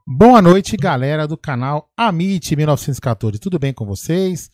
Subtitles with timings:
[0.08, 3.40] Boa noite, galera do canal Amit 1914.
[3.40, 4.52] Tudo bem com vocês?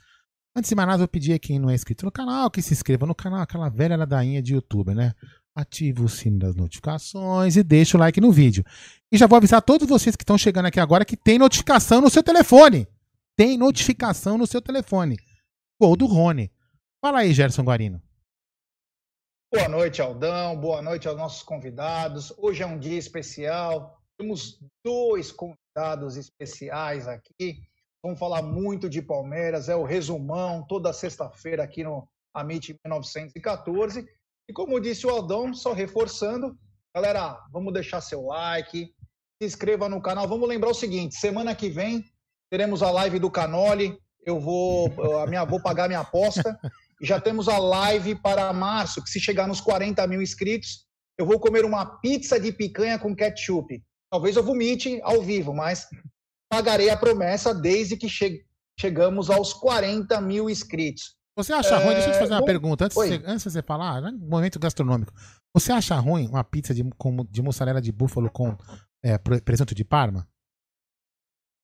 [0.58, 2.72] Antes de mais nada, eu pedi a quem não é inscrito no canal que se
[2.72, 5.14] inscreva no canal, aquela velha ladainha de youtuber, né?
[5.54, 8.64] Ative o sino das notificações e deixa o like no vídeo.
[9.12, 12.10] E já vou avisar todos vocês que estão chegando aqui agora que tem notificação no
[12.10, 12.88] seu telefone.
[13.36, 15.18] Tem notificação no seu telefone.
[15.80, 16.50] Gol do Rony.
[17.04, 18.02] Fala aí, Gerson Guarino.
[19.54, 20.58] Boa noite, Aldão.
[20.58, 22.34] Boa noite aos nossos convidados.
[22.38, 24.02] Hoje é um dia especial.
[24.18, 27.62] Temos dois convidados especiais aqui.
[28.06, 34.06] Vamos falar muito de Palmeiras, é o resumão toda sexta-feira aqui no Amit 1914.
[34.48, 36.56] E como disse o Aldão, só reforçando,
[36.94, 38.94] galera, vamos deixar seu like,
[39.42, 40.28] se inscreva no canal.
[40.28, 42.06] Vamos lembrar o seguinte: semana que vem
[42.52, 43.98] teremos a live do Canoli.
[44.24, 44.86] Eu vou,
[45.20, 46.60] a minha, vou pagar minha aposta.
[47.02, 50.86] E já temos a live para março, que se chegar nos 40 mil inscritos,
[51.18, 53.84] eu vou comer uma pizza de picanha com ketchup.
[54.12, 55.88] Talvez eu vomite ao vivo, mas
[56.50, 58.46] pagarei a promessa desde que che
[58.80, 61.16] chegamos aos 40 mil inscritos.
[61.38, 61.84] Você acha é...
[61.84, 61.94] ruim?
[61.94, 62.86] Deixa eu te fazer uma bom, pergunta.
[62.86, 65.14] Antes, de você, antes de você falar, né, momento gastronômico.
[65.54, 68.56] Você acha ruim uma pizza de, com, de mussarela de búfalo com
[69.04, 70.28] é, presunto de parma?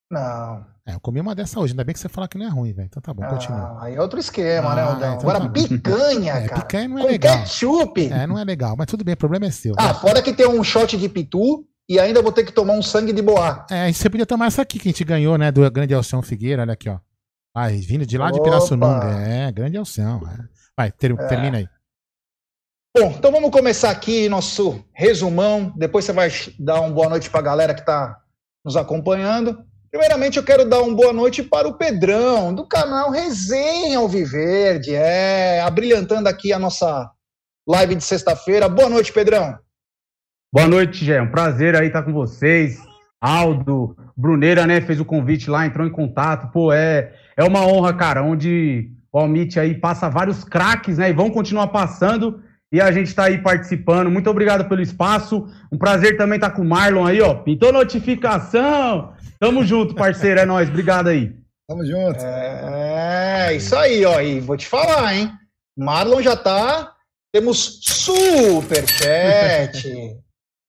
[0.10, 0.66] Não.
[0.86, 1.72] É, eu comi uma dessa hoje.
[1.72, 2.88] Ainda bem que você fala que não é ruim, velho.
[2.88, 3.82] Então tá bom, ah, continua.
[3.82, 5.16] Aí é outro esquema, né, ah, né, Aldão?
[5.16, 6.62] Então Agora, tá picanha, é, cara.
[6.62, 7.38] Picanha não é com legal.
[7.38, 8.08] ketchup.
[8.08, 8.76] É, não é legal.
[8.78, 9.74] Mas tudo bem, o problema é seu.
[9.78, 9.94] Ah, né?
[9.94, 13.14] fora que tem um shot de pitu e ainda vou ter que tomar um sangue
[13.14, 13.66] de boa.
[13.70, 15.52] É, você podia tomar essa aqui que a gente ganhou, né?
[15.52, 17.00] Do Grande Alção Figueira, olha aqui, ó.
[17.54, 18.34] Vai, vindo de lá Opa.
[18.34, 19.08] de Pirassununga.
[19.08, 20.22] É, Grande Alção.
[20.26, 20.48] É.
[20.78, 21.28] Vai, ter, é.
[21.28, 21.68] termina aí.
[22.98, 25.74] Bom, então vamos começar aqui nosso resumão.
[25.78, 28.18] Depois você vai dar uma boa noite para a galera que está
[28.66, 29.66] nos acompanhando.
[29.90, 35.60] Primeiramente, eu quero dar uma boa noite para o Pedrão, do canal Resenha Alviverde, é,
[35.62, 37.12] abrilhantando aqui a nossa
[37.68, 38.70] live de sexta-feira.
[38.70, 39.58] Boa noite, Pedrão.
[40.54, 41.22] Boa noite, Gé.
[41.22, 42.78] Um prazer aí estar com vocês.
[43.22, 46.52] Aldo, Bruneira, né, fez o convite lá, entrou em contato.
[46.52, 51.14] Pô, é, é uma honra, cara, onde o Almit aí passa vários craques, né, e
[51.14, 52.44] vão continuar passando.
[52.70, 54.12] E a gente está aí participando.
[54.12, 55.48] Muito obrigado pelo espaço.
[55.72, 57.34] Um prazer também estar com o Marlon aí, ó.
[57.34, 59.14] Pintou notificação.
[59.40, 60.42] Tamo junto, parceiro.
[60.42, 60.68] É nóis.
[60.68, 61.34] Obrigado aí.
[61.68, 62.20] Tamo junto.
[62.20, 64.20] É, isso aí, ó.
[64.20, 65.32] E vou te falar, hein?
[65.78, 66.94] Marlon já tá.
[67.34, 70.22] Temos super chat.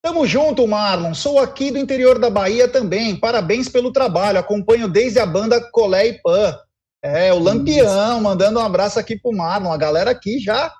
[0.03, 1.13] Tamo junto, Marlon.
[1.13, 3.15] Sou aqui do interior da Bahia também.
[3.15, 4.37] Parabéns pelo trabalho.
[4.37, 6.59] Acompanho desde a banda Colé e Pan.
[7.01, 9.71] É, o Lampião mandando um abraço aqui pro Marlon.
[9.71, 10.73] A galera aqui já.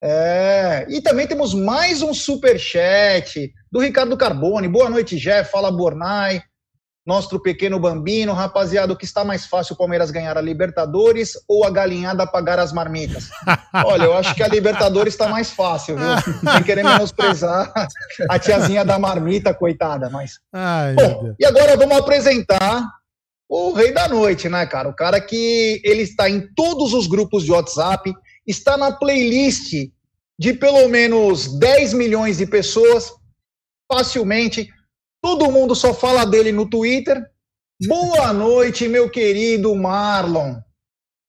[0.00, 0.86] É.
[0.88, 4.68] E também temos mais um super chat do Ricardo Carbone.
[4.68, 5.50] Boa noite, Jeff.
[5.50, 6.40] Fala, Bornai
[7.06, 11.64] nosso pequeno bambino, rapaziada, o que está mais fácil o Palmeiras ganhar a Libertadores ou
[11.64, 13.30] a galinhada pagar as marmitas?
[13.84, 16.52] Olha, eu acho que a Libertadores está mais fácil, viu?
[16.52, 17.72] Sem querer menosprezar
[18.28, 20.38] a tiazinha da marmita, coitada, mas.
[20.52, 22.86] Ai, Bom, e agora vamos apresentar
[23.48, 24.88] o rei da noite, né, cara?
[24.88, 28.14] O cara que ele está em todos os grupos de WhatsApp,
[28.46, 29.90] está na playlist
[30.38, 33.12] de pelo menos 10 milhões de pessoas,
[33.92, 34.70] facilmente
[35.22, 37.30] Todo mundo só fala dele no Twitter.
[37.86, 40.56] Boa noite, meu querido Marlon.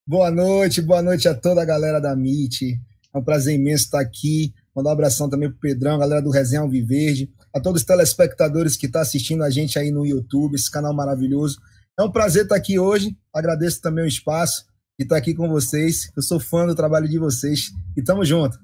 [0.07, 2.79] Boa noite, boa noite a toda a galera da MIT.
[3.13, 4.53] É um prazer imenso estar aqui.
[4.75, 8.85] Mandar um abração também pro Pedrão, galera do Resenha Alviverde, a todos os telespectadores que
[8.85, 11.59] estão tá assistindo a gente aí no YouTube, esse canal maravilhoso.
[11.99, 13.15] É um prazer estar aqui hoje.
[13.33, 14.65] Agradeço também o espaço
[14.97, 16.09] e estar aqui com vocês.
[16.15, 18.57] Eu sou fã do trabalho de vocês e tamo junto.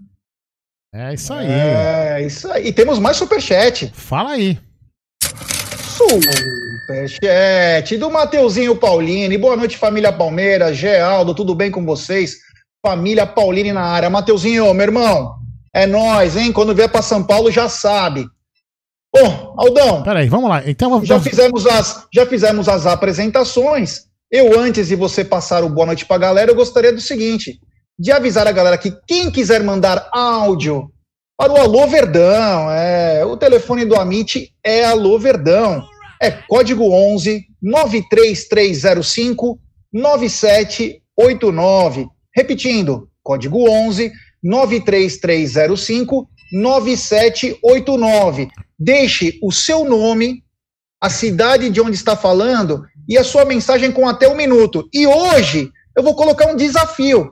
[0.94, 1.48] É isso aí.
[1.48, 2.68] É isso aí.
[2.68, 3.92] E temos mais superchat.
[3.94, 4.58] Fala aí.
[5.98, 9.36] Superchat do Mateuzinho Paulini.
[9.36, 10.78] Boa noite, família Palmeiras.
[10.78, 12.36] Geraldo, tudo bem com vocês?
[12.86, 14.08] Família Paulini na área.
[14.08, 15.38] Mateuzinho, meu irmão,
[15.74, 16.54] é nós, hein?
[16.54, 18.28] Quando vier para São Paulo, já sabe.
[19.12, 20.04] Bom, Aldão.
[20.04, 20.62] Peraí, vamos lá.
[20.70, 21.08] Então, vamos...
[21.08, 24.02] já, fizemos as, já fizemos as apresentações.
[24.30, 27.60] Eu, antes de você passar o boa noite para a galera, eu gostaria do seguinte:
[27.98, 30.92] de avisar a galera que quem quiser mandar áudio
[31.38, 32.72] para o Alô Verdão.
[32.72, 35.86] É, o telefone do Amit é Alô Verdão.
[36.20, 39.60] É código 11 93305
[39.94, 42.08] 9789.
[42.36, 44.12] Repetindo, código 11
[44.44, 48.48] 93305 9789.
[48.80, 50.44] Deixe o seu nome,
[51.00, 54.90] a cidade de onde está falando e a sua mensagem com até um minuto.
[54.92, 57.32] E hoje eu vou colocar um desafio.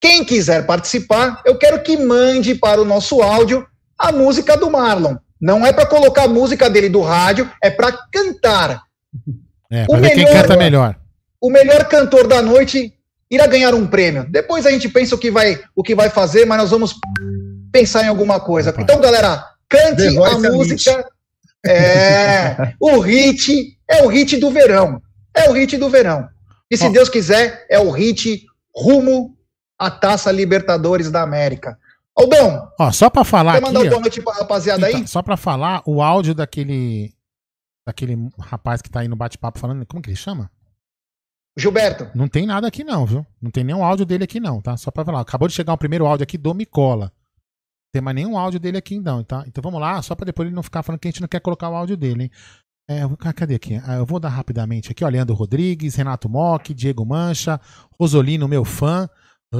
[0.00, 3.66] Quem quiser participar, eu quero que mande para o nosso áudio
[3.98, 5.16] a música do Marlon.
[5.40, 8.82] Não é para colocar a música dele do rádio, é para cantar.
[9.70, 10.96] É, pra ver quem canta melhor.
[11.38, 12.90] O melhor cantor da noite
[13.30, 14.26] irá ganhar um prêmio.
[14.30, 16.94] Depois a gente pensa o que vai, o que vai fazer, mas nós vamos
[17.70, 18.74] pensar em alguma coisa.
[18.78, 21.06] Então, galera, cante a música.
[21.66, 25.02] É, o hit é o hit do verão.
[25.34, 26.26] É o hit do verão.
[26.70, 29.36] E se Deus quiser, é o hit rumo
[29.78, 31.78] à Taça Libertadores da América.
[32.16, 35.06] Aldão, ó, só para falar quer mandar aqui, boa noite pra rapaziada então, aí?
[35.06, 37.14] Só para falar, o áudio daquele
[37.86, 40.50] daquele rapaz que tá aí no bate-papo falando, como que ele chama?
[41.56, 42.08] Gilberto.
[42.14, 43.26] Não tem nada aqui não, viu?
[43.40, 44.76] Não tem nenhum áudio dele aqui não, tá?
[44.76, 45.20] Só pra falar.
[45.20, 47.06] Acabou de chegar o primeiro áudio aqui do Micola.
[47.06, 49.44] Não tem mais nenhum áudio dele aqui não, tá?
[49.46, 51.40] Então vamos lá, só pra depois ele não ficar falando que a gente não quer
[51.40, 52.30] colocar o áudio dele, hein?
[52.90, 53.02] É,
[53.34, 53.80] cadê aqui?
[53.84, 55.08] Ah, eu vou dar rapidamente aqui, ó.
[55.08, 57.60] Leandro Rodrigues, Renato Mock, Diego Mancha,
[57.98, 59.08] Rosolino, meu fã.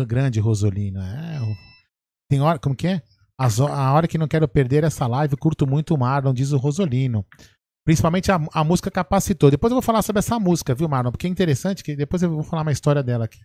[0.07, 1.01] Grande Rosolino.
[1.01, 1.41] É,
[2.31, 3.03] tem hora, como que é?
[3.39, 6.59] As, a hora que não quero perder essa live, curto muito o Marlon, diz o
[6.59, 7.25] Rosolino.
[7.87, 9.51] Principalmente a, a música capacitou.
[9.51, 11.11] Depois eu vou falar sobre essa música, viu, Marlon?
[11.11, 13.39] Porque é interessante, que depois eu vou falar uma história dela aqui.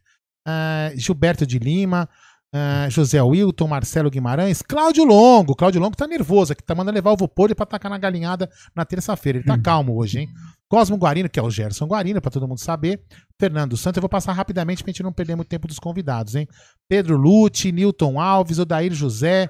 [0.46, 2.10] Uh, Gilberto de Lima,
[2.54, 5.56] uh, José Wilton, Marcelo Guimarães, Cláudio Longo.
[5.56, 8.84] Cláudio Longo tá nervoso aqui, tá mandando levar o Vopolho pra tacar na galinhada na
[8.84, 9.38] terça-feira.
[9.38, 9.62] Ele tá hum.
[9.62, 10.30] calmo hoje, hein?
[10.74, 13.00] Cosmo Guarino, que é o Gerson Guarino, para todo mundo saber.
[13.40, 16.48] Fernando Santos, eu vou passar rapidamente pra gente não perder muito tempo dos convidados, hein?
[16.90, 19.48] Pedro Lute, Newton Alves, Odair José,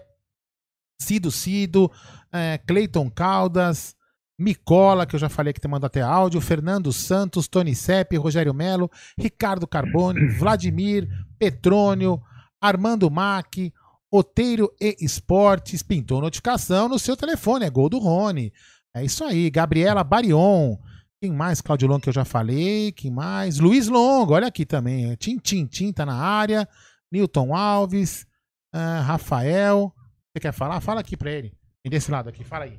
[1.01, 1.89] Cido Cido,
[2.29, 3.95] é, Cleiton Caldas,
[4.37, 8.53] Micola, que eu já falei que te manda até áudio, Fernando Santos, Tony Sepp, Rogério
[8.53, 11.07] Melo, Ricardo Carbone, Vladimir,
[11.39, 12.21] Petrônio,
[12.59, 13.71] Armando Mack,
[14.11, 18.51] Oteiro e Esportes, pintou notificação no seu telefone, é gol do Rony.
[18.93, 20.75] É isso aí, Gabriela Barion,
[21.23, 21.61] quem mais?
[21.61, 22.91] Claudio Longo, que eu já falei.
[22.91, 23.57] Quem mais?
[23.57, 25.15] Luiz Longo, olha aqui também.
[25.15, 26.67] Tim Tim Tim tá na área.
[27.09, 28.27] Newton Alves.
[28.75, 29.93] Uh, Rafael.
[29.95, 30.81] Você quer falar?
[30.81, 31.53] Fala aqui pra ele.
[31.81, 32.77] Vem desse lado aqui, fala aí.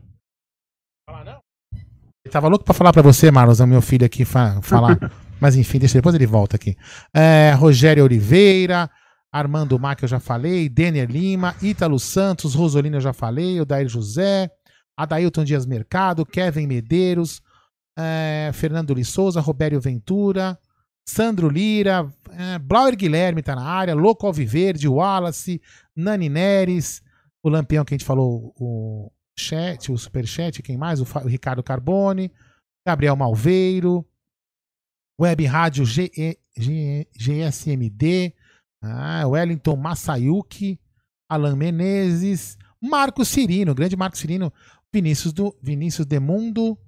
[1.09, 1.39] Fala não?
[1.73, 4.99] Ele tava louco pra falar pra você, Marlos, meu filho aqui, fa falar.
[5.41, 6.77] Mas enfim, deixa depois ele volta aqui.
[7.15, 8.91] É, Rogério Oliveira.
[9.33, 10.69] Armando Mar, que eu já falei.
[10.69, 11.57] Denner Lima.
[11.63, 12.55] Ítalo Santos.
[12.55, 13.59] Rosolina, eu já falei.
[13.59, 14.51] Odair José.
[14.95, 16.27] Adailton Dias Mercado.
[16.27, 17.41] Kevin Medeiros
[17.97, 20.59] é, Fernando Lis Souza, Robério Ventura,
[21.07, 25.61] Sandro Lira, é, Blauer Guilherme tá na área, Louco Alviverde, Wallace,
[25.95, 27.03] Nani Neres,
[27.43, 31.01] o Lampião que a gente falou, o chat, o superchat, quem mais?
[31.01, 32.33] O, o Ricardo Carbone,
[32.87, 34.07] Gabriel Malveiro,
[35.21, 36.11] Web Rádio G,
[36.57, 38.35] G, GSMD,
[38.83, 40.81] ah, Wellington Massayuki,
[41.29, 44.53] Alan Menezes, Marcos Cirino, grande Marcos Cirino,
[44.93, 46.79] Vinícius do Vinícius Demundo,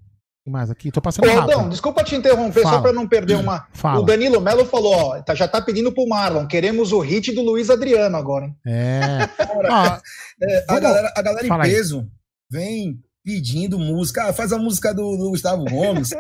[0.50, 0.90] mais aqui?
[0.90, 2.76] Tô passando Ô, Aldão, desculpa te interromper, Fala.
[2.76, 3.66] só para não perder uma.
[3.72, 4.00] Fala.
[4.00, 7.42] O Danilo Melo falou, ó, tá, já tá pedindo pro Marlon, queremos o hit do
[7.42, 8.56] Luiz Adriano agora, hein?
[8.66, 9.28] É.
[9.70, 10.00] ah,
[10.42, 12.06] é a galera, a galera em peso aí.
[12.50, 14.28] vem pedindo música.
[14.28, 16.10] Ah, faz a música do, do Gustavo Gomes.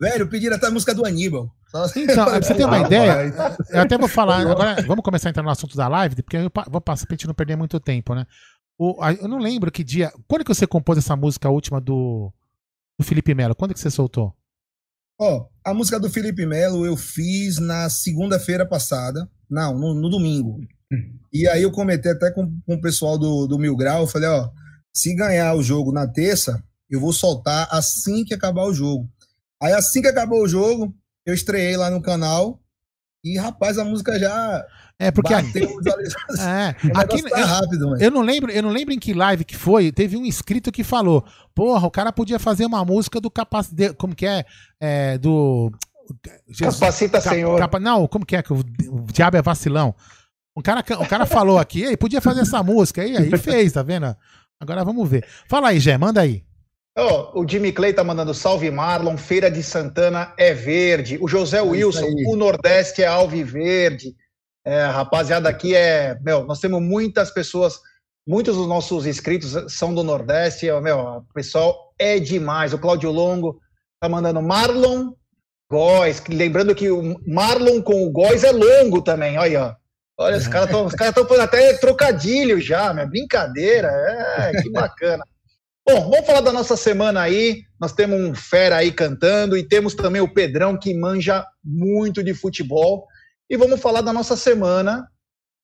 [0.00, 1.50] velho, pediram até a música do Aníbal.
[1.96, 3.34] Então, pra você ter uma ideia,
[3.70, 4.38] eu até vou falar.
[4.38, 7.26] Agora, vamos começar a entrar no assunto da live, porque eu vou passar pra gente
[7.26, 8.24] não perder muito tempo, né?
[8.78, 10.12] O, eu não lembro que dia.
[10.28, 12.32] Quando que você compôs essa música última do
[12.98, 13.54] do Felipe Melo?
[13.54, 14.34] Quando que você soltou?
[15.20, 19.28] Ó, oh, a música do Felipe Melo eu fiz na segunda-feira passada.
[19.48, 20.60] Não, no, no, domingo.
[21.32, 24.28] E aí eu comentei até com, com o pessoal do, do Mil Grau, eu falei,
[24.28, 24.50] ó,
[24.92, 29.08] se ganhar o jogo na terça, eu vou soltar assim que acabar o jogo.
[29.62, 30.94] Aí assim que acabou o jogo,
[31.26, 32.60] eu estreiei lá no canal
[33.24, 34.64] e, rapaz, a música já
[34.98, 35.60] é porque aqui,
[36.40, 39.92] é, aqui tá rápido, eu não lembro, eu não lembro em que live que foi.
[39.92, 44.14] Teve um inscrito que falou: "Porra, o cara podia fazer uma música do capacete, como
[44.14, 44.44] que é,
[44.80, 45.70] é do
[46.48, 47.58] Jesus, Capacita cap, Senhor.
[47.58, 49.94] Capa, não, como que é que o, o diabo é vacilão?
[50.56, 53.82] O cara, o cara falou aqui, ele podia fazer essa música aí, aí fez, tá
[53.82, 54.16] vendo?
[54.60, 55.24] Agora vamos ver.
[55.46, 56.42] Fala aí, Gé, manda aí.
[57.00, 61.16] Oh, o Jimmy Clay tá mandando salve Marlon, Feira de Santana é verde.
[61.20, 64.16] O José é Wilson, o Nordeste é alviverde.
[64.66, 66.18] É, rapaziada, aqui é.
[66.20, 67.78] Meu, nós temos muitas pessoas,
[68.26, 70.66] muitos dos nossos inscritos são do Nordeste.
[70.82, 72.72] Meu, o pessoal é demais.
[72.72, 73.60] O Cláudio Longo
[74.00, 75.12] tá mandando Marlon
[75.70, 76.20] Góes.
[76.28, 79.38] Lembrando que o Marlon com o Góes é longo também.
[79.38, 79.76] Olha,
[80.20, 83.88] Olha, os caras estão cara fazendo até trocadilho já, minha brincadeira.
[83.88, 85.22] É, que bacana.
[85.90, 87.62] Bom, vamos falar da nossa semana aí.
[87.80, 92.34] Nós temos um fera aí cantando e temos também o Pedrão que manja muito de
[92.34, 93.06] futebol.
[93.48, 95.08] E vamos falar da nossa semana,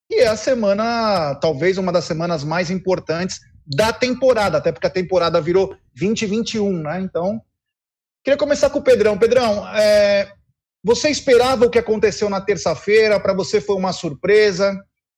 [0.09, 4.91] que é a semana, talvez uma das semanas mais importantes da temporada, até porque a
[4.91, 7.03] temporada virou 2021, né?
[7.03, 7.39] Então,
[8.25, 9.19] queria começar com o Pedrão.
[9.19, 10.33] Pedrão, é,
[10.83, 13.21] você esperava o que aconteceu na terça-feira?
[13.21, 14.75] Para você foi uma surpresa?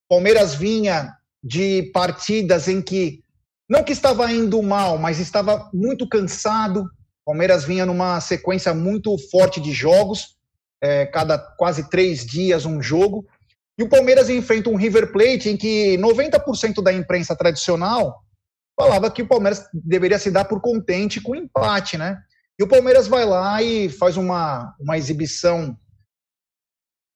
[0.08, 1.12] Palmeiras vinha
[1.44, 3.24] de partidas em que
[3.68, 6.88] não que estava indo mal, mas estava muito cansado.
[7.24, 10.36] Palmeiras vinha numa sequência muito forte de jogos,
[10.80, 13.26] é, cada quase três dias um jogo.
[13.78, 18.22] E o Palmeiras enfrenta um River Plate em que 90% da imprensa tradicional
[18.78, 22.18] falava que o Palmeiras deveria se dar por contente com o empate, né?
[22.58, 25.76] E o Palmeiras vai lá e faz uma, uma exibição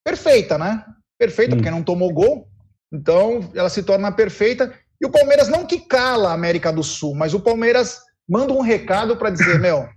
[0.05, 0.85] perfeita, né?
[1.19, 1.59] Perfeita, hum.
[1.59, 2.49] porque não tomou gol.
[2.93, 4.75] Então, ela se torna perfeita.
[5.01, 8.61] E o Palmeiras não que cala a América do Sul, mas o Palmeiras manda um
[8.61, 9.89] recado para dizer, meu,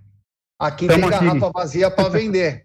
[0.58, 1.52] aqui Tamo tem garrafa aqui.
[1.54, 2.64] vazia para vender.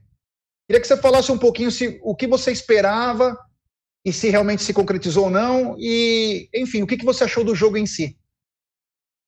[0.67, 3.37] Queria que você falasse um pouquinho se, o que você esperava
[4.05, 5.75] e se realmente se concretizou ou não.
[5.77, 8.17] E, enfim, o que, que você achou do jogo em si?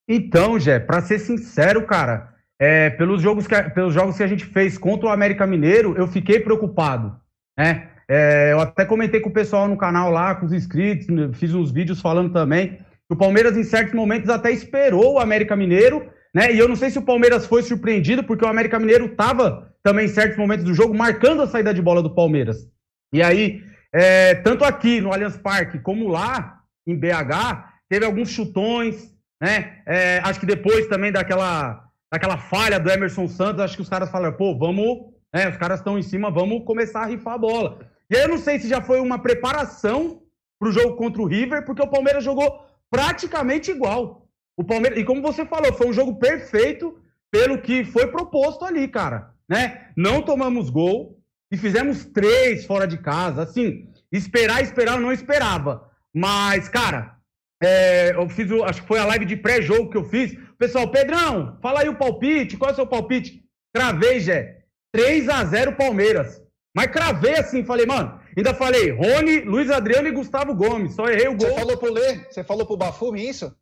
[0.08, 4.46] Então, Jé, para ser sincero, cara, é, pelos, jogos que, pelos jogos que a gente
[4.46, 7.20] fez contra o América Mineiro, eu fiquei preocupado,
[7.58, 7.89] né?
[8.08, 11.72] É, eu até comentei com o pessoal no canal lá, com os inscritos, fiz uns
[11.72, 12.77] vídeos falando também.
[13.12, 16.53] O Palmeiras, em certos momentos, até esperou o América Mineiro, né?
[16.53, 20.06] E eu não sei se o Palmeiras foi surpreendido, porque o América Mineiro estava também,
[20.06, 22.70] em certos momentos do jogo, marcando a saída de bola do Palmeiras.
[23.12, 23.62] E aí,
[23.94, 29.82] é, tanto aqui no Allianz Parque como lá em BH, teve alguns chutões, né?
[29.86, 34.10] É, acho que depois também daquela, daquela falha do Emerson Santos, acho que os caras
[34.10, 35.50] falaram, pô, vamos, né?
[35.50, 37.80] Os caras estão em cima, vamos começar a rifar a bola.
[38.10, 40.22] E aí eu não sei se já foi uma preparação
[40.58, 44.27] para o jogo contra o River, porque o Palmeiras jogou praticamente igual.
[44.57, 47.00] O Palmeiras, e como você falou, foi um jogo perfeito
[47.31, 49.33] pelo que foi proposto ali, cara.
[49.50, 49.89] Né?
[49.95, 51.17] Não tomamos gol
[51.51, 53.43] e fizemos três fora de casa.
[53.43, 55.89] Assim, esperar, esperar, eu não esperava.
[56.13, 57.15] Mas, cara,
[57.63, 60.38] é, eu fiz, o, acho que foi a live de pré-jogo que eu fiz.
[60.60, 63.41] Pessoal, Pedrão, fala aí o palpite, qual é o seu palpite?
[63.74, 64.60] Cravei, Jé.
[64.93, 66.41] 3 a 0 Palmeiras.
[66.75, 70.94] Mas cravei assim, falei, mano, ainda falei, Rony, Luiz Adriano e Gustavo Gomes.
[70.94, 71.50] Só errei o gol.
[71.50, 72.18] Você falou pro Lê?
[72.30, 73.56] Você falou pro Bafume isso?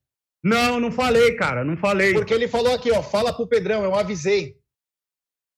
[0.43, 2.13] Não, não falei, cara, não falei.
[2.13, 4.55] Porque ele falou aqui, ó, fala pro Pedrão, eu avisei.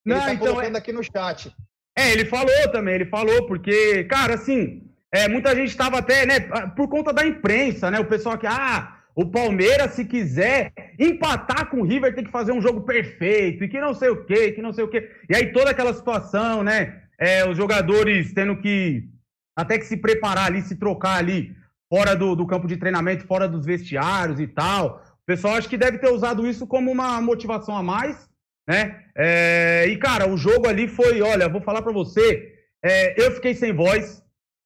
[0.06, 0.80] Ele não, tá então colocando é...
[0.80, 1.56] aqui no chat.
[1.98, 4.82] É, ele falou também, ele falou, porque, cara, assim,
[5.14, 6.40] é, muita gente estava até, né,
[6.76, 8.00] por conta da imprensa, né?
[8.00, 12.54] O pessoal que, ah, o Palmeiras, se quiser empatar com o River, tem que fazer
[12.54, 15.12] um jogo perfeito, e que não sei o quê, que não sei o quê.
[15.30, 17.01] E aí toda aquela situação, né?
[17.22, 19.08] É, os jogadores tendo que
[19.56, 21.56] até que se preparar ali, se trocar ali,
[21.90, 25.04] fora do, do campo de treinamento, fora dos vestiários e tal.
[25.22, 28.28] O pessoal acho que deve ter usado isso como uma motivação a mais,
[28.68, 29.04] né?
[29.16, 33.54] É, e, cara, o jogo ali foi, olha, vou falar para você, é, eu fiquei
[33.54, 34.22] sem voz,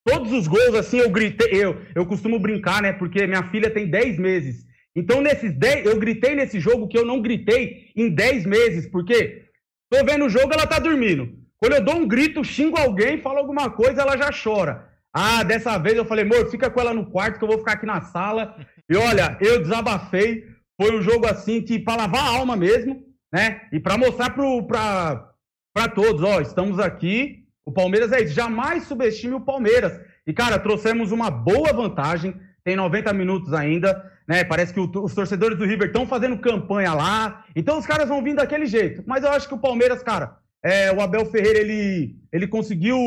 [0.05, 1.51] Todos os gols, assim, eu gritei.
[1.51, 2.93] Eu, eu costumo brincar, né?
[2.93, 4.63] Porque minha filha tem 10 meses.
[4.95, 9.45] Então, nesses 10, eu gritei nesse jogo que eu não gritei em 10 meses, porque
[9.89, 11.27] tô vendo o jogo, ela tá dormindo.
[11.59, 14.89] Quando eu dou um grito, xingo alguém, falo alguma coisa, ela já chora.
[15.13, 17.73] Ah, dessa vez eu falei, amor, fica com ela no quarto que eu vou ficar
[17.73, 18.55] aqui na sala.
[18.89, 20.43] E olha, eu desabafei.
[20.79, 23.01] Foi um jogo assim que para lavar a alma mesmo,
[23.33, 23.61] né?
[23.71, 28.33] E para mostrar para todos, ó, estamos aqui o Palmeiras é isso.
[28.33, 29.99] Jamais subestime o Palmeiras.
[30.25, 32.39] E, cara, trouxemos uma boa vantagem.
[32.63, 34.43] Tem 90 minutos ainda, né?
[34.43, 37.43] Parece que o, os torcedores do River estão fazendo campanha lá.
[37.55, 39.03] Então os caras vão vir daquele jeito.
[39.05, 42.97] Mas eu acho que o Palmeiras, cara, é, o Abel Ferreira, ele, ele conseguiu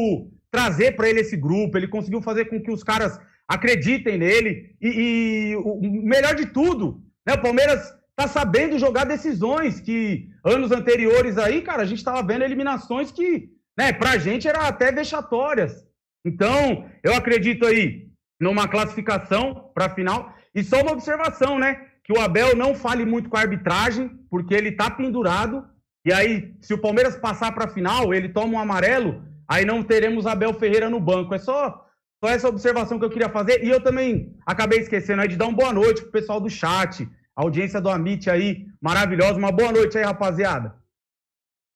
[0.51, 4.77] trazer para ele esse grupo, ele conseguiu fazer com que os caras acreditem nele.
[4.81, 7.35] E, e o melhor de tudo, né?
[7.35, 12.45] O Palmeiras tá sabendo jogar decisões que anos anteriores aí, cara, a gente tava vendo
[12.45, 13.97] eliminações que né?
[14.01, 15.87] A gente era até vexatórias.
[16.25, 18.09] Então, eu acredito aí
[18.41, 20.35] numa classificação para a final.
[20.53, 21.87] E só uma observação, né?
[22.03, 25.65] Que o Abel não fale muito com a arbitragem, porque ele tá pendurado.
[26.05, 29.83] E aí, se o Palmeiras passar para a final, ele toma um amarelo, aí não
[29.83, 31.35] teremos Abel Ferreira no banco.
[31.35, 31.87] É só,
[32.23, 33.65] só essa observação que eu queria fazer.
[33.65, 37.09] E eu também acabei esquecendo aí de dar uma boa noite pro pessoal do chat,
[37.37, 39.39] a audiência do Amit aí, maravilhosa.
[39.39, 40.75] Uma boa noite aí, rapaziada.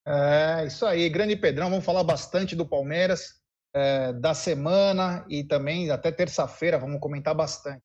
[0.06, 3.40] É, isso aí, grande Pedrão, vamos falar bastante do Palmeiras,
[3.74, 7.82] é, da semana e também até terça-feira, vamos comentar bastante.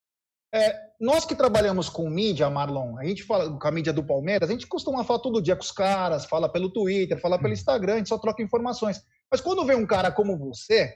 [0.53, 4.49] É, nós que trabalhamos com mídia, Marlon, a gente fala com a mídia do Palmeiras,
[4.49, 7.53] a gente costuma falar todo dia com os caras, fala pelo Twitter, fala pelo hum.
[7.53, 9.01] Instagram, a gente só troca informações.
[9.29, 10.95] Mas quando vem um cara como você,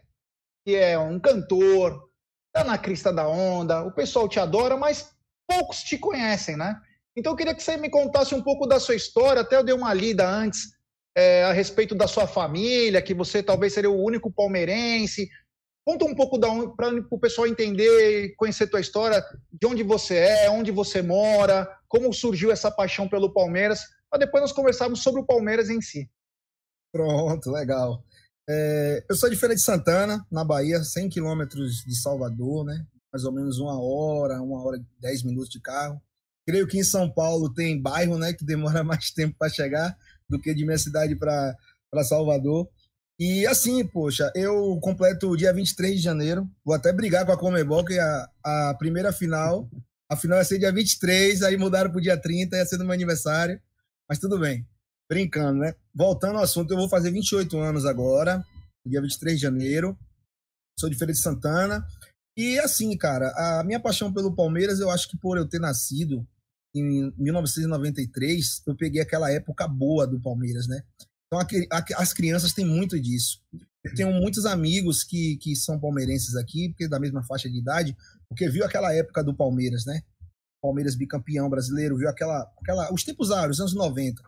[0.65, 2.10] que é um cantor,
[2.53, 5.12] tá na crista da onda, o pessoal te adora, mas
[5.48, 6.79] poucos te conhecem, né?
[7.15, 9.75] Então eu queria que você me contasse um pouco da sua história, até eu dei
[9.75, 10.72] uma lida antes
[11.15, 15.29] é, a respeito da sua família, que você talvez seria o único palmeirense.
[15.86, 16.40] Conta um pouco
[16.76, 22.14] para o pessoal entender, conhecer tua história, de onde você é, onde você mora, como
[22.14, 26.10] surgiu essa paixão pelo Palmeiras, para depois nós conversarmos sobre o Palmeiras em si.
[26.92, 28.04] Pronto, legal.
[28.48, 32.86] É, eu sou de Feira de Santana, na Bahia, 100 quilômetros de Salvador, né?
[33.12, 36.02] Mais ou menos uma hora, uma hora e dez minutos de carro.
[36.46, 39.98] Creio que em São Paulo tem bairro, né, que demora mais tempo para chegar
[40.30, 41.56] do que de minha cidade para
[42.04, 42.70] Salvador.
[43.24, 46.50] E assim, poxa, eu completo o dia 23 de janeiro.
[46.66, 49.70] Vou até brigar com a Comebol, que a, a primeira final,
[50.10, 52.84] a final ia ser dia 23, aí mudaram para o dia 30, ia ser no
[52.84, 53.62] meu aniversário.
[54.10, 54.67] Mas tudo bem,
[55.08, 55.76] brincando, né?
[55.93, 58.43] Voltando ao assunto, eu vou fazer 28 anos agora,
[58.84, 59.95] dia 23 de janeiro.
[60.80, 61.86] Sou de Feira de Santana.
[62.36, 66.28] E assim, cara, a minha paixão pelo Palmeiras, eu acho que por eu ter nascido
[66.74, 70.82] em 1993, eu peguei aquela época boa do Palmeiras, né?
[71.32, 71.39] Então
[71.98, 73.41] as crianças têm muito disso.
[73.84, 77.96] Eu tenho muitos amigos que, que são palmeirenses aqui, porque da mesma faixa de idade,
[78.28, 80.02] porque viu aquela época do Palmeiras, né?
[80.62, 84.22] Palmeiras bicampeão brasileiro, viu aquela, aquela os tempos áureos, anos 90.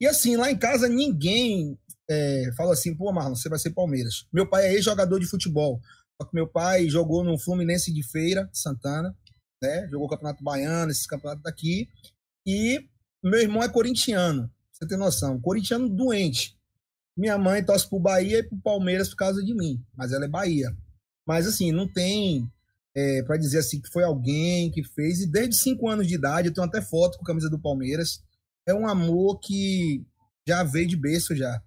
[0.00, 1.78] E assim, lá em casa ninguém
[2.08, 4.26] é, fala assim, pô, Marlon, você vai ser Palmeiras.
[4.32, 5.80] Meu pai é ex-jogador de futebol.
[6.20, 9.14] Só que meu pai jogou no Fluminense de Feira, Santana,
[9.62, 9.86] né?
[9.90, 11.88] Jogou o Campeonato Baiano, esses campeonatos daqui.
[12.46, 12.88] E
[13.22, 15.40] meu irmão é corintiano, você tem noção.
[15.40, 16.54] Corintiano doente.
[17.16, 20.28] Minha mãe torce pro Bahia e pro Palmeiras por causa de mim, mas ela é
[20.28, 20.76] Bahia.
[21.26, 22.46] Mas assim, não tem
[22.94, 25.20] é, para dizer assim que foi alguém que fez.
[25.20, 28.22] E desde cinco anos de idade, eu tenho até foto com a camisa do Palmeiras.
[28.66, 30.04] É um amor que
[30.46, 31.62] já veio de berço já.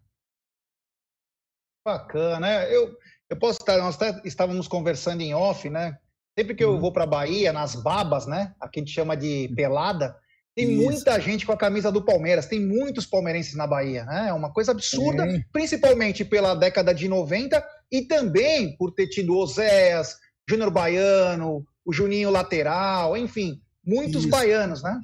[1.83, 2.75] Bacana, né?
[2.75, 2.95] Eu,
[3.27, 5.97] eu posso estar, nós até estávamos conversando em off, né?
[6.37, 6.79] Sempre que eu uhum.
[6.79, 8.53] vou para Bahia, nas babas, né?
[8.59, 10.15] Aqui a gente chama de pelada,
[10.55, 10.83] tem Isso.
[10.83, 14.29] muita gente com a camisa do Palmeiras, tem muitos palmeirenses na Bahia, né?
[14.29, 15.41] É uma coisa absurda, é.
[15.51, 20.17] principalmente pela década de 90 e também por ter tido Oséias,
[20.49, 24.29] Júnior Baiano, o Juninho Lateral, enfim, muitos Isso.
[24.29, 24.99] baianos, né?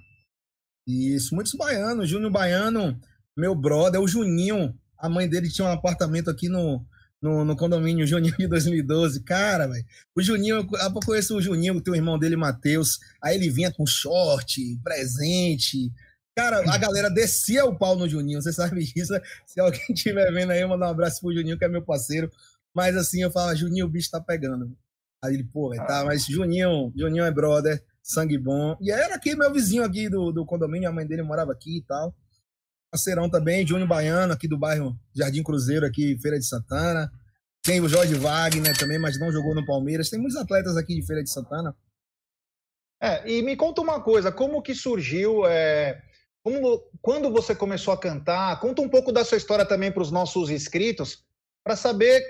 [0.87, 2.09] Isso, muitos baianos.
[2.09, 2.99] Júnior Baiano,
[3.35, 6.85] meu brother, o Juninho, a mãe dele tinha um apartamento aqui no,
[7.25, 9.23] no, no condomínio Juninho de 2012.
[9.23, 9.83] Cara, velho.
[10.15, 12.99] O Juninho, eu conheço o Juninho, o teu irmão dele, Matheus.
[13.21, 15.91] Aí ele vinha com short, presente.
[16.37, 19.13] Cara, a galera descia o pau no Juninho, você sabe disso.
[19.47, 22.31] Se alguém estiver vendo aí, mandar um abraço pro Juninho, que é meu parceiro.
[22.75, 24.77] Mas assim, eu falo, Juninho, o bicho tá pegando.
[25.23, 28.77] Aí ele, pô, tá, mas Juninho, Juninho é brother, sangue bom.
[28.79, 31.81] E era aqui meu vizinho aqui do, do condomínio, a mãe dele morava aqui e
[31.81, 32.13] tal
[32.95, 37.11] parceirão também, Júnior Baiano, aqui do bairro Jardim Cruzeiro, aqui, Feira de Santana.
[37.61, 40.09] Tem o Jorge Wagner também, mas não jogou no Palmeiras.
[40.09, 41.75] Tem muitos atletas aqui de Feira de Santana.
[43.01, 46.01] É, e me conta uma coisa, como que surgiu, é,
[46.41, 48.59] como, quando você começou a cantar?
[48.61, 51.23] Conta um pouco da sua história também para os nossos inscritos,
[51.63, 52.23] para saber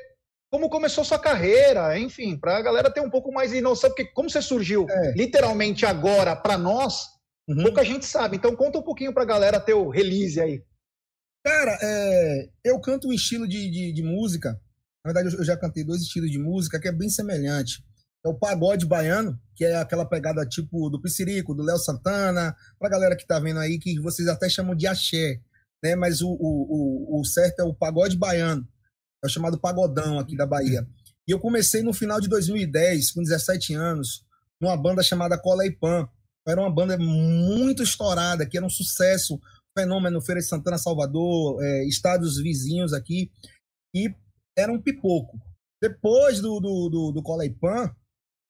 [0.51, 4.05] como começou sua carreira, enfim, para a galera ter um pouco mais de noção, porque
[4.05, 5.11] como você surgiu é.
[5.11, 7.14] literalmente agora para nós,
[7.47, 7.63] Uhum.
[7.63, 8.37] Pouca gente sabe.
[8.37, 10.63] Então conta um pouquinho pra galera teu release aí.
[11.45, 14.59] Cara, é, eu canto um estilo de, de, de, música.
[15.05, 17.83] Na verdade, eu já cantei dois estilos de música que é bem semelhante.
[18.25, 22.89] É o pagode baiano, que é aquela pegada tipo do Piscirico, do Léo Santana, pra
[22.89, 25.39] galera que tá vendo aí, que vocês até chamam de axé,
[25.83, 25.95] né?
[25.95, 28.67] Mas o, o, o, o certo é o pagode baiano.
[29.23, 30.87] É o chamado pagodão aqui da Bahia.
[31.27, 34.25] E eu comecei no final de 2010, com 17 anos,
[34.59, 36.09] numa banda chamada Cola e Pan
[36.47, 39.39] era uma banda muito estourada, que era um sucesso,
[39.77, 43.31] fenômeno Feira de Santana, Salvador, é, estados vizinhos aqui,
[43.93, 44.13] e
[44.57, 45.39] era um pipoco.
[45.81, 47.93] Depois do, do, do, do Coleipan,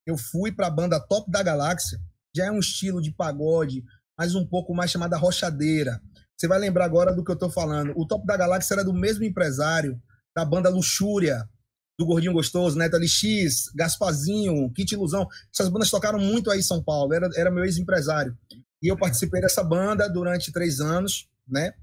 [0.06, 2.00] eu fui para a banda Top da Galáxia,
[2.36, 3.84] já é um estilo de pagode,
[4.18, 6.02] mas um pouco mais chamada Rochadeira.
[6.38, 7.94] Você vai lembrar agora do que eu estou falando.
[7.96, 10.00] O Top da Galáxia era do mesmo empresário
[10.36, 11.50] da banda Luxúria,
[11.98, 15.28] do Gordinho Gostoso, Neto LX, Gaspazinho, Kit Ilusão.
[15.54, 18.38] Essas bandas tocaram muito aí em São Paulo, era, era meu ex-empresário.
[18.82, 21.74] E eu participei dessa banda durante três anos, né?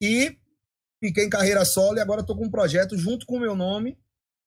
[0.00, 0.36] E
[1.02, 3.98] fiquei em carreira solo e agora estou com um projeto junto com o meu nome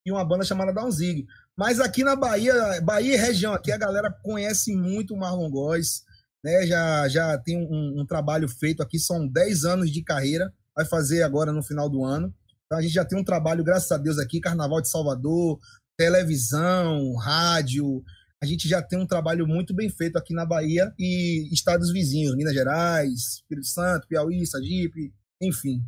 [0.06, 1.26] e uma banda chamada Downzig.
[1.56, 6.04] Mas aqui na Bahia, Bahia e região, aqui a galera conhece muito o Marlon Góes,
[6.44, 6.66] né?
[6.66, 11.24] Já, já tem um, um trabalho feito aqui, são 10 anos de carreira, vai fazer
[11.24, 12.34] agora no final do ano.
[12.76, 15.58] Então a gente já tem um trabalho, graças a Deus, aqui, Carnaval de Salvador,
[15.98, 18.04] televisão, rádio.
[18.44, 22.36] A gente já tem um trabalho muito bem feito aqui na Bahia e estados vizinhos,
[22.36, 25.82] Minas Gerais, Espírito Santo, Piauí, Sergipe, enfim.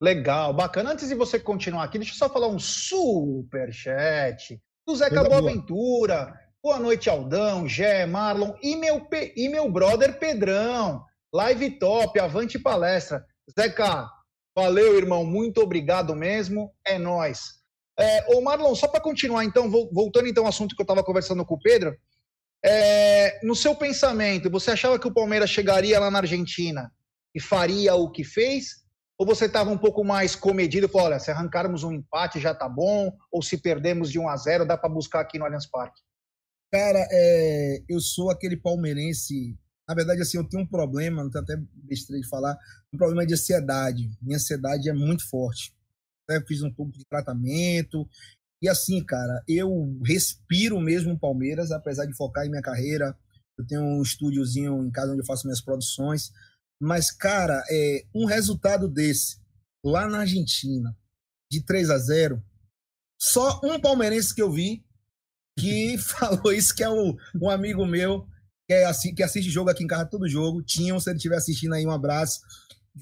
[0.00, 0.92] Legal, bacana.
[0.92, 4.60] Antes de você continuar aqui, deixa eu só falar um super chat.
[4.86, 6.32] do Zeca Boaventura.
[6.62, 11.04] Boa noite, Aldão, Gé, Marlon e meu, e meu brother Pedrão.
[11.34, 13.26] Live top, avante palestra.
[13.58, 14.08] Zeca,
[14.58, 16.72] valeu, irmão, muito obrigado mesmo.
[16.84, 17.58] É nós.
[17.96, 21.44] É, ô Marlon, só para continuar então, voltando então ao assunto que eu estava conversando
[21.44, 21.96] com o Pedro,
[22.64, 26.92] é, no seu pensamento, você achava que o Palmeiras chegaria lá na Argentina
[27.32, 28.82] e faria o que fez?
[29.16, 32.68] Ou você estava um pouco mais comedido falou: olha, se arrancarmos um empate já tá
[32.68, 36.00] bom, ou se perdemos de 1 a 0 dá para buscar aqui no Allianz Parque?
[36.72, 39.56] Cara, é, eu sou aquele palmeirense.
[39.88, 42.58] Na verdade, assim, eu tenho um problema, não até besteira de falar,
[42.92, 44.10] um problema de ansiedade.
[44.20, 45.74] Minha ansiedade é muito forte.
[46.28, 48.06] Eu fiz um pouco de tratamento,
[48.60, 53.16] e assim, cara, eu respiro mesmo Palmeiras, apesar de focar em minha carreira.
[53.56, 56.30] Eu tenho um estúdiozinho em casa onde eu faço minhas produções.
[56.80, 59.40] Mas, cara, é, um resultado desse,
[59.84, 60.96] lá na Argentina,
[61.50, 62.42] de 3 a 0
[63.20, 64.84] só um palmeirense que eu vi
[65.58, 68.28] que falou isso, que é um amigo meu,
[68.68, 70.62] que, é assim, que assiste jogo aqui em casa todo jogo.
[70.62, 72.40] Tinham, se ele estiver assistindo aí, um abraço.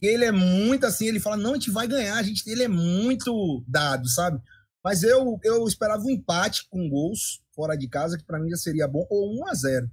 [0.01, 2.69] Ele é muito assim, ele fala, não, a gente vai ganhar, a gente, ele é
[2.69, 4.41] muito dado, sabe?
[4.85, 8.57] Mas eu, eu esperava um empate com gols fora de casa, que para mim já
[8.57, 9.91] seria bom, ou 1 a 0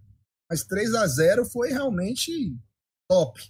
[0.50, 2.56] Mas 3 a 0 foi realmente
[3.08, 3.42] top.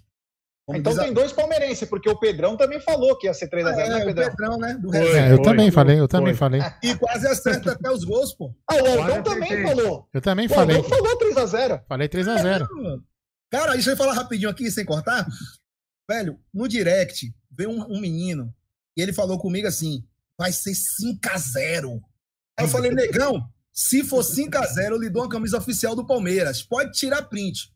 [0.65, 1.13] Como então tem a...
[1.13, 4.28] dois palmeirenses, porque o Pedrão também falou que ia ser 3x0, é, né, Pedrão?
[4.28, 4.73] O Pedrão, né?
[4.76, 6.62] Do foi, é, eu foi, também foi, falei, eu também falei.
[6.82, 8.56] E quase acerta até os gols, pô.
[8.69, 10.08] Ah, o Aldão também falou.
[10.13, 10.78] Eu também o falei.
[10.78, 11.84] O Aldão falou 3x0.
[11.88, 12.63] Falei 3x0.
[12.63, 12.99] É,
[13.52, 15.28] cara, deixa eu falar rapidinho aqui, sem cortar.
[16.10, 18.54] Velho, no direct, veio um, um menino
[18.95, 20.04] e ele falou comigo assim:
[20.38, 22.02] vai ser 5 a 0
[22.58, 25.95] Aí eu falei, negão, se for 5 a 0 eu lhe dou uma camisa oficial
[25.95, 26.62] do Palmeiras.
[26.62, 27.72] Pode tirar print.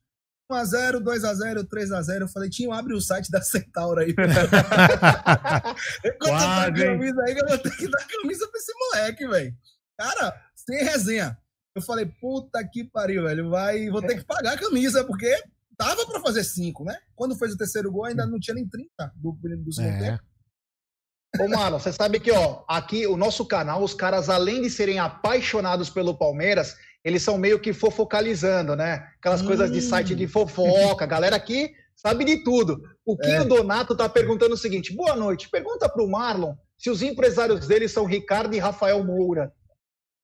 [0.51, 2.21] 1x0, 2x0, 3x0.
[2.21, 4.11] Eu falei, Tinho, abre o site da Centauro aí.
[6.05, 9.55] Enquanto tá camisa aí, eu vou ter que dar camisa pra esse moleque, velho.
[9.97, 11.37] Cara, sem resenha.
[11.75, 13.49] Eu falei, puta que pariu, velho.
[13.49, 15.43] Vai, vou ter que pagar a camisa, porque
[15.77, 16.97] tava pra fazer 5, né?
[17.15, 20.11] Quando fez o terceiro gol, ainda não tinha nem 30 do, do segundo é.
[20.11, 20.23] tempo.
[21.39, 24.97] Ô, Marlon, você sabe que, ó, aqui o nosso canal, os caras, além de serem
[24.97, 26.75] apaixonados pelo Palmeiras,
[27.07, 29.07] eles são meio que fofocalizando, né?
[29.17, 29.45] Aquelas hum.
[29.45, 31.05] coisas de site de fofoca.
[31.05, 32.81] A galera aqui sabe de tudo.
[33.05, 33.45] O Quinho é.
[33.45, 38.03] Donato tá perguntando o seguinte: boa noite, pergunta pro Marlon se os empresários dele são
[38.03, 39.53] Ricardo e Rafael Moura.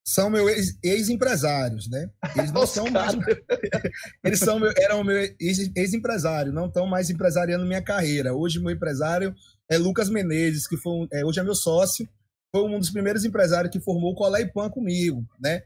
[0.05, 2.09] São meus ex-empresários, né?
[2.35, 3.15] Eles não são mais.
[4.21, 8.33] Eles são meu, eram meu ex-empresário, não estão mais empresariando minha carreira.
[8.33, 9.33] Hoje, meu empresário
[9.71, 12.05] é Lucas Menezes, que foi é, hoje é meu sócio,
[12.51, 15.61] foi um dos primeiros empresários que formou o Colé e Pan comigo, né?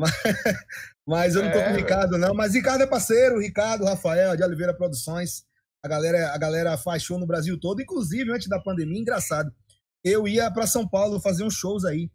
[0.00, 0.12] Mas,
[1.06, 2.34] mas eu não tô é, com o Ricardo, não.
[2.34, 5.44] Mas Ricardo é parceiro, Ricardo, Rafael, de Oliveira Produções.
[5.82, 9.52] A galera, a galera faz show no Brasil todo, inclusive antes da pandemia, engraçado.
[10.04, 12.10] Eu ia para São Paulo fazer uns shows aí.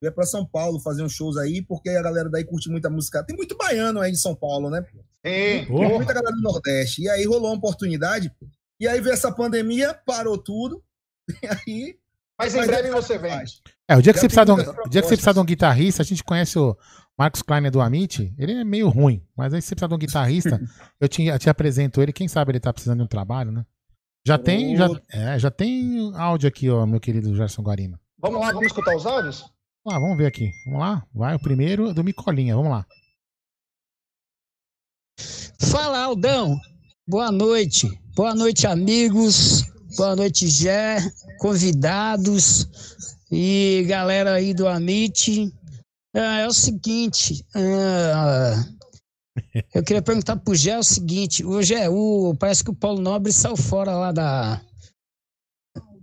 [0.00, 2.90] Eu ia para São Paulo fazer uns shows aí, porque a galera daí curte muita
[2.90, 3.22] música.
[3.22, 4.84] Tem muito baiano aí em São Paulo, né?
[5.22, 7.02] Tem, Tem muita galera do Nordeste.
[7.02, 8.32] E aí rolou uma oportunidade
[8.80, 10.82] e aí veio essa pandemia, parou tudo.
[11.40, 11.96] E aí.
[12.36, 13.30] Mas em breve você vem.
[13.88, 16.02] É, o dia que, você precisar, de um, dia que você precisar de um guitarrista,
[16.02, 16.76] a gente conhece o
[17.18, 18.34] Marcos Kleiner do Amit.
[18.38, 20.60] Ele é meio ruim, mas aí se você precisar de um guitarrista,
[21.00, 22.12] eu te, eu te apresento ele.
[22.12, 23.64] Quem sabe ele tá precisando de um trabalho, né?
[24.24, 27.98] Já tem, já, é, já tem áudio aqui, ó, meu querido Gerson Guarino.
[28.18, 29.44] Vamos lá, vamos escutar os áudios?
[29.84, 30.52] Ah, vamos ver aqui.
[30.64, 31.04] Vamos lá?
[31.12, 32.86] Vai, o primeiro do Micolinha, vamos lá.
[35.60, 36.56] Fala, Aldão.
[37.06, 37.88] Boa noite.
[38.14, 39.64] Boa noite, amigos.
[39.96, 40.98] Boa noite, Gé,
[41.38, 42.66] convidados
[43.30, 45.52] e galera aí do Amit.
[46.14, 48.64] Ah, é o seguinte, ah,
[49.74, 53.32] eu queria perguntar pro Gé o seguinte, o Gé, o, parece que o Paulo Nobre
[53.32, 54.60] saiu fora lá da,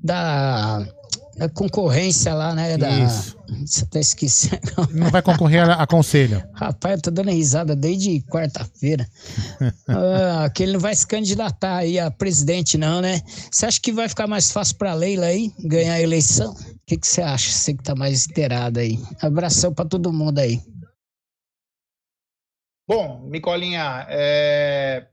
[0.04, 0.99] da
[1.40, 2.78] da concorrência lá, né?
[2.78, 2.90] Da...
[2.90, 3.40] Isso.
[3.66, 4.62] Você tá esquecendo.
[4.94, 6.44] Não vai concorrer a, a conselho.
[6.54, 9.08] Rapaz, eu tô dando risada desde quarta-feira.
[9.88, 13.22] ah, que ele não vai se candidatar aí a presidente, não, né?
[13.50, 16.52] Você acha que vai ficar mais fácil pra Leila aí ganhar a eleição?
[16.52, 17.52] O que, que você acha?
[17.52, 19.00] Você que tá mais inteirado aí.
[19.22, 20.62] Abração pra todo mundo aí.
[22.88, 25.08] Bom, Micolinha, é...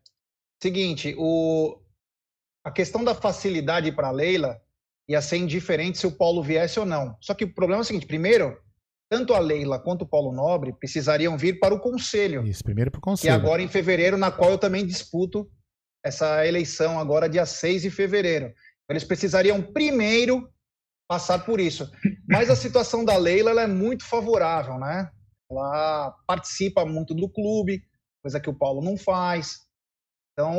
[0.61, 1.79] seguinte, o...
[2.65, 4.61] a questão da facilidade para Leila
[5.09, 7.17] ia ser indiferente se o Paulo viesse ou não.
[7.21, 8.59] Só que o problema é o seguinte: primeiro,
[9.09, 12.45] tanto a Leila quanto o Paulo Nobre precisariam vir para o Conselho.
[12.45, 13.33] Isso, primeiro para o Conselho.
[13.33, 15.49] Que agora em fevereiro, na qual eu também disputo
[16.05, 18.53] essa eleição, agora dia 6 de fevereiro.
[18.89, 20.49] Eles precisariam primeiro
[21.09, 21.91] passar por isso.
[22.29, 25.11] Mas a situação da Leila é muito favorável, né?
[25.51, 27.83] Ela participa muito do clube,
[28.23, 29.67] coisa que o Paulo não faz.
[30.33, 30.53] Então,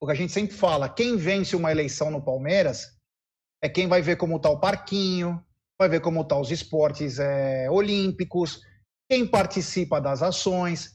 [0.00, 3.00] o que a gente sempre fala, quem vence uma eleição no Palmeiras
[3.62, 5.42] é quem vai ver como está o parquinho,
[5.78, 8.60] vai ver como estão tá os esportes é, olímpicos,
[9.08, 10.90] quem participa das ações.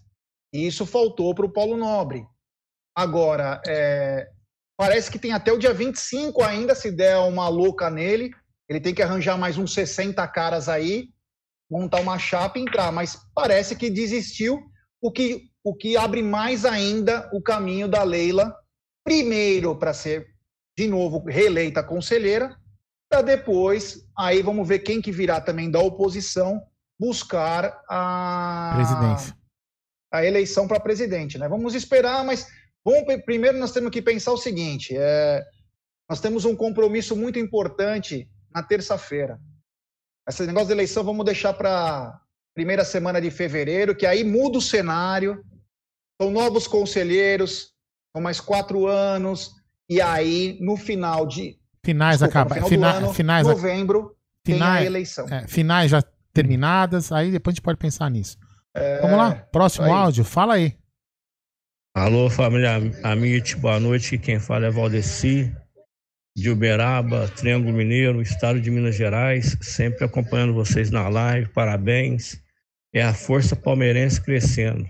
[0.53, 2.25] E isso faltou para o Paulo Nobre.
[2.95, 4.27] Agora, é,
[4.77, 8.31] parece que tem até o dia 25 ainda, se der uma louca nele.
[8.69, 11.09] Ele tem que arranjar mais uns 60 caras aí,
[11.69, 12.91] montar uma chapa e entrar.
[12.91, 14.61] Mas parece que desistiu,
[15.01, 18.53] o que, o que abre mais ainda o caminho da Leila,
[19.05, 20.27] primeiro para ser,
[20.77, 22.55] de novo, reeleita conselheira,
[23.09, 26.61] para depois, aí vamos ver quem que virá também da oposição
[26.99, 29.37] buscar a presidência.
[30.11, 31.47] A eleição para presidente, né?
[31.47, 32.47] Vamos esperar, mas
[32.85, 35.43] vamos, primeiro nós temos que pensar o seguinte: é,
[36.09, 39.39] nós temos um compromisso muito importante na terça-feira.
[40.27, 42.21] Esse negócio de eleição vamos deixar para
[42.53, 45.43] primeira semana de fevereiro, que aí muda o cenário,
[46.21, 47.73] são novos conselheiros,
[48.13, 49.51] são mais quatro anos,
[49.89, 52.55] e aí no final de Finais acaba.
[52.55, 54.13] Final Fina, ano, finais, novembro,
[54.45, 55.25] finais, tem a eleição.
[55.29, 58.37] É, finais já terminadas, aí depois a gente pode pensar nisso.
[58.75, 59.91] É, Vamos lá, próximo aí.
[59.91, 60.75] áudio, fala aí.
[61.95, 62.71] Alô, família
[63.03, 64.17] Amit, boa noite.
[64.17, 65.55] Quem fala é Valdeci,
[66.35, 69.57] de Uberaba, Triângulo Mineiro, estado de Minas Gerais.
[69.61, 72.39] Sempre acompanhando vocês na live, parabéns.
[72.93, 74.85] É a força palmeirense crescendo.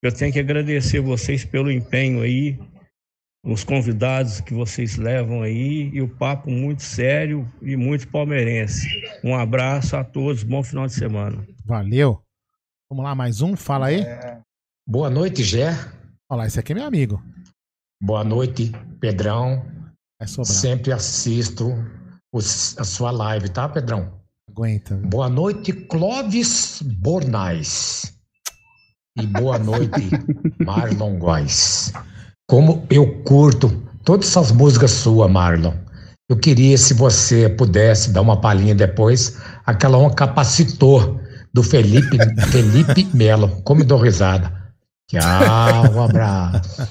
[0.00, 2.58] Eu tenho que agradecer vocês pelo empenho aí,
[3.44, 8.86] os convidados que vocês levam aí e o papo muito sério e muito palmeirense.
[9.24, 11.44] Um abraço a todos, bom final de semana.
[11.64, 12.22] Valeu.
[12.88, 14.02] Vamos lá, mais um, fala aí.
[14.02, 14.40] É...
[14.86, 15.70] Boa noite, Gé.
[16.30, 17.22] Olha lá, esse aqui é meu amigo.
[18.00, 19.64] Boa noite, Pedrão.
[20.20, 21.72] É Sempre assisto
[22.32, 24.20] os, a sua live, tá, Pedrão?
[24.48, 24.96] Aguenta.
[24.96, 28.16] Boa noite, Clóvis Bornais.
[29.18, 30.10] E boa noite,
[30.64, 31.92] Marlon Góes.
[32.52, 33.70] Como eu curto
[34.04, 35.72] todas essas músicas suas, Marlon.
[36.28, 41.18] Eu queria, se você pudesse dar uma palhinha depois, aquela um capacitor
[41.50, 42.18] do Felipe,
[42.52, 43.62] Felipe Melo.
[43.64, 44.52] Como dou risada.
[45.08, 46.86] Tchau, um abraço.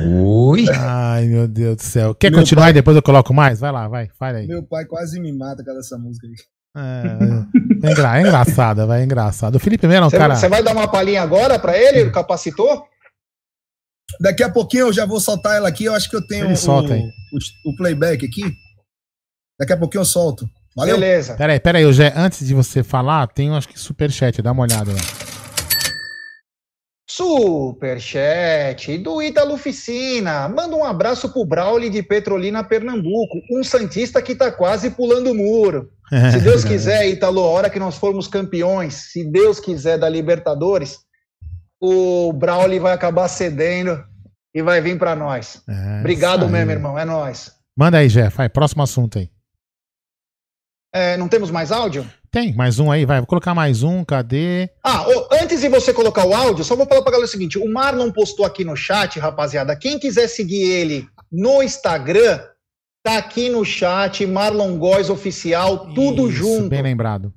[0.00, 0.66] Ui.
[0.68, 2.12] Ai, meu Deus do céu.
[2.12, 2.70] Quer meu continuar pai...
[2.70, 3.60] e depois eu coloco mais?
[3.60, 4.48] Vai lá, vai, fala aí.
[4.48, 6.34] Meu pai quase me mata com essa música aí.
[6.76, 9.54] É, é, engra, é engraçada, vai, é engraçado.
[9.54, 10.34] O Felipe Melo é um cara.
[10.34, 12.92] Você vai dar uma palhinha agora pra ele, o capacitor?
[14.20, 15.84] Daqui a pouquinho eu já vou soltar ela aqui.
[15.84, 18.42] Eu acho que eu tenho o, o, o, playback aqui.
[19.58, 20.48] Daqui a pouquinho eu solto.
[20.76, 20.98] Valeu?
[20.98, 21.34] Beleza.
[21.36, 24.98] Peraí, peraí, Jé, antes de você falar, tem acho que superchat, dá uma olhada lá.
[27.08, 30.48] Superchat do Ítalo Ficina.
[30.48, 33.40] Manda um abraço pro Brauli de Petrolina, Pernambuco.
[33.52, 35.90] Um Santista que tá quase pulando o muro.
[36.32, 40.98] Se Deus quiser, Ítalo, a hora que nós formos campeões, se Deus quiser da Libertadores,
[41.86, 44.02] o Brauli vai acabar cedendo
[44.54, 45.62] e vai vir para nós.
[45.68, 46.98] É, Obrigado mesmo, irmão.
[46.98, 47.52] É nós.
[47.76, 48.34] Manda aí, Jeff.
[48.36, 49.28] Vai, próximo assunto aí.
[50.94, 52.08] É, não temos mais áudio?
[52.30, 53.18] Tem, mais um aí, vai.
[53.18, 54.70] Vou colocar mais um, cadê?
[54.82, 57.58] Ah, oh, antes de você colocar o áudio, só vou falar pra galera o seguinte:
[57.58, 59.76] o Marlon postou aqui no chat, rapaziada.
[59.76, 62.40] Quem quiser seguir ele no Instagram,
[63.04, 66.68] tá aqui no chat, Marlon Góes Oficial, tudo Isso, junto.
[66.68, 67.32] Bem lembrado.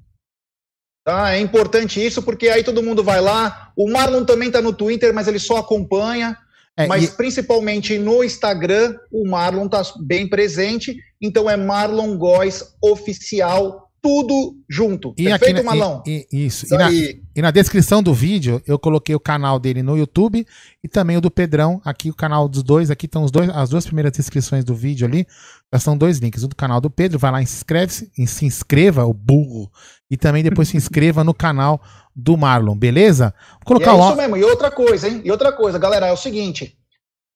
[1.08, 1.34] Tá?
[1.34, 3.72] É importante isso, porque aí todo mundo vai lá.
[3.78, 6.38] O Marlon também está no Twitter, mas ele só acompanha.
[6.76, 7.08] É, mas e...
[7.15, 10.98] principalmente no Instagram, o Marlon está bem presente.
[11.22, 15.13] Então é Marlon Góes Oficial tudo junto.
[15.17, 16.04] E Perfeito, aqui, Malão?
[16.06, 16.65] E, e, isso.
[16.65, 20.46] isso e, na, e, na, descrição do vídeo, eu coloquei o canal dele no YouTube
[20.84, 21.82] e também o do Pedrão.
[21.84, 22.91] Aqui o canal dos dois.
[22.91, 25.26] Aqui estão os dois, as duas primeiras descrições do vídeo ali.
[25.74, 26.44] Já são dois links.
[26.44, 29.72] O do canal do Pedro, vai lá e se inscreva, o burro.
[30.10, 31.82] E também depois se inscreva no canal
[32.16, 33.34] do Marlon, beleza?
[33.54, 34.16] Vou colocar e é isso o...
[34.16, 34.38] mesmo.
[34.38, 35.22] E outra coisa, hein?
[35.24, 36.78] E outra coisa, galera, é o seguinte.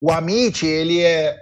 [0.01, 1.35] O Amit, ele é.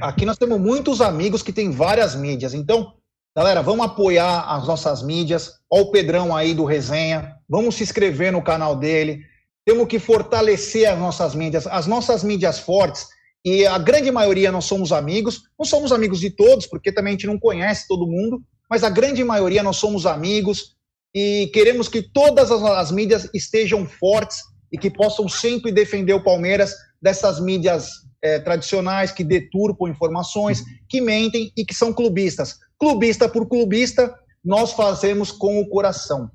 [0.00, 2.54] Aqui nós temos muitos amigos que têm várias mídias.
[2.54, 2.94] Então,
[3.36, 5.60] Galera, vamos apoiar as nossas mídias.
[5.70, 7.36] Olha o Pedrão aí do Resenha.
[7.48, 9.20] Vamos se inscrever no canal dele.
[9.64, 13.06] Temos que fortalecer as nossas mídias, as nossas mídias fortes.
[13.44, 15.42] E a grande maioria nós somos amigos.
[15.58, 18.42] Não somos amigos de todos, porque também a gente não conhece todo mundo.
[18.68, 20.76] Mas a grande maioria nós somos amigos.
[21.14, 24.38] E queremos que todas as, as mídias estejam fortes
[24.72, 27.88] e que possam sempre defender o Palmeiras dessas mídias
[28.22, 34.72] é, tradicionais que deturpam informações, que mentem e que são clubistas clubista por clubista, nós
[34.72, 36.30] fazemos com o coração.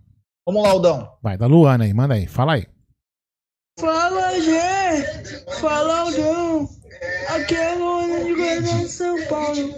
[0.46, 1.18] Vamos lá, Aldão.
[1.24, 2.68] Vai, da Luana aí, manda aí, fala aí.
[3.80, 5.34] Fala, Gê!
[5.60, 6.70] Fala, Aldão!
[7.30, 9.76] Aqui é Luana de Guarani, São Paulo.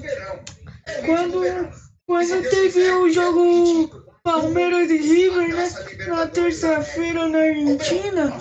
[1.05, 1.69] Quando,
[2.05, 5.69] quando teve o jogo Palmeiras e River, né?
[6.07, 8.37] Na terça-feira na Argentina,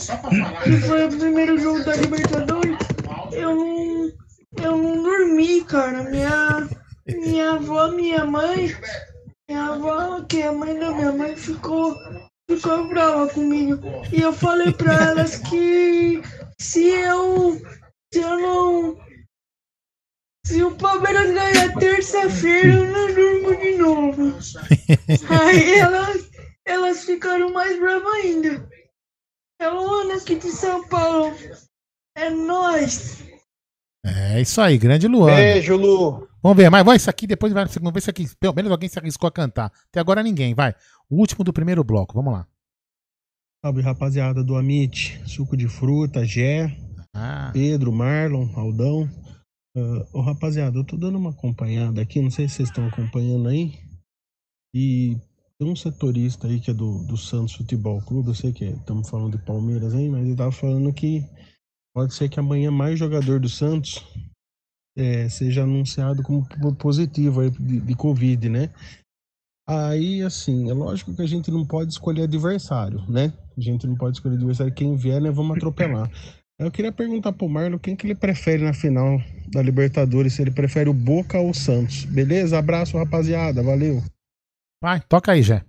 [0.64, 2.76] que foi o primeiro jogo da Libertadores,
[3.32, 4.12] eu não,
[4.62, 6.02] eu não dormi, cara.
[6.02, 6.68] Minha,
[7.06, 8.74] minha avó, minha mãe,
[9.48, 11.94] minha avó que a mãe da minha mãe ficou,
[12.50, 13.80] ficou brava comigo.
[14.12, 16.20] E eu falei pra elas que
[16.58, 17.60] se eu,
[18.16, 18.98] se eu não.
[20.46, 24.38] Se o Palmeiras ganhar terça-feira, eu não durmo de novo.
[25.28, 26.30] Aí elas,
[26.64, 28.68] elas ficaram mais bravas ainda.
[29.60, 31.36] É o Ana aqui de São Paulo.
[32.16, 33.22] É nóis.
[34.04, 35.34] É isso aí, grande Luan.
[35.34, 36.28] Beijo, Lu.
[36.42, 38.88] Vamos ver, mas vai isso aqui, depois vai, vamos ver se aqui, pelo menos alguém
[38.88, 39.72] se arriscou a cantar.
[39.88, 40.74] Até agora ninguém, vai.
[41.10, 42.46] O último do primeiro bloco, vamos lá.
[43.62, 46.85] Salve rapaziada do Amit, suco de fruta, Gé,
[47.16, 49.08] Ah, Pedro, Marlon, Aldão.
[49.76, 53.48] Ah, Ô rapaziada, eu tô dando uma acompanhada aqui, não sei se vocês estão acompanhando
[53.48, 53.74] aí.
[54.74, 55.16] E
[55.58, 59.08] tem um setorista aí que é do, do Santos Futebol Clube, eu sei que estamos
[59.08, 61.24] falando de Palmeiras aí, mas ele tava falando que
[61.94, 64.04] pode ser que amanhã mais jogador do Santos
[64.98, 68.70] eh, seja anunciado como po- positivo aí de, de Covid, né?
[69.68, 73.32] Aí, assim, é lógico que a gente não pode escolher adversário, né?
[73.56, 74.72] A gente não pode escolher adversário.
[74.74, 76.10] Quem vier, né, vamos atropelar.
[76.58, 79.18] Eu queria perguntar pro Marlon quem que ele prefere na final
[79.52, 82.04] da Libertadores, se ele prefere o Boca ou o Santos.
[82.06, 82.58] Beleza?
[82.58, 83.62] Abraço, rapaziada.
[83.62, 84.02] Valeu.
[84.82, 85.64] vai, toca aí, Jé.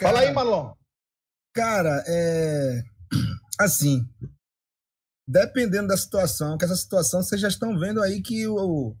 [0.00, 0.72] Fala aí, Marlon.
[1.54, 2.82] Cara, é.
[3.60, 4.06] Assim.
[5.26, 8.94] Dependendo da situação, que essa situação vocês já estão vendo aí que o-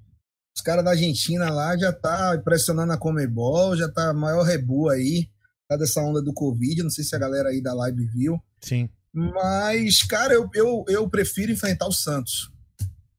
[0.56, 5.28] os caras da Argentina lá já tá pressionando a Comebol, já tá maior rebu aí,
[5.68, 6.82] tá dessa onda do Covid.
[6.82, 8.40] Não sei se a galera aí da live viu.
[8.60, 8.88] Sim.
[9.12, 12.50] Mas, cara, eu, eu, eu prefiro enfrentar o Santos.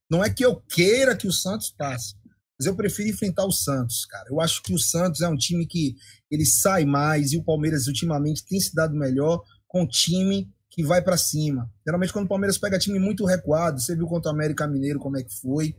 [0.10, 2.15] Não é que eu queira que o Santos passe,
[2.60, 4.25] mas eu prefiro enfrentar o Santos, cara.
[4.29, 5.95] Eu acho que o Santos é um time que
[6.29, 10.84] ele sai mais e o Palmeiras ultimamente tem se dado melhor com o time que
[10.84, 11.69] vai pra cima.
[11.86, 15.17] Geralmente quando o Palmeiras pega time muito recuado, você viu contra o América Mineiro como
[15.17, 15.75] é que foi,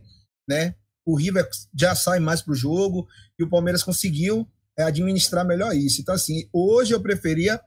[0.47, 0.75] né?
[1.05, 1.47] O River
[1.77, 4.47] já sai mais pro jogo e o Palmeiras conseguiu
[4.77, 6.01] é, administrar melhor isso.
[6.01, 7.59] Então assim, hoje eu preferia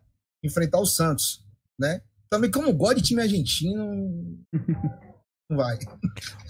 [0.43, 1.45] enfrentar o Santos,
[1.79, 2.01] né?
[2.31, 3.85] Também como gosto de time argentino,
[5.51, 5.79] não vai.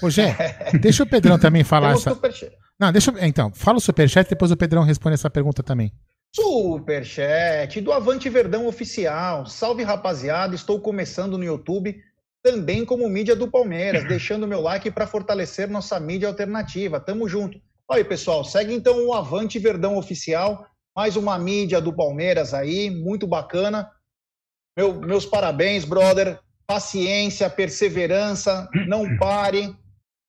[0.03, 0.37] Ô, Jé,
[0.81, 2.11] deixa o Pedrão também falar essa.
[2.11, 2.57] superchat.
[2.79, 3.19] Não, deixa eu.
[3.25, 5.93] Então, fala o superchat, depois o Pedrão responde essa pergunta também.
[6.35, 9.47] Superchat do Avante Verdão Oficial.
[9.47, 11.97] Salve rapaziada, estou começando no YouTube
[12.43, 17.01] também como mídia do Palmeiras, deixando meu like para fortalecer nossa mídia alternativa.
[17.01, 17.59] Tamo junto.
[17.89, 22.91] Olha aí, pessoal, segue então o Avante Verdão Oficial, mais uma mídia do Palmeiras aí,
[22.91, 23.91] muito bacana.
[24.79, 26.39] Meu- meus parabéns, brother.
[26.69, 29.75] Paciência, perseverança, não pare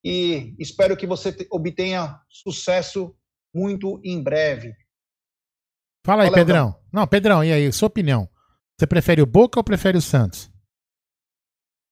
[0.03, 3.13] e espero que você te- obtenha sucesso
[3.53, 4.73] muito em breve.
[6.05, 6.75] Fala aí, Fala, Pedrão.
[6.91, 8.27] Não, Pedrão, e aí, sua opinião?
[8.79, 10.49] Você prefere o Boca ou prefere o Santos?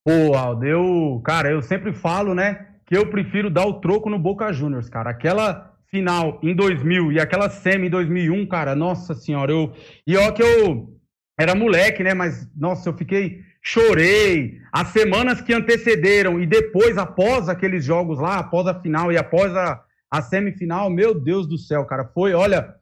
[0.08, 4.18] Pô, Aldo, eu, cara, eu sempre falo, né, que eu prefiro dar o troco no
[4.18, 5.10] Boca Juniors, cara.
[5.10, 9.76] Aquela final em 2000 e aquela semi em 2001, cara, nossa senhora, eu.
[10.08, 10.97] E ó, que eu
[11.38, 13.46] era moleque, né, mas, nossa, eu fiquei.
[13.62, 14.62] Chorei.
[14.72, 19.54] As semanas que antecederam e depois, após aqueles jogos lá, após a final e após
[19.56, 22.76] a, a semifinal, meu Deus do céu, cara, foi, olha,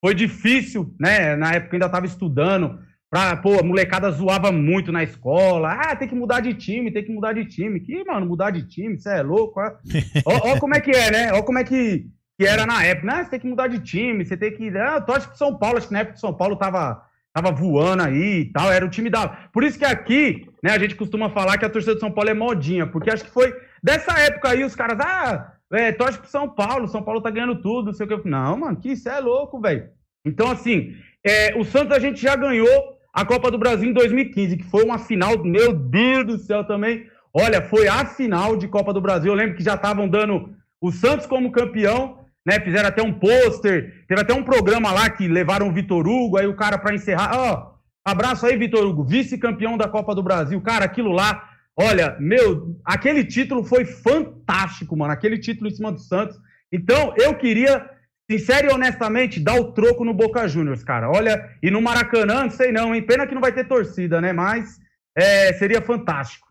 [0.00, 1.36] foi difícil, né?
[1.36, 2.80] Na época eu ainda tava estudando.
[3.08, 5.70] Pra, pô, a molecada zoava muito na escola.
[5.70, 7.78] Ah, tem que mudar de time, tem que mudar de time.
[7.78, 9.60] Que, mano, mudar de time, você é louco?
[9.60, 9.70] Ó,
[10.26, 11.32] ó, ó como é que é, né?
[11.34, 12.06] Ó como é que,
[12.38, 13.12] que era na época.
[13.12, 14.70] Ah, você tem que mudar de time, você tem que.
[14.76, 17.50] Ah, eu torço pro São Paulo, acho que na época o São Paulo tava, tava
[17.50, 18.70] voando aí e tal.
[18.70, 19.28] Era o time da.
[19.52, 22.30] Por isso que aqui, né, a gente costuma falar que a torcida do São Paulo
[22.30, 26.28] é modinha, porque acho que foi dessa época aí os caras, ah, é, torce pro
[26.28, 28.28] São Paulo, São Paulo tá ganhando tudo, não sei o que.
[28.28, 29.88] Não, mano, que isso é louco, velho.
[30.24, 34.56] Então, assim, é, o Santos a gente já ganhou a Copa do Brasil em 2015,
[34.56, 37.06] que foi uma final, meu Deus do céu também.
[37.34, 39.32] Olha, foi a final de Copa do Brasil.
[39.32, 42.60] Eu lembro que já estavam dando o Santos como campeão, né?
[42.60, 46.46] Fizeram até um pôster, teve até um programa lá que levaram o Vitor Hugo, aí
[46.46, 47.74] o cara para encerrar, ó,
[48.04, 50.60] abraço aí, Vitor Hugo, vice-campeão da Copa do Brasil.
[50.60, 56.00] Cara, aquilo lá, olha, meu, aquele título foi fantástico, mano, aquele título em cima do
[56.00, 56.36] Santos.
[56.72, 57.88] Então, eu queria
[58.30, 61.10] sincero e honestamente, dá o troco no Boca Juniors, cara.
[61.10, 63.02] Olha, e no Maracanã, não sei não, hein?
[63.02, 64.32] Pena que não vai ter torcida, né?
[64.32, 64.80] Mas
[65.16, 66.46] é, seria fantástico.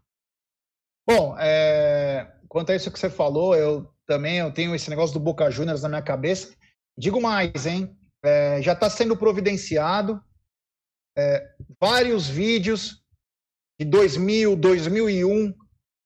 [1.10, 5.20] Bom, é, quanto a isso que você falou, eu também eu tenho esse negócio do
[5.20, 6.56] Boca Juniors na minha cabeça.
[6.98, 7.96] Digo mais, hein?
[8.24, 10.22] É, já está sendo providenciado
[11.18, 13.02] é, vários vídeos
[13.80, 15.54] de 2000, 2001,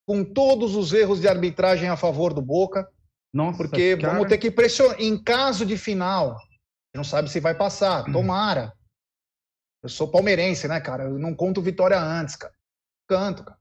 [0.07, 2.89] com todos os erros de arbitragem a favor do Boca.
[3.33, 4.13] Nossa, Porque cara.
[4.13, 4.99] vamos ter que pressionar.
[5.01, 6.37] Em caso de final,
[6.95, 8.05] não sabe se vai passar.
[8.11, 8.73] Tomara.
[9.83, 11.03] Eu sou palmeirense, né, cara?
[11.03, 12.53] Eu não conto vitória antes, cara.
[13.07, 13.55] Canto, cara.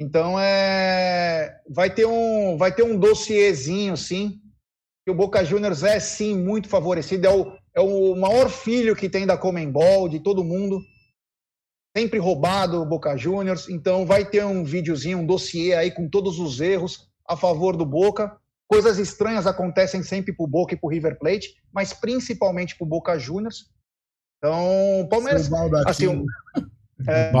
[0.00, 1.60] Então é.
[1.68, 4.40] Vai ter um, vai ter um dossiezinho, sim.
[5.04, 9.10] que o Boca Juniors é sim muito favorecido, é o, é o maior filho que
[9.10, 10.80] tem da Comembol, de todo mundo.
[11.94, 16.38] Sempre roubado o Boca Juniors, então vai ter um videozinho, um dossiê aí com todos
[16.38, 18.36] os erros a favor do Boca.
[18.68, 23.66] Coisas estranhas acontecem sempre pro Boca e pro River Plate, mas principalmente pro Boca Juniors.
[24.38, 25.48] Então, Palmeiras.
[25.90, 26.24] Assim, o-
[27.10, 27.32] é,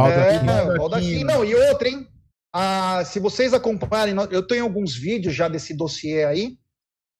[0.48, 1.24] é, baldaquino.
[1.26, 2.06] Não, e outra, hein?
[2.52, 6.58] Ah, se vocês acompanharem, eu tenho alguns vídeos já desse dossiê aí.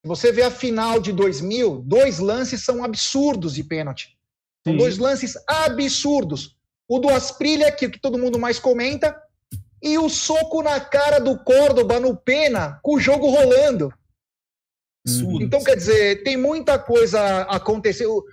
[0.02, 4.16] Se você vê a final de 2000, dois lances são absurdos de pênalti.
[4.64, 4.78] São Sim.
[4.78, 6.56] dois lances absurdos.
[6.88, 9.16] O do Asprilha, que, que todo mundo mais comenta,
[9.82, 13.92] e o soco na cara do Córdoba no Pena, com o jogo rolando.
[15.06, 15.44] Absurdo.
[15.44, 18.24] Então, quer dizer, tem muita coisa acontecendo.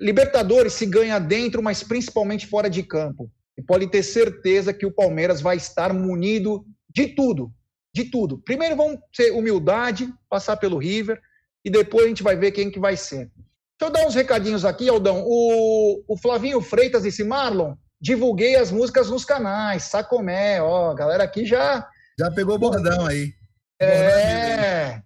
[0.00, 3.30] Libertadores se ganha dentro, mas principalmente fora de campo.
[3.62, 7.52] E pode ter certeza que o Palmeiras vai estar munido de tudo.
[7.94, 8.38] De tudo.
[8.38, 11.20] Primeiro vamos ter humildade, passar pelo River,
[11.64, 13.30] e depois a gente vai ver quem que vai ser.
[13.78, 15.22] Deixa eu dar uns recadinhos aqui, Aldão.
[15.24, 21.22] O, o Flavinho Freitas disse, Marlon, divulguei as músicas nos canais, Sacomé, ó, a galera
[21.24, 21.88] aqui já
[22.18, 23.32] Já pegou o bordão aí.
[23.80, 25.02] é.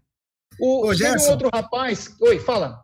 [0.59, 1.31] O, Ô, teve um Gerson.
[1.33, 2.15] outro rapaz.
[2.21, 2.83] Oi, fala.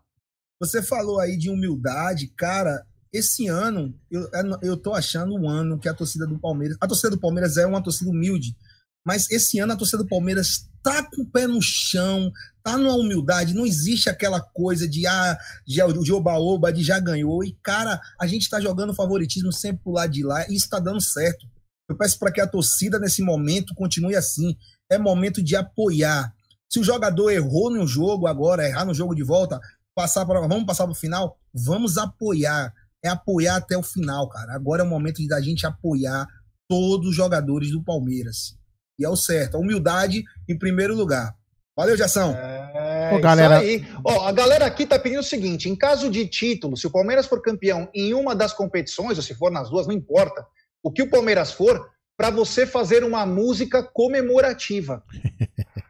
[0.61, 2.85] Você falou aí de humildade, cara.
[3.13, 4.29] Esse ano, eu,
[4.63, 6.77] eu tô achando um ano que a torcida do Palmeiras.
[6.81, 8.57] A torcida do Palmeiras é uma torcida humilde,
[9.05, 12.33] mas esse ano a torcida do Palmeiras tá com o pé no chão,
[12.63, 17.45] tá numa humildade, não existe aquela coisa de ah, de oba-oba, de já ganhou.
[17.45, 20.79] E, cara, a gente tá jogando favoritismo sempre pro lado de lá e isso tá
[20.79, 21.47] dando certo.
[21.89, 24.57] Eu peço para que a torcida, nesse momento, continue assim.
[24.91, 26.33] É momento de apoiar.
[26.71, 29.61] Se o jogador errou no jogo agora, errar no jogo de volta,
[29.95, 32.73] passar para vamos passar para o final, vamos apoiar.
[33.05, 34.55] É apoiar até o final, cara.
[34.55, 36.27] Agora é o momento da gente apoiar
[36.69, 38.57] todos os jogadores do Palmeiras.
[38.99, 39.57] E é o certo.
[39.57, 41.35] A humildade em primeiro lugar.
[41.77, 42.35] Valeu, Jação.
[42.37, 43.85] É, Ô, galera- aí.
[44.05, 47.27] Ó, a galera aqui tá pedindo o seguinte: em caso de título, se o Palmeiras
[47.27, 50.47] for campeão em uma das competições, ou se for nas duas, não importa.
[50.83, 55.03] O que o Palmeiras for, para você fazer uma música comemorativa.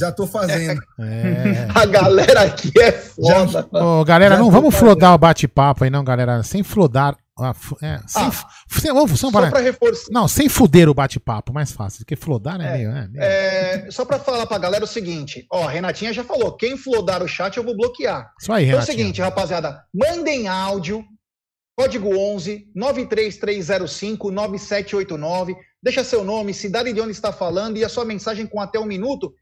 [0.00, 0.80] Já tô fazendo.
[0.98, 1.68] É.
[1.74, 3.68] A galera aqui é foda.
[3.72, 4.88] Ô, galera, Já não vamos fazendo.
[4.88, 6.42] flodar o bate-papo aí, não, galera.
[6.42, 7.16] Sem flodar.
[7.38, 8.30] ah, é, sem, Ah,
[8.68, 10.08] sem, Só para reforçar.
[10.10, 12.00] Não, sem fuder o bate-papo, mais fácil.
[12.00, 12.90] Porque flodar é, É, meio.
[12.90, 16.76] É, meio- É, só para falar pra galera o seguinte: ó, Renatinha já falou: quem
[16.76, 18.30] flodar o chat eu vou bloquear.
[18.40, 21.04] Isso aí, Então é o seguinte, rapaziada, mandem áudio,
[21.78, 28.04] código 11 93305 9789, deixa seu nome, cidade de onde está falando e a sua
[28.04, 29.32] mensagem com até um minuto.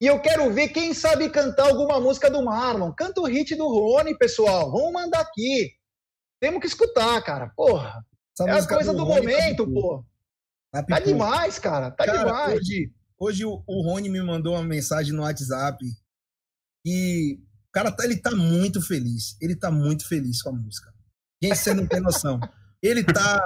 [0.00, 2.92] E eu quero ver quem sabe cantar alguma música do Marlon.
[2.92, 4.70] Canta o hit do Rony, pessoal.
[4.70, 5.72] Vamos mandar aqui.
[6.40, 7.50] Temos que escutar, cara.
[7.56, 8.04] Porra.
[8.38, 9.80] Essa É a coisa do Rony tá momento, pipô.
[9.80, 10.06] pô.
[10.72, 11.90] Tá Tá demais, cara.
[11.90, 12.58] Tá Cara, demais.
[12.58, 15.78] Hoje, hoje o, o Rony me mandou uma mensagem no WhatsApp
[16.84, 17.38] e
[17.68, 19.36] o cara tá, ele tá muito feliz.
[19.40, 20.92] Ele tá muito feliz com a música.
[21.42, 22.40] Gente, você não tem noção.
[22.82, 23.40] Ele tá,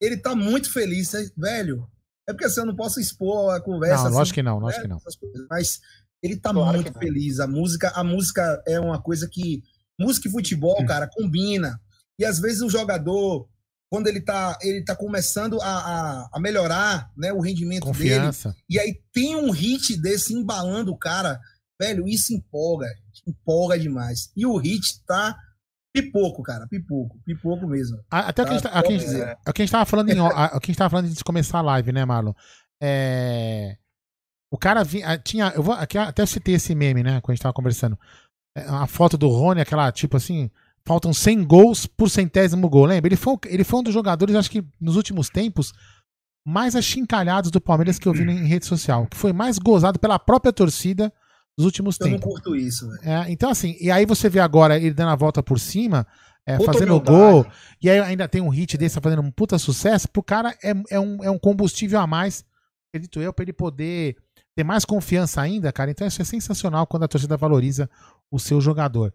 [0.00, 1.90] ele tá muito feliz, velho.
[2.28, 4.04] É porque assim, eu não posso expor a conversa.
[4.04, 4.96] Não, assim, lógico que não, lógico né, que não.
[4.96, 5.80] essas coisas, Mas
[6.22, 7.40] ele tá Claro muito feliz.
[7.40, 9.62] A música, a música é uma coisa que
[9.98, 11.80] música e futebol, cara, combina.
[12.18, 13.48] E às vezes o jogador
[13.92, 18.56] quando ele tá, ele tá começando a, a, a melhorar né, o rendimento dele, Confiança.
[18.66, 21.38] e aí tem um hit desse embalando o cara,
[21.78, 22.88] velho, isso empolga,
[23.26, 24.32] empolga demais.
[24.34, 25.36] E o hit tá
[25.94, 27.98] pipoco, cara, pipoco, pipoco mesmo.
[28.10, 29.38] Até o que a gente, Tá, tá- o que a pode gente- dizer.
[29.46, 31.24] o que a gente tava falando em, a- que a gente tava falando antes de
[31.24, 32.32] começar a live, né, Marlon?
[32.82, 33.76] É,
[34.52, 37.34] o cara vinha, tinha, eu vou, aqui, até eu citei esse meme, né, quando a
[37.34, 37.98] gente tava conversando.
[38.56, 40.50] É, a foto do Rony, aquela tipo assim,
[40.86, 43.08] faltam 100 gols por centésimo gol, lembra?
[43.08, 45.72] Ele foi, ele foi um dos jogadores, acho que nos últimos tempos,
[46.46, 50.18] mais achincalhados do Palmeiras que eu vi em rede social, que foi mais gozado pela
[50.18, 51.12] própria torcida
[51.62, 52.32] nos últimos Eu não tempos.
[52.32, 53.00] curto isso, velho.
[53.02, 56.06] É, então, assim, e aí você vê agora ele dando a volta por cima,
[56.44, 57.46] é, fazendo gol,
[57.80, 60.74] e aí ainda tem um hit desse tá fazendo um puta sucesso, pro cara é,
[60.90, 62.44] é, um, é um combustível a mais,
[62.90, 64.16] acredito eu, pra ele poder
[64.54, 65.90] ter mais confiança ainda, cara.
[65.90, 67.88] Então isso é sensacional quando a torcida valoriza
[68.30, 69.14] o seu jogador.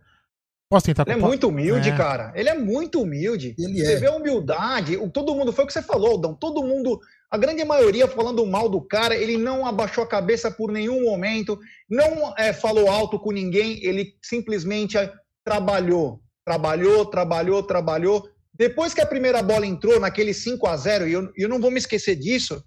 [0.70, 1.96] Posso tentar Ele é muito humilde, É.
[1.96, 2.34] cara.
[2.36, 3.56] Ele é muito humilde.
[3.58, 3.96] Ele Você é.
[3.96, 4.98] vê a humildade.
[5.12, 6.34] Todo mundo, foi o que você falou, Aldão.
[6.36, 7.00] Todo mundo,
[7.32, 11.58] a grande maioria falando mal do cara, ele não abaixou a cabeça por nenhum momento,
[11.90, 15.12] não é, falou alto com ninguém, ele simplesmente é,
[15.46, 16.22] trabalhou.
[16.46, 18.30] Trabalhou, trabalhou, trabalhou.
[18.54, 21.72] Depois que a primeira bola entrou naquele 5 a 0 e eu, eu não vou
[21.72, 22.62] me esquecer disso,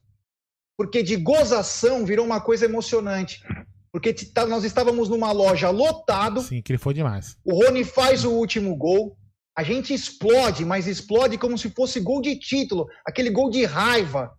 [0.76, 3.42] porque de gozação virou uma coisa emocionante.
[3.92, 7.36] Porque tá- nós estávamos numa loja lotado, Sim, que ele foi demais.
[7.44, 9.16] o Rony faz o último gol.
[9.56, 14.30] A gente explode, mas explode como se fosse gol de título, aquele gol de raiva,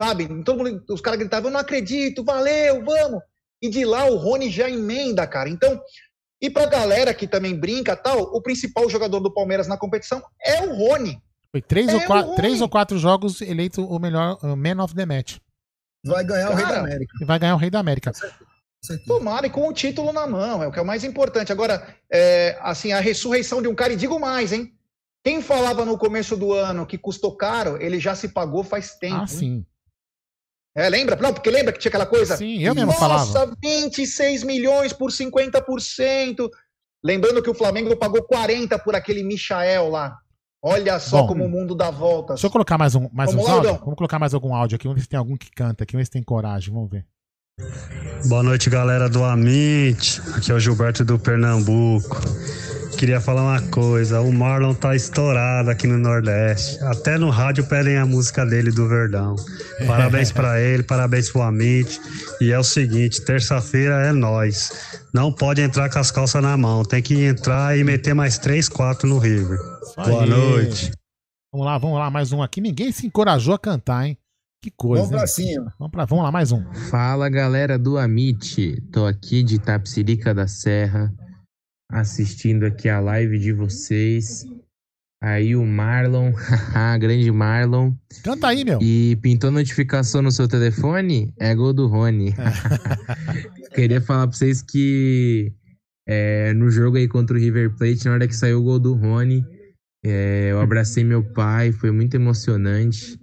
[0.00, 0.28] sabe?
[0.44, 3.20] Todo mundo, os caras gritavam, eu não acredito, valeu, vamos.
[3.62, 5.48] E de lá o Rony já emenda, cara.
[5.48, 5.80] Então,
[6.40, 10.62] E pra galera que também brinca tal, o principal jogador do Palmeiras na competição é
[10.62, 11.20] o Rony.
[11.50, 14.94] Foi três, É ou, quatro, três ou quatro jogos eleito o melhor uh, Man of
[14.94, 15.38] the Match.
[16.06, 17.12] Vai ganhar o Rei da Cara, América.
[17.20, 18.12] E vai ganhar o Rei da América.
[19.06, 21.52] Tomara e com o título na mão, é o que é o mais importante.
[21.52, 24.72] Agora, é, assim, a ressurreição de um cara, e digo mais, hein?
[25.24, 29.16] Quem falava no começo do ano que custou caro, ele já se pagou faz tempo.
[29.16, 29.26] Ah, hein?
[29.26, 29.66] sim.
[30.76, 31.16] É, lembra?
[31.16, 32.36] Não, porque lembra que tinha aquela coisa?
[32.36, 33.56] Sim, eu mesmo Nossa, falava.
[33.60, 36.48] 26 milhões por 50%.
[37.02, 40.18] Lembrando que o Flamengo pagou 40 por aquele Michael lá.
[40.62, 41.28] Olha só Bom.
[41.28, 42.36] como o mundo dá voltas.
[42.36, 43.72] Deixa eu colocar mais, um, mais Vamos uns lá, áudios.
[43.72, 43.84] Aldão.
[43.84, 44.84] Vamos colocar mais algum áudio aqui.
[44.84, 45.92] Vamos ver se tem algum que canta aqui.
[45.92, 46.72] Vamos ver se tem coragem.
[46.72, 47.06] Vamos ver.
[48.26, 50.20] Boa noite, galera do Amit.
[50.34, 52.20] Aqui é o Gilberto do Pernambuco.
[52.96, 56.82] Queria falar uma coisa: o Marlon tá estourado aqui no Nordeste.
[56.82, 59.36] Até no rádio pedem a música dele do Verdão.
[59.86, 62.00] Parabéns pra ele, parabéns pro Amit.
[62.40, 64.98] E é o seguinte: terça-feira é nós.
[65.14, 66.84] Não pode entrar com as calças na mão.
[66.84, 69.58] Tem que entrar e meter mais 3, 4 no River.
[69.96, 70.90] Boa noite.
[71.52, 72.60] Vamos lá, vamos lá, mais um aqui.
[72.60, 74.18] Ninguém se encorajou a cantar, hein?
[74.60, 75.04] Que coisa.
[75.04, 75.26] Vamos pra hein?
[75.26, 75.74] cima.
[75.78, 76.62] Vamos, pra, vamos lá, mais um.
[76.90, 81.14] Fala galera do Amit, tô aqui de Tapsirica da Serra,
[81.90, 84.44] assistindo aqui a live de vocês.
[85.22, 86.32] Aí o Marlon,
[86.98, 87.92] grande Marlon.
[88.22, 88.80] Canta aí, meu.
[88.80, 91.32] E pintou notificação no seu telefone?
[91.38, 92.34] É gol do Rony.
[93.74, 95.52] Queria falar pra vocês que
[96.08, 98.94] é, no jogo aí contra o River Plate, na hora que saiu o gol do
[98.94, 99.44] Rony,
[100.04, 103.18] é, eu abracei meu pai, foi muito emocionante.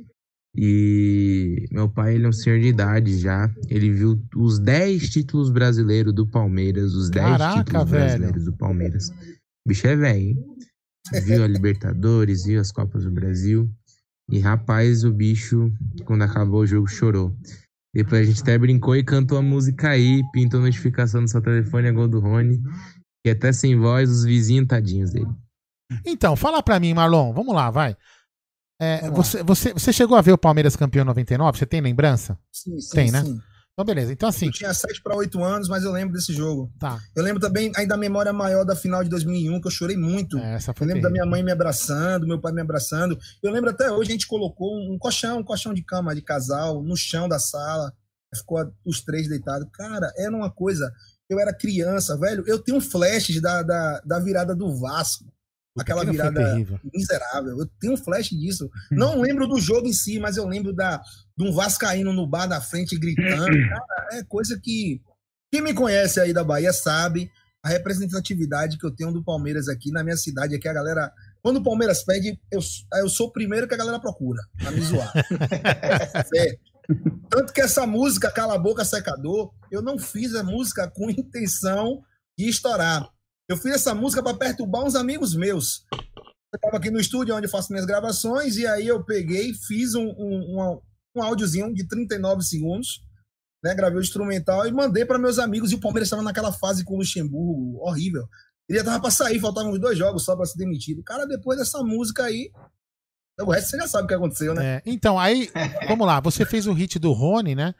[0.58, 3.51] E meu pai, ele é um senhor de idade já.
[3.70, 8.03] Ele viu os 10 títulos brasileiros do Palmeiras, os 10 Caraca, títulos velho.
[8.03, 9.10] brasileiros do Palmeiras.
[9.10, 10.38] O bicho é velho, hein?
[11.24, 13.70] Viu a Libertadores, viu as Copas do Brasil.
[14.32, 15.72] E rapaz, o bicho,
[16.06, 17.36] quando acabou o jogo, chorou.
[17.93, 21.88] Depois a gente até brincou e cantou a música aí, pintou notificação no seu telefone,
[21.88, 22.62] é gol do Rony.
[23.26, 25.30] E até sem voz, os vizinhos tadinhos dele.
[26.06, 27.34] Então, fala pra mim, Marlon.
[27.34, 27.95] Vamos lá, vai.
[28.80, 31.57] É, você, você, você chegou a ver o Palmeiras campeão em 99?
[31.57, 32.38] Você tem lembrança?
[32.51, 33.23] Sim, sim, Tem, né?
[33.23, 33.39] sim.
[33.73, 34.13] Então, beleza.
[34.13, 34.45] Então, assim.
[34.45, 36.71] Eu tinha 7 para 8 anos, mas eu lembro desse jogo.
[36.80, 36.97] Tá.
[37.13, 40.38] Eu lembro também aí da memória maior da final de 2001, que eu chorei muito.
[40.38, 41.26] É, Essa Eu foi lembro da terrível.
[41.26, 43.17] minha mãe me abraçando, meu pai me abraçando.
[43.43, 46.82] Eu lembro até hoje, a gente colocou um colchão, um colchão de cama de casal
[46.82, 47.91] no chão da sala.
[48.34, 49.67] Ficou os três deitados.
[49.73, 50.89] Cara, era uma coisa.
[51.30, 52.43] Eu era criança, velho.
[52.47, 55.26] Eu tenho flashes da, da, da virada do Vasco.
[55.78, 56.55] Aquela virada
[56.93, 57.59] miserável.
[57.59, 58.69] Eu tenho um flash disso.
[58.89, 61.01] Não lembro do jogo em si, mas eu lembro da,
[61.38, 63.45] de um Vascaíno no bar da frente gritando.
[63.45, 65.01] Cara, é coisa que.
[65.51, 67.30] Quem me conhece aí da Bahia sabe
[67.63, 70.55] a representatividade que eu tenho do Palmeiras aqui na minha cidade.
[70.55, 71.11] É que a galera.
[71.41, 72.59] Quando o Palmeiras pede, eu,
[72.93, 75.11] eu sou o primeiro que a galera procura pra me zoar.
[76.36, 76.57] É.
[77.30, 82.03] Tanto que essa música, Cala a Boca Secador, eu não fiz a música com intenção
[82.38, 83.09] de estourar.
[83.48, 85.86] Eu fiz essa música para perturbar uns amigos meus.
[85.93, 89.93] Eu estava aqui no estúdio onde eu faço minhas gravações, e aí eu peguei, fiz
[89.93, 90.82] um, um, um,
[91.16, 93.04] um áudiozinho de 39 segundos,
[93.64, 93.76] né?
[93.76, 95.72] Gravei o instrumental e mandei para meus amigos.
[95.72, 98.28] E o Palmeiras estava naquela fase com o Luxemburgo, horrível.
[98.68, 101.04] Ele já tava para sair, faltavam uns dois jogos só para ser demitido.
[101.04, 102.50] Cara, depois dessa música aí,
[103.39, 104.78] o resto você já sabe o que aconteceu, né?
[104.78, 105.52] É, então, aí,
[105.88, 106.20] vamos lá.
[106.22, 107.76] Você fez o hit do Rony, né?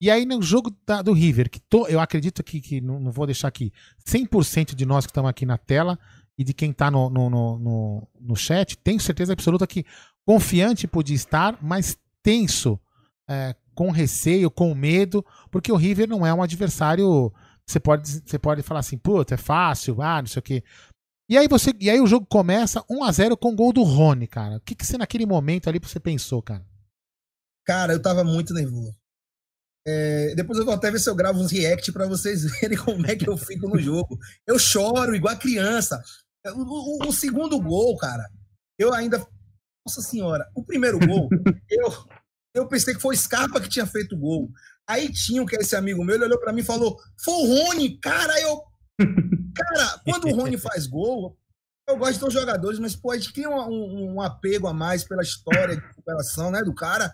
[0.00, 3.26] E aí no jogo da- do River, que eu acredito que, que não, não vou
[3.26, 3.72] deixar aqui
[4.06, 5.98] 100% de nós que estamos aqui na tela
[6.36, 9.84] e de quem está no, no, no, no, no chat, tenho certeza absoluta que
[10.24, 12.78] confiante podia estar, mas tenso,
[13.28, 17.32] é, com receio, com medo, porque o River não é um adversário.
[17.66, 20.64] Você pode, você pode falar assim, puta, é fácil, ah, não sei o quê.
[21.28, 23.82] E aí, você, e aí o jogo começa 1 a 0 com o gol do
[23.82, 24.56] Rony, cara.
[24.56, 26.64] O que, que você naquele momento ali você pensou, cara?
[27.66, 28.96] Cara, eu tava muito nervoso.
[29.90, 33.06] É, depois eu vou até ver se eu gravo uns react pra vocês verem como
[33.06, 34.18] é que eu fico no jogo.
[34.46, 36.02] Eu choro igual a criança.
[36.54, 38.28] O, o- o segundo gol, cara,
[38.78, 39.18] eu ainda.
[39.86, 41.28] Nossa senhora, o primeiro gol,
[41.70, 41.90] eu,
[42.54, 44.50] eu pensei que foi o Scarpa que tinha feito o gol.
[44.86, 47.46] Aí tinha, que é esse amigo meu, ele olhou pra mim e falou: Foi o
[47.46, 48.60] Rony, cara, eu.
[49.54, 51.36] Cara, quando o Rony faz gol,
[51.88, 55.04] eu gosto dos jogadores, mas pô, a gente cria um, um- um apego a mais
[55.04, 57.12] pela história de superação, né, do cara.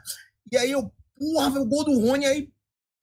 [0.52, 2.52] E aí eu, porra, o gol do Rony, aí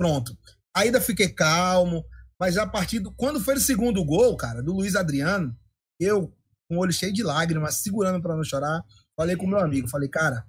[0.02, 0.36] pronto.
[0.76, 2.04] Ainda fiquei calmo,
[2.40, 3.12] mas a partir do.
[3.14, 5.56] Quando foi o segundo gol, cara, do Luiz Adriano,
[6.00, 6.36] eu,
[6.68, 8.84] com o olho cheio de lágrimas, segurando pra não chorar,
[9.16, 10.44] falei com meu amigo, falei, cara,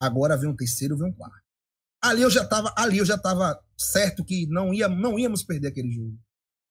[0.00, 1.40] agora vem um terceiro, vem um quarto.
[2.02, 5.68] Ali eu já tava, ali eu já tava certo que não, ia, não íamos perder
[5.68, 6.18] aquele jogo.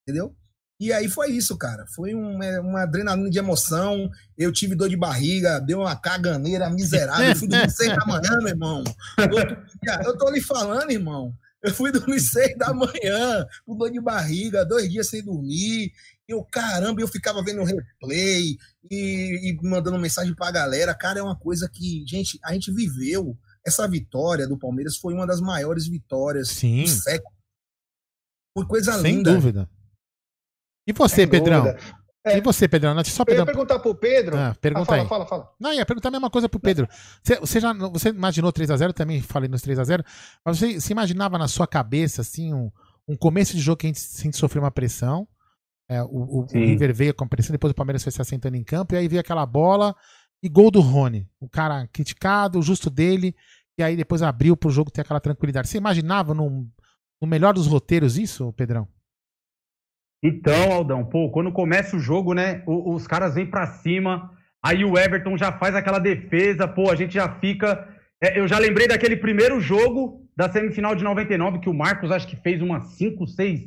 [0.05, 0.35] Entendeu?
[0.81, 1.85] E aí foi isso, cara.
[1.95, 4.09] Foi um, é, uma adrenalina de emoção.
[4.37, 7.35] Eu tive dor de barriga, deu uma caganeira miserável.
[7.37, 8.83] Fui dormir seis da manhã, meu irmão.
[10.03, 11.33] Eu tô lhe falando, irmão.
[11.63, 15.91] Eu fui dormir seis da manhã, com dor de barriga, dois dias sem dormir.
[16.27, 18.57] Eu, caramba, eu ficava vendo o replay
[18.89, 20.95] e, e mandando mensagem pra galera.
[20.95, 23.37] Cara, é uma coisa que, gente, a gente viveu.
[23.65, 26.83] Essa vitória do Palmeiras foi uma das maiores vitórias Sim.
[26.83, 27.35] do século.
[28.57, 29.33] Foi coisa Sem linda.
[29.33, 29.69] dúvida.
[30.87, 31.65] E você, Sem Pedrão?
[31.65, 32.00] dúvida.
[32.23, 32.37] É.
[32.37, 32.93] E você, Pedrão?
[32.93, 34.37] Não, Só Eu ia perguntar pro Pedro.
[34.37, 35.07] Ah, pergunta Ah, fala, aí.
[35.07, 35.51] fala, fala.
[35.59, 36.87] Não, ia perguntar a mesma coisa pro Pedro.
[37.23, 38.93] Você, você já você imaginou 3x0?
[38.93, 40.05] Também falei nos 3x0.
[40.45, 42.71] Mas você se imaginava na sua cabeça, assim, um,
[43.07, 45.27] um começo de jogo que a gente, a gente sofreu uma pressão.
[45.89, 46.45] É, o, o-.
[46.53, 49.07] River veio com a pressão, depois o Palmeiras foi se assentando em campo, e aí
[49.07, 49.95] veio aquela bola
[50.43, 51.27] e gol do Rony.
[51.39, 53.35] O cara criticado, o justo dele,
[53.77, 55.67] e aí depois abriu pro jogo ter aquela tranquilidade.
[55.67, 56.69] Você imaginava no
[57.23, 58.87] melhor dos roteiros isso, Pedrão?
[60.23, 64.31] Então, Aldão, pô, quando começa o jogo, né, os caras vêm pra cima,
[64.63, 67.87] aí o Everton já faz aquela defesa, pô, a gente já fica.
[68.21, 72.27] é, eu já lembrei daquele primeiro jogo da semifinal de 99, que o Marcos acho
[72.27, 73.65] que fez umas 5, 6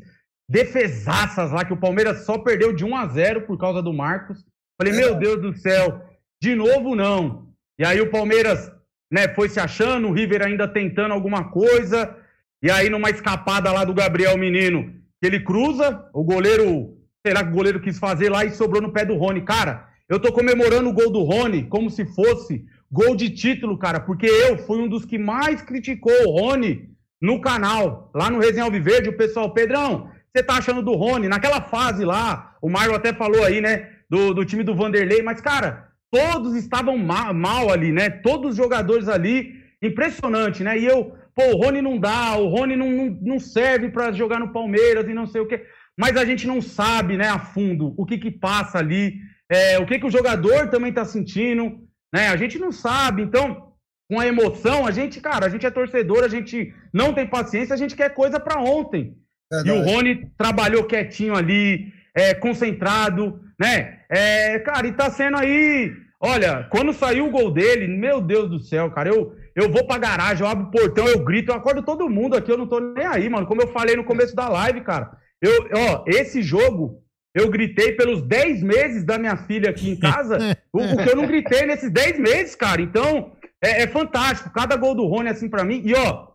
[0.48, 4.44] defesaças lá, que o Palmeiras só perdeu de 1 a 0 por causa do Marcos.
[4.80, 6.02] Falei, meu Deus do céu,
[6.40, 7.48] de novo não.
[7.78, 8.70] E aí o Palmeiras,
[9.10, 12.16] né, foi se achando, o River ainda tentando alguma coisa,
[12.62, 14.94] e aí numa escapada lá do Gabriel Menino,
[15.24, 18.82] que ele cruza, o goleiro, sei lá que o goleiro quis fazer lá e sobrou
[18.82, 19.40] no pé do Rony.
[19.40, 24.00] Cara, eu tô comemorando o gol do Rony como se fosse gol de título, cara,
[24.00, 26.90] porque eu fui um dos que mais criticou o Rony
[27.22, 31.26] no canal, lá no Resenha Alviverde, o pessoal, Pedrão, você tá achando do Rony?
[31.26, 35.40] Naquela fase lá, o Marlon até falou aí, né, do, do time do Vanderlei, mas,
[35.40, 38.10] cara, todos estavam ma- mal ali, né?
[38.10, 40.78] Todos os jogadores ali, impressionante, né?
[40.78, 44.38] E eu, pô, o Rony não dá, o Rony não, não, não serve pra jogar
[44.38, 45.64] no Palmeiras e não sei o quê.
[45.96, 49.14] Mas a gente não sabe, né, a fundo, o que que passa ali,
[49.48, 51.78] é, o que que o jogador também tá sentindo,
[52.12, 52.28] né?
[52.28, 53.72] A gente não sabe, então,
[54.10, 57.74] com a emoção, a gente, cara, a gente é torcedor, a gente não tem paciência,
[57.74, 59.16] a gente quer coisa pra ontem.
[59.64, 64.00] E o Rony trabalhou quietinho ali, é, concentrado, né?
[64.10, 65.92] É, cara, e tá sendo aí.
[66.20, 69.98] Olha, quando saiu o gol dele, meu Deus do céu, cara, eu, eu vou pra
[69.98, 72.80] garagem, eu abro o portão, eu grito, eu acordo todo mundo aqui, eu não tô
[72.80, 73.46] nem aí, mano.
[73.46, 75.16] Como eu falei no começo da live, cara.
[75.40, 77.02] Eu, ó, esse jogo,
[77.34, 80.38] eu gritei pelos 10 meses da minha filha aqui em casa,
[80.72, 82.82] o, o que eu não gritei nesses 10 meses, cara.
[82.82, 83.32] Então,
[83.62, 84.52] é, é fantástico.
[84.52, 85.82] Cada gol do Rony, assim, pra mim.
[85.84, 86.28] E, ó,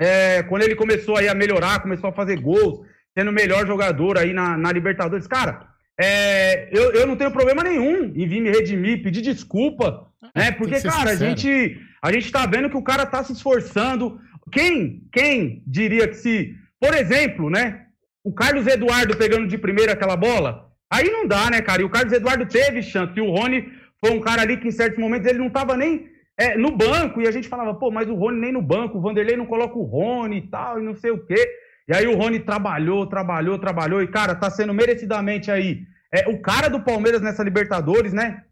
[0.00, 2.80] é, quando ele começou aí a melhorar, começou a fazer gols,
[3.16, 5.68] sendo o melhor jogador aí na, na Libertadores, cara,
[5.98, 10.50] é, eu, eu não tenho problema nenhum em vir me redimir, pedir desculpa, né?
[10.52, 11.30] Porque, cara, a sincero.
[11.30, 14.18] gente, a gente tá vendo que o cara tá se esforçando.
[14.52, 17.82] Quem, quem diria que se, por exemplo, né?
[18.22, 21.82] O Carlos Eduardo pegando de primeira aquela bola, aí não dá, né, cara?
[21.82, 23.70] E o Carlos Eduardo teve chance, e o Rony
[24.00, 26.08] foi um cara ali que em certos momentos ele não tava nem
[26.38, 29.00] é, no banco, e a gente falava, pô, mas o Rony nem no banco, o
[29.00, 31.46] Vanderlei não coloca o Rony e tal, e não sei o quê.
[31.86, 35.82] E aí o Rony trabalhou, trabalhou, trabalhou, e, cara, tá sendo merecidamente aí
[36.14, 38.42] é, o cara do Palmeiras nessa Libertadores, né?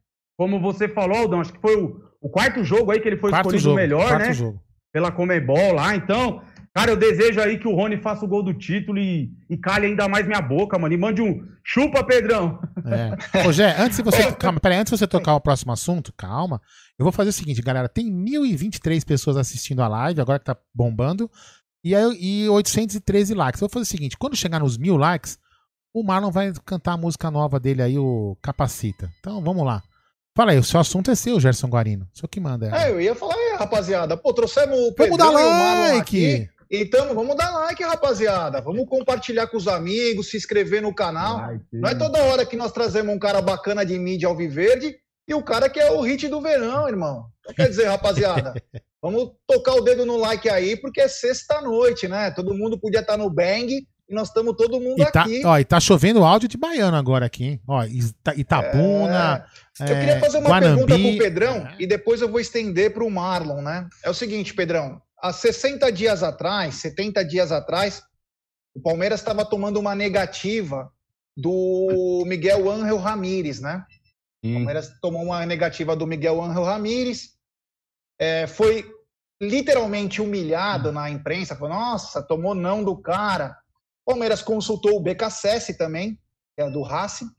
[0.43, 3.31] Como você falou, Aldão, acho que foi o, o quarto jogo aí que ele foi
[3.31, 4.33] Quarto escolhido jogo, melhor, quarto né?
[4.33, 4.61] jogo.
[4.93, 6.43] Pela Comebol lá, então...
[6.75, 9.87] Cara, eu desejo aí que o Rony faça o gol do título e, e calhe
[9.87, 10.95] ainda mais minha boca, mano.
[10.95, 12.59] E mande um chupa, Pedrão.
[12.87, 13.47] É.
[13.47, 14.33] Ô, Jé, antes de você.
[14.37, 16.63] Calma, peraí, antes de você tocar o próximo assunto, calma.
[16.99, 17.91] Eu vou fazer o seguinte, galera.
[17.91, 21.31] Tem 1.023 pessoas assistindo a live, agora que tá bombando.
[21.85, 23.61] E, aí, e 813 likes.
[23.61, 25.39] Eu vou fazer o seguinte: quando chegar nos mil likes,
[25.93, 29.11] o Marlon vai cantar a música nova dele aí, o Capacita.
[29.21, 29.83] Então vamos lá.
[30.35, 32.09] Fala aí, o seu assunto é seu, Gerson Guarino.
[32.13, 32.71] O senhor que manda.
[32.75, 34.17] É, eu ia falar, aí, rapaziada.
[34.17, 36.01] Pô, trouxemos o Vamos dar Pedrão e o Marlon like!
[36.01, 36.49] aqui.
[36.71, 38.63] Então, vamos dar like, rapaziada.
[38.63, 41.51] Vamos compartilhar com os amigos, se inscrever no canal.
[41.71, 44.97] Não é toda hora que nós trazemos um cara bacana de mídia alviverde
[45.29, 47.27] e o cara que é o hit do verão, irmão.
[47.41, 48.55] Então, quer dizer, rapaziada,
[49.03, 52.31] vamos tocar o dedo no like aí, porque é sexta-noite, né?
[52.31, 55.43] Todo mundo podia estar no bang e nós estamos todo mundo E tá, aqui.
[55.45, 57.61] ó, e tá chovendo áudio de baiano agora aqui, hein?
[57.67, 59.47] Ó, Ita- Itabuna.
[59.81, 60.87] Eu queria é, fazer uma Guanambi.
[60.87, 63.89] pergunta pro Pedrão e depois eu vou estender pro Marlon, né?
[64.05, 68.03] É o seguinte, Pedrão, há 60 dias atrás, 70 dias atrás,
[68.75, 70.91] o Palmeiras estava tomando uma negativa
[71.37, 73.85] do Miguel Ángel Ramírez, né?
[74.45, 77.31] O Palmeiras tomou uma negativa do Miguel Ángel Ramírez,
[78.19, 78.85] é, foi
[79.41, 83.57] literalmente humilhado na imprensa, falou, nossa, tomou não do cara.
[84.07, 86.19] O Palmeiras consultou o BKSS também,
[86.57, 87.31] que é do Racing,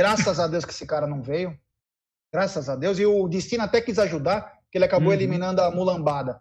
[0.00, 1.54] Graças a Deus que esse cara não veio.
[2.32, 2.98] Graças a Deus.
[2.98, 5.14] E o Destino até quis ajudar, que ele acabou Uhum.
[5.14, 6.40] eliminando a mulambada.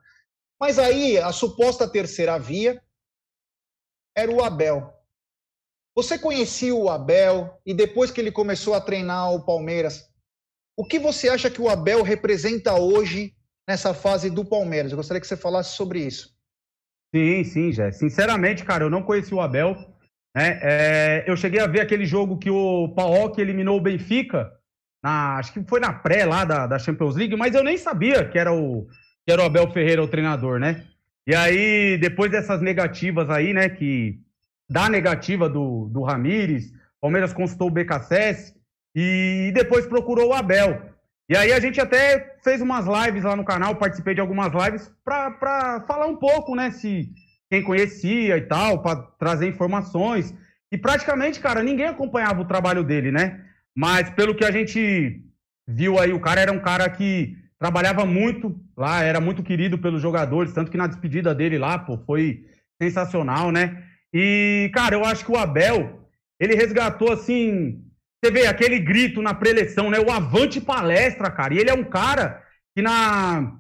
[0.58, 2.82] Mas aí, a suposta terceira via
[4.16, 4.94] era o Abel.
[5.96, 10.10] Você conhecia o Abel e depois que ele começou a treinar o Palmeiras,
[10.78, 13.36] o que você acha que o Abel representa hoje
[13.68, 14.92] nessa fase do Palmeiras?
[14.92, 16.34] Eu gostaria que você falasse sobre isso.
[17.14, 17.92] Sim, sim, Jé.
[17.92, 19.76] Sinceramente, cara, eu não conheci o Abel.
[20.36, 20.60] Né?
[20.62, 24.52] É, eu cheguei a ver aquele jogo que o Paok eliminou o Benfica,
[25.04, 28.28] na, acho que foi na pré lá da, da Champions League, mas eu nem sabia
[28.28, 28.88] que era, o,
[29.26, 30.86] que era o Abel Ferreira o treinador, né?
[31.26, 34.20] E aí, depois dessas negativas aí, né, que
[34.70, 38.54] da negativa do, do Ramires, Palmeiras consultou o BKSS
[38.96, 40.90] e depois procurou o Abel.
[41.30, 44.92] E aí a gente até fez umas lives lá no canal, participei de algumas lives
[45.06, 47.08] para falar um pouco, né, se
[47.52, 50.34] quem conhecia e tal, para trazer informações.
[50.72, 53.46] E praticamente, cara, ninguém acompanhava o trabalho dele, né?
[53.76, 55.24] Mas pelo que a gente
[55.68, 60.02] viu aí, o cara era um cara que trabalhava muito lá, era muito querido pelos
[60.02, 62.46] jogadores, tanto que na despedida dele lá, pô, foi
[62.82, 63.84] sensacional, né?
[64.12, 66.08] E, cara, eu acho que o Abel,
[66.40, 67.84] ele resgatou assim
[68.22, 70.00] você vê aquele grito na preleção, né?
[70.00, 71.54] O avante palestra, cara.
[71.54, 72.44] E ele é um cara
[72.76, 73.56] que na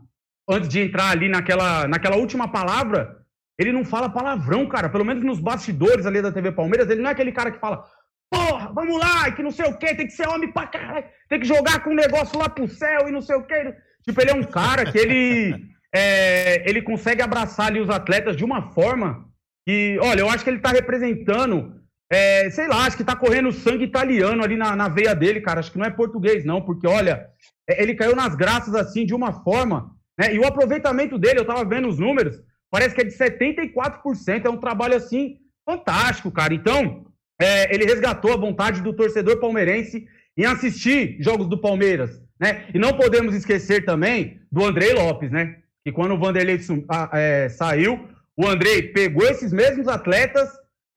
[0.49, 3.17] antes de entrar ali naquela, naquela última palavra,
[3.57, 4.89] ele não fala palavrão, cara.
[4.89, 7.85] Pelo menos nos bastidores ali da TV Palmeiras, ele não é aquele cara que fala,
[8.31, 11.39] porra, vamos lá, que não sei o quê, tem que ser homem pra caralho, tem
[11.39, 13.75] que jogar com um negócio lá pro céu e não sei o quê.
[14.03, 15.55] Tipo, ele é um cara que ele,
[15.93, 19.25] é, ele consegue abraçar ali os atletas de uma forma
[19.67, 21.78] que, olha, eu acho que ele tá representando
[22.11, 25.59] é, sei lá, acho que tá correndo sangue italiano ali na, na veia dele, cara.
[25.59, 27.27] Acho que não é português, não, porque olha,
[27.69, 30.33] é, ele caiu nas graças assim de uma forma, né?
[30.33, 32.41] E o aproveitamento dele, eu tava vendo os números,
[32.71, 34.45] parece que é de 74%.
[34.45, 36.53] É um trabalho assim fantástico, cara.
[36.53, 37.05] Então,
[37.39, 42.65] é, ele resgatou a vontade do torcedor palmeirense em assistir jogos do Palmeiras, né?
[42.73, 45.57] E não podemos esquecer também do Andrei Lopes, né?
[45.85, 46.59] Que quando o Vanderlei
[47.13, 50.49] é, saiu, o Andrei pegou esses mesmos atletas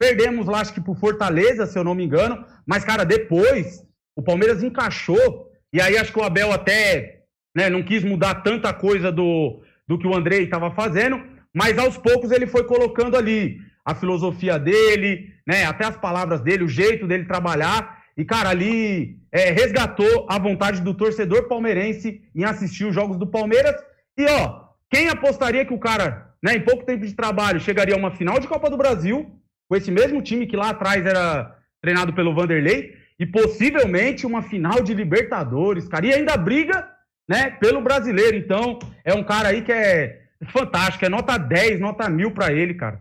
[0.03, 2.45] Perdemos lá, acho que por Fortaleza, se eu não me engano.
[2.67, 3.87] Mas, cara, depois
[4.17, 5.49] o Palmeiras encaixou.
[5.73, 7.21] E aí acho que o Abel até
[7.57, 11.23] né, não quis mudar tanta coisa do, do que o Andrei estava fazendo.
[11.55, 16.65] Mas aos poucos ele foi colocando ali a filosofia dele, né, até as palavras dele,
[16.65, 18.03] o jeito dele trabalhar.
[18.17, 23.29] E, cara, ali é, resgatou a vontade do torcedor palmeirense em assistir os jogos do
[23.29, 23.77] Palmeiras.
[24.19, 27.99] E, ó, quem apostaria que o cara, né, em pouco tempo de trabalho, chegaria a
[27.99, 29.39] uma final de Copa do Brasil
[29.73, 34.83] com esse mesmo time que lá atrás era treinado pelo Vanderlei, e possivelmente uma final
[34.83, 36.05] de Libertadores, cara.
[36.05, 36.87] E ainda briga,
[37.27, 38.37] né, pelo brasileiro.
[38.37, 42.75] Então, é um cara aí que é fantástico, é nota 10, nota mil para ele,
[42.75, 43.01] cara.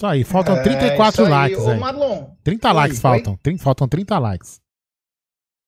[0.00, 1.58] Isso aí, faltam 34 é, likes.
[1.58, 1.78] Ô, aí.
[1.78, 2.30] Marlon.
[2.42, 4.62] 30 Oi, likes faltam, 30, faltam 30 likes.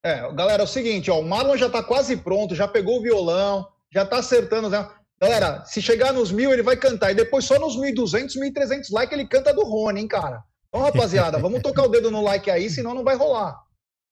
[0.03, 3.03] É, galera, é o seguinte, ó, o Marlon já tá quase pronto, já pegou o
[3.03, 4.89] violão, já tá acertando, né?
[5.21, 7.11] Galera, se chegar nos mil, ele vai cantar.
[7.11, 10.43] E depois só nos 1.200, 1.300 likes ele canta do Rony, hein, cara?
[10.67, 13.57] Então, rapaziada, vamos tocar o dedo no like aí, senão não vai rolar.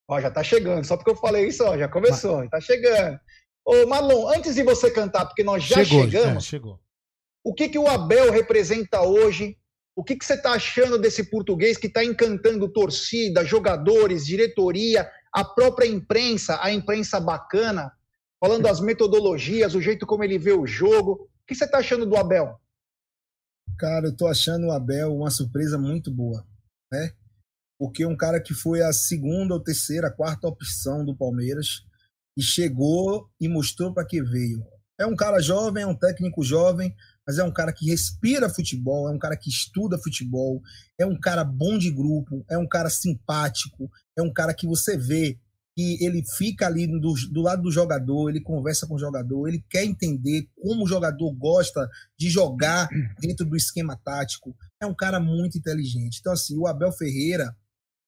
[0.08, 0.86] Ó, já tá chegando.
[0.86, 2.48] Só porque eu falei isso, ó, já começou.
[2.50, 3.20] Tá chegando.
[3.66, 6.46] Ô, Marlon, antes de você cantar, porque nós já chegou, chegamos.
[6.46, 6.80] É, chegou.
[7.44, 9.58] O que, que o Abel representa hoje?
[9.96, 15.44] O que, que você tá achando desse português que tá encantando torcida, jogadores, diretoria, a
[15.44, 17.92] própria imprensa, a imprensa bacana?
[18.44, 21.14] Falando das metodologias, o jeito como ele vê o jogo.
[21.14, 22.60] O que você está achando do Abel?
[23.80, 26.46] Cara, eu estou achando o Abel uma surpresa muito boa,
[26.92, 27.14] né?
[27.80, 31.86] Porque um cara que foi a segunda ou terceira, quarta opção do Palmeiras
[32.38, 34.62] e chegou e mostrou para que veio.
[35.00, 36.94] É um cara jovem, é um técnico jovem,
[37.26, 40.62] mas é um cara que respira futebol, é um cara que estuda futebol,
[41.00, 44.98] é um cara bom de grupo, é um cara simpático, é um cara que você
[44.98, 45.40] vê
[45.76, 49.64] que ele fica ali do, do, lado do jogador, ele conversa com o jogador, ele
[49.68, 52.88] quer entender como o jogador gosta de jogar
[53.20, 54.56] dentro do esquema tático.
[54.80, 56.20] É um cara muito inteligente.
[56.20, 57.56] Então, assim, o Abel Ferreira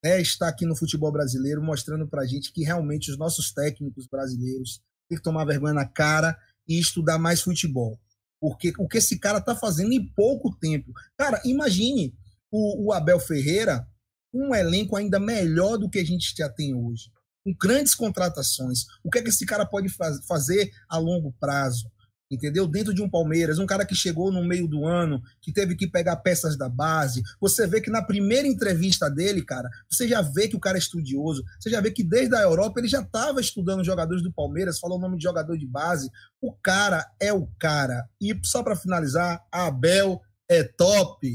[0.04, 4.80] né, está aqui no futebol brasileiro mostrando para gente que realmente os nossos técnicos brasileiros
[5.10, 6.38] têm que tomar vergonha na cara
[6.68, 8.00] e estudar mais futebol.
[8.40, 10.92] Porque o que esse cara está fazendo em pouco tempo.
[11.18, 12.14] Cara, imagine
[12.52, 13.88] o, o Abel Ferreira
[14.32, 17.15] um elenco ainda melhor do que a gente já tem hoje
[17.46, 18.86] com grandes contratações.
[19.04, 21.92] O que é que esse cara pode faz, fazer a longo prazo?
[22.30, 22.66] Entendeu?
[22.66, 25.88] Dentro de um Palmeiras, um cara que chegou no meio do ano, que teve que
[25.88, 27.22] pegar peças da base.
[27.40, 30.80] Você vê que na primeira entrevista dele, cara, você já vê que o cara é
[30.80, 31.44] estudioso.
[31.60, 34.98] Você já vê que desde a Europa ele já estava estudando jogadores do Palmeiras, falou
[34.98, 36.10] o nome de jogador de base.
[36.42, 38.04] O cara é o cara.
[38.20, 40.20] E só para finalizar, Abel
[40.50, 41.30] é top.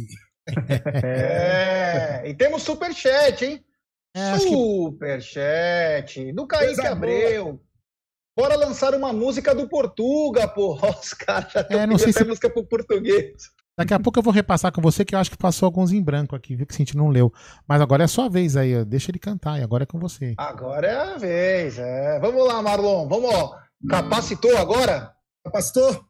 [1.04, 3.64] É, e temos superchat, hein?
[4.14, 6.32] É, Superchat que...
[6.32, 7.60] do Kaique Abreu.
[8.36, 10.74] Bora lançar uma música do Portuga, pô.
[11.00, 12.24] Os caras já estão é, não sei se...
[12.24, 13.50] música pro português.
[13.78, 16.02] Daqui a pouco eu vou repassar com você, que eu acho que passou alguns em
[16.02, 16.66] branco aqui, viu?
[16.66, 17.32] Que a gente não leu.
[17.66, 20.34] Mas agora é a sua vez aí, deixa ele cantar, e agora é com você.
[20.36, 22.18] Agora é a vez, é.
[22.20, 23.56] Vamos lá, Marlon, vamos, ó.
[23.88, 25.14] Capacitou agora?
[25.42, 26.04] Capacitou?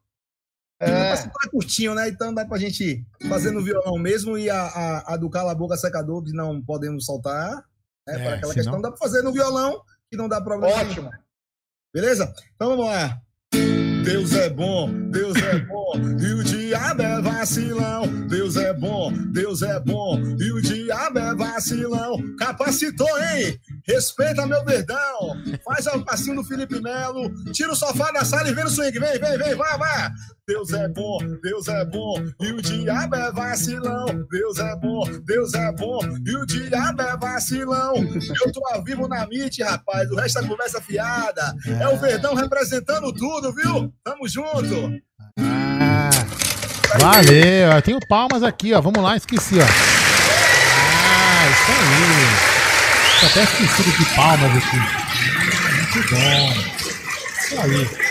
[0.81, 1.15] É.
[1.15, 2.09] Tá curtinho, né?
[2.09, 5.55] Então dá pra gente fazer no violão mesmo e a, a, a do Cala a
[5.55, 7.65] Boca Secador, que não podemos soltar.
[8.13, 8.21] Né?
[8.21, 10.77] É, para aquela senão- questão, dá pra fazer no violão, que não dá problema.
[10.77, 11.11] Ótimo.
[11.95, 12.33] Beleza?
[12.55, 13.21] Então vamos lá.
[14.05, 18.07] Deus é bom, Deus é bom, e o diabo é vacilão.
[18.29, 22.17] Deus é bom, Deus é bom, e o diabo é vacilão.
[22.39, 23.59] Capacitou, hein?
[23.85, 25.37] Respeita meu verdão.
[25.65, 27.29] Faz o passinho do Felipe Melo.
[27.53, 28.97] Tira o sofá da sala e vem no swing.
[29.01, 30.11] Vem, vem, vem, vai, vai.
[30.47, 34.07] Deus é bom, Deus é bom, e o diabo é vacilão.
[34.29, 37.95] Deus é bom, Deus é bom, e o diabo é vacilão.
[37.97, 40.11] Eu tô ao vivo na MIT, rapaz.
[40.11, 41.55] O resto é conversa fiada.
[41.81, 43.93] É o Verdão representando tudo, viu?
[44.05, 44.93] Tamo junto.
[46.99, 47.73] Valeu.
[47.73, 48.81] Eu tenho palmas aqui, ó.
[48.81, 49.63] Vamos lá, esqueci, ó.
[49.63, 53.21] Ah, isso aí.
[53.21, 54.77] Tô até esquecido de palmas aqui.
[55.77, 56.53] Muito bom.
[57.39, 58.11] Isso aí.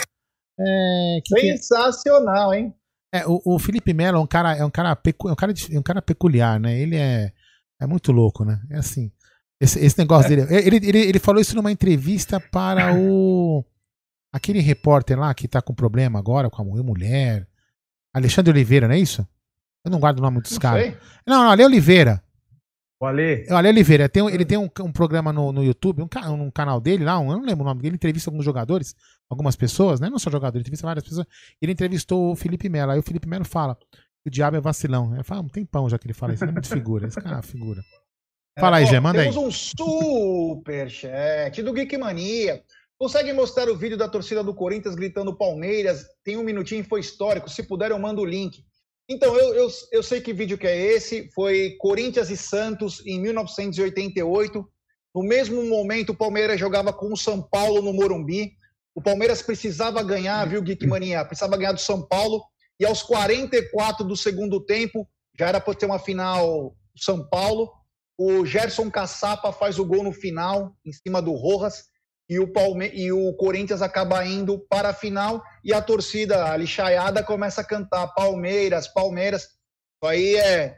[0.62, 1.58] É, que que é?
[1.58, 2.74] Sensacional, hein?
[3.14, 5.54] É, o, o Felipe Melo é um cara, é um cara, pecu- é um cara,
[5.72, 6.78] é um cara peculiar, né?
[6.80, 7.32] Ele é,
[7.82, 8.60] é muito louco, né?
[8.70, 9.12] É assim.
[9.62, 10.48] Esse, esse negócio dele.
[10.50, 13.64] Ele, ele, ele falou isso numa entrevista para o.
[14.32, 17.48] Aquele repórter lá que tá com problema agora com a mu- mulher.
[18.14, 19.28] Alexandre Oliveira, não é isso?
[19.86, 20.94] Eu não guardo o nome dos caras.
[21.26, 22.22] Não, não, Ale Oliveira.
[23.02, 23.46] O Ale.
[23.50, 24.10] O Ale Oliveira.
[24.10, 26.08] Tem ele tem um, um programa no, no YouTube, um,
[26.44, 28.94] um canal dele lá, um- eu não lembro o nome dele, ele entrevista alguns jogadores,
[29.30, 30.10] algumas pessoas, né?
[30.10, 31.26] Não só jogadores, ele entrevista várias pessoas.
[31.62, 32.92] Ele entrevistou o Felipe Melo.
[32.92, 33.88] Aí o Felipe Melo fala que
[34.28, 35.14] o diabo é vacilão.
[35.14, 37.08] Ele fala, ah, um tempão já que ele fala isso, ele é muito figura.
[37.08, 37.82] Esse cara é uma figura.
[38.60, 39.30] Fala aí, Gé, manda aí.
[39.30, 42.62] Temos um superchat do Geek Mania.
[43.00, 46.06] Consegue mostrar o vídeo da torcida do Corinthians gritando Palmeiras?
[46.22, 47.50] Tem um minutinho, foi histórico.
[47.50, 48.62] Se puder, eu mando o link.
[49.08, 51.32] Então, eu, eu, eu sei que vídeo que é esse.
[51.34, 54.70] Foi Corinthians e Santos em 1988.
[55.16, 58.52] No mesmo momento, o Palmeiras jogava com o São Paulo no Morumbi.
[58.94, 61.24] O Palmeiras precisava ganhar, viu, Geek Mania?
[61.24, 62.44] Precisava ganhar do São Paulo.
[62.78, 65.08] E aos 44 do segundo tempo,
[65.40, 67.72] já era para ter uma final São Paulo.
[68.18, 71.86] O Gerson Caçapa faz o gol no final, em cima do Rojas.
[72.30, 72.92] E o, Palme...
[72.94, 75.44] e o Corinthians acaba indo para a final.
[75.64, 79.44] E a torcida, a lixaiada, começa a cantar Palmeiras, Palmeiras.
[79.44, 80.78] Isso aí é.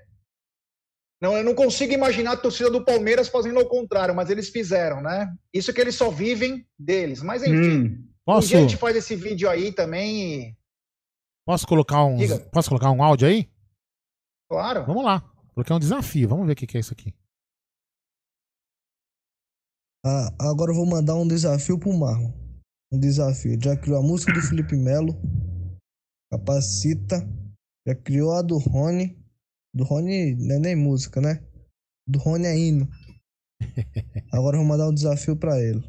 [1.22, 5.02] Não, eu não consigo imaginar a torcida do Palmeiras fazendo ao contrário, mas eles fizeram,
[5.02, 5.32] né?
[5.54, 7.22] Isso que eles só vivem deles.
[7.22, 7.84] Mas enfim, Hum.
[7.84, 10.58] um Posso, a gente faz esse vídeo aí também e.
[11.45, 12.18] posso, colocar um,
[12.52, 13.49] posso colocar um áudio aí?
[14.49, 14.86] Claro.
[14.86, 15.22] Vamos lá.
[15.54, 16.30] Coloquei um desafio.
[16.30, 17.14] Vamos ver o que é isso aqui.
[20.04, 22.34] Ah, agora eu vou mandar um desafio pro Marlon.
[22.91, 23.56] Um desafio.
[23.62, 25.14] Já criou a música do Felipe Melo.
[26.32, 27.18] Capacita.
[27.88, 29.16] Já criou a do Rony.
[29.74, 31.47] Do Rony não é nem música, né?
[32.08, 32.89] Do Rony é hino.
[34.34, 35.84] Agora eu vou mandar um desafio pra ele.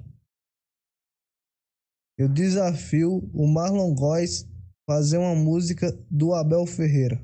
[2.18, 4.46] Eu desafio o Marlon Góes
[4.86, 7.16] fazer uma música do Abel Ferreira.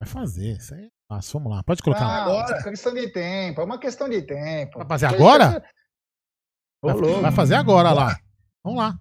[0.00, 0.56] Vai fazer.
[0.56, 1.38] Isso aí fácil.
[1.40, 1.62] Vamos lá.
[1.62, 2.04] Pode colocar.
[2.04, 2.56] Ah, agora.
[2.56, 4.78] É uma questão de tempo, é uma questão de tempo.
[4.78, 5.64] Vai fazer agora?
[6.82, 8.16] Vai, vai fazer agora lá.
[8.62, 8.98] Vamos lá.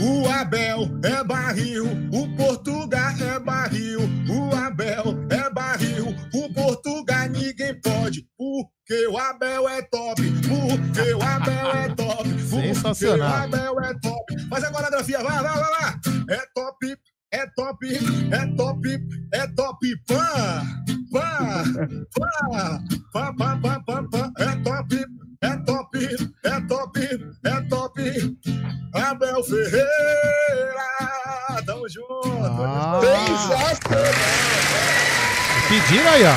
[0.00, 7.80] O Abel é barril, o Portugal é barril, o Abel é barril, o Portugal ninguém
[7.80, 13.28] pode, porque o Abel é top, porque o Abel é top, porque Sensacional.
[13.28, 14.48] o Abel é top.
[14.48, 16.36] Faz a coreografia, vai, vai, vai, vai.
[16.36, 16.96] É top,
[17.32, 17.86] é top,
[18.32, 18.98] é top,
[19.34, 20.62] é top, pã,
[21.12, 21.64] pã,
[22.14, 25.06] pã, pã, pã, pã, pã, pã, é top,
[25.42, 25.98] é top,
[26.44, 27.00] é top,
[27.44, 28.36] é top.
[28.94, 29.84] Abel Ferreira,
[31.66, 32.28] tamo junto.
[32.42, 33.00] Ah.
[33.02, 33.78] Sensacional.
[35.68, 36.34] Pediram aí, ó.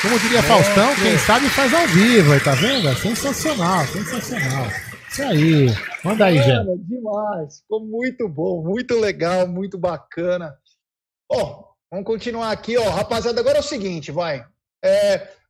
[0.00, 2.88] Como diria Faustão, quem sabe faz ao vivo, aí, tá vendo?
[2.88, 4.89] É Sensacional, sensacional.
[5.10, 5.66] Isso aí.
[6.04, 6.38] Manda aí.
[6.38, 7.60] Mano, demais.
[7.60, 10.56] Ficou muito bom, muito legal, muito bacana.
[11.30, 12.88] Ó, vamos continuar aqui, ó.
[12.88, 14.46] Rapaziada, agora é o seguinte, vai.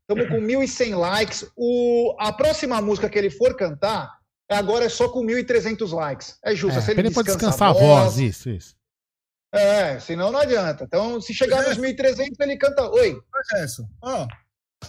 [0.03, 1.51] Estamos com 1.100 likes.
[1.57, 4.19] O, a próxima música que ele for cantar,
[4.51, 6.39] agora é só com 1.300 likes.
[6.43, 6.79] É justo.
[6.79, 8.75] É, se ele ele pode descansa descansar a voz, isso, isso.
[9.53, 10.85] É, senão não adianta.
[10.85, 12.89] Então, se chegar nos 1.300, ele canta.
[12.91, 13.21] Oi.
[13.53, 14.27] Gerson, ó,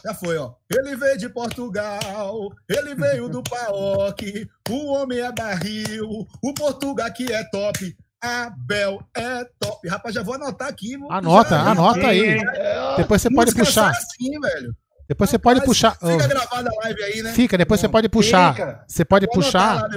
[0.03, 0.53] já foi, ó.
[0.69, 7.31] Ele veio de Portugal, ele veio do Paok, o homem é barril, o Portugal que
[7.31, 7.95] é top.
[8.23, 9.87] Abel é top.
[9.87, 10.95] Rapaz, já vou anotar aqui.
[10.95, 12.37] vou- Anota, já- anota aí.
[12.53, 13.89] É, Depois você pode música puxar.
[13.89, 14.75] assim, velho.
[15.09, 15.93] Depois você pode puxar.
[15.95, 17.33] Fica Ô, gravada a live aí, né?
[17.33, 18.53] Fica, depois você pode puxar.
[18.53, 18.85] Fica.
[18.87, 19.89] Você pode Vou puxar.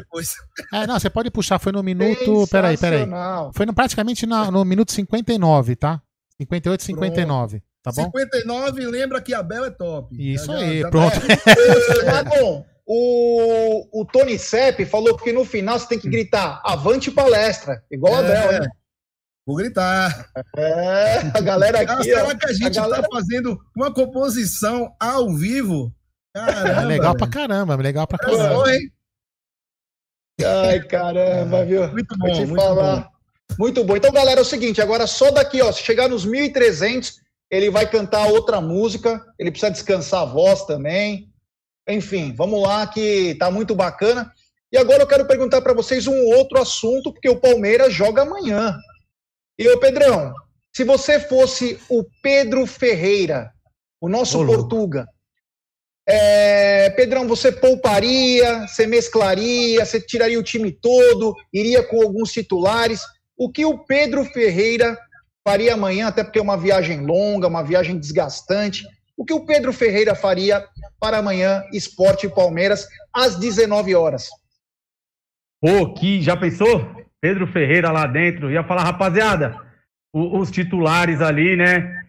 [0.72, 1.58] É, não, você pode puxar.
[1.58, 2.48] Foi no minuto.
[2.50, 3.06] Peraí, peraí.
[3.52, 6.00] Foi no, praticamente na- no minuto 59, tá?
[6.40, 7.62] 58, 59.
[7.84, 8.04] Tá bom?
[8.04, 10.16] 59, lembra que Abel é top.
[10.18, 11.20] Isso Já- aí, já tá- pronto.
[12.06, 12.66] Tá bom.
[12.86, 18.14] o, o Tony Sepp falou que no final você tem que gritar avante palestra, igual
[18.16, 18.22] a É.
[18.26, 18.68] Bel, hein?
[19.46, 20.30] Vou gritar.
[20.56, 23.92] É, a galera aqui, Ah, será ó, que a gente a galera- tá fazendo uma
[23.92, 25.94] composição ao vivo?
[26.34, 27.38] Caramba, É legal pra velho.
[27.38, 28.72] caramba, legal pra caramba.
[28.74, 28.90] hein?
[30.42, 31.86] Ai, caramba, viu?
[31.92, 33.10] Muito Vou bom, te muito falar.
[33.58, 33.96] Muito bom.
[33.96, 37.22] Então, galera, é o seguinte, agora só daqui, ó, se chegar nos 1.300,
[37.54, 41.28] ele vai cantar outra música, ele precisa descansar a voz também.
[41.88, 44.32] Enfim, vamos lá que tá muito bacana.
[44.72, 48.76] E agora eu quero perguntar para vocês um outro assunto, porque o Palmeiras joga amanhã.
[49.56, 50.34] E ô Pedrão,
[50.74, 53.52] se você fosse o Pedro Ferreira,
[54.00, 54.62] o nosso Ô, louco.
[54.62, 55.06] Portuga,
[56.08, 63.00] é, Pedrão, você pouparia, você mesclaria, você tiraria o time todo, iria com alguns titulares.
[63.36, 64.98] O que o Pedro Ferreira
[65.46, 68.84] faria amanhã, até porque é uma viagem longa, uma viagem desgastante.
[69.16, 70.64] O que o Pedro Ferreira faria
[70.98, 74.28] para amanhã, Esporte Palmeiras, às 19 horas?
[75.62, 76.90] Pô, que já pensou?
[77.20, 79.56] Pedro Ferreira lá dentro, ia falar, rapaziada,
[80.12, 82.02] os titulares ali, né?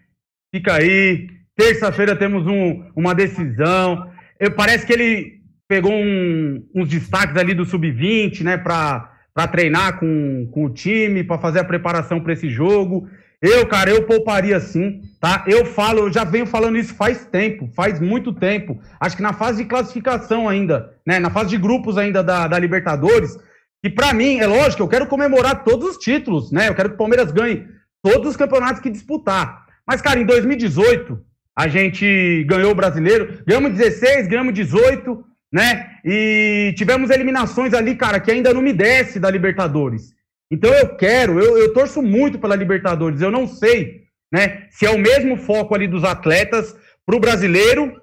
[0.54, 1.28] Fica aí.
[1.58, 4.12] Terça-feira temos um- uma decisão.
[4.40, 8.58] Eu, parece que ele pegou um- uns destaques ali do Sub-20, né?
[8.58, 9.10] Pra
[9.52, 13.10] treinar com, com o time, pra fazer a preparação pra esse jogo.
[13.42, 15.44] Eu, cara, eu pouparia sim, tá?
[15.48, 18.80] Eu falo, eu já venho falando isso faz tempo, faz muito tempo.
[19.00, 21.20] Acho que na fase de classificação ainda, né?
[21.20, 23.38] Na fase de grupos ainda da, da Libertadores.
[23.84, 26.70] E pra mim, é lógico, eu quero comemorar todos os títulos, né?
[26.70, 27.68] Eu quero que o Palmeiras ganhe
[28.02, 29.66] todos os campeonatos que disputar.
[29.86, 31.20] Mas, cara, em 2018,
[31.56, 35.92] a gente ganhou o brasileiro, ganhamos 16, ganhamos 18, né?
[36.04, 40.15] E tivemos eliminações ali, cara, que ainda não me desce da Libertadores.
[40.52, 43.22] Então eu quero, eu, eu torço muito pela Libertadores.
[43.22, 46.76] Eu não sei, né, se é o mesmo foco ali dos atletas
[47.06, 48.02] pro brasileiro,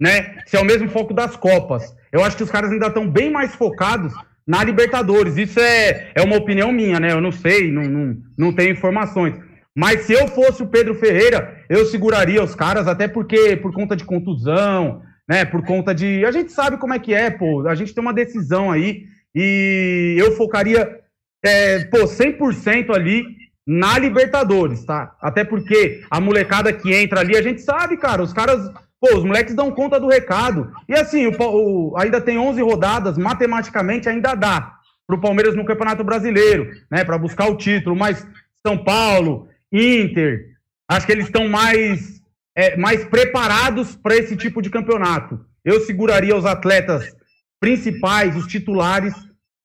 [0.00, 0.38] né?
[0.46, 1.94] Se é o mesmo foco das Copas.
[2.12, 4.12] Eu acho que os caras ainda estão bem mais focados
[4.46, 5.36] na Libertadores.
[5.36, 7.12] Isso é, é uma opinião minha, né?
[7.12, 9.34] Eu não sei, não, não, não tenho informações.
[9.76, 13.94] Mas se eu fosse o Pedro Ferreira, eu seguraria os caras, até porque por conta
[13.94, 15.44] de contusão, né?
[15.44, 16.24] Por conta de.
[16.24, 17.66] A gente sabe como é que é, pô.
[17.68, 19.04] A gente tem uma decisão aí
[19.34, 20.98] e eu focaria,
[21.44, 23.24] é, pô, 100% ali
[23.66, 25.14] na Libertadores, tá?
[25.20, 28.70] Até porque a molecada que entra ali, a gente sabe, cara, os caras.
[29.00, 30.72] Pô, os moleques dão conta do recado.
[30.88, 34.72] E assim, o, o- ainda tem 11 rodadas, matematicamente ainda dá
[35.06, 38.26] pro Palmeiras no Campeonato Brasileiro, né, Pra buscar o título, mas
[38.66, 40.46] São Paulo, Inter,
[40.90, 42.20] acho que eles estão mais
[42.56, 45.38] é, mais preparados para esse tipo de campeonato.
[45.64, 47.14] Eu seguraria os atletas
[47.60, 49.14] principais, os titulares,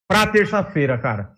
[0.08, 1.32] para terça-feira, cara.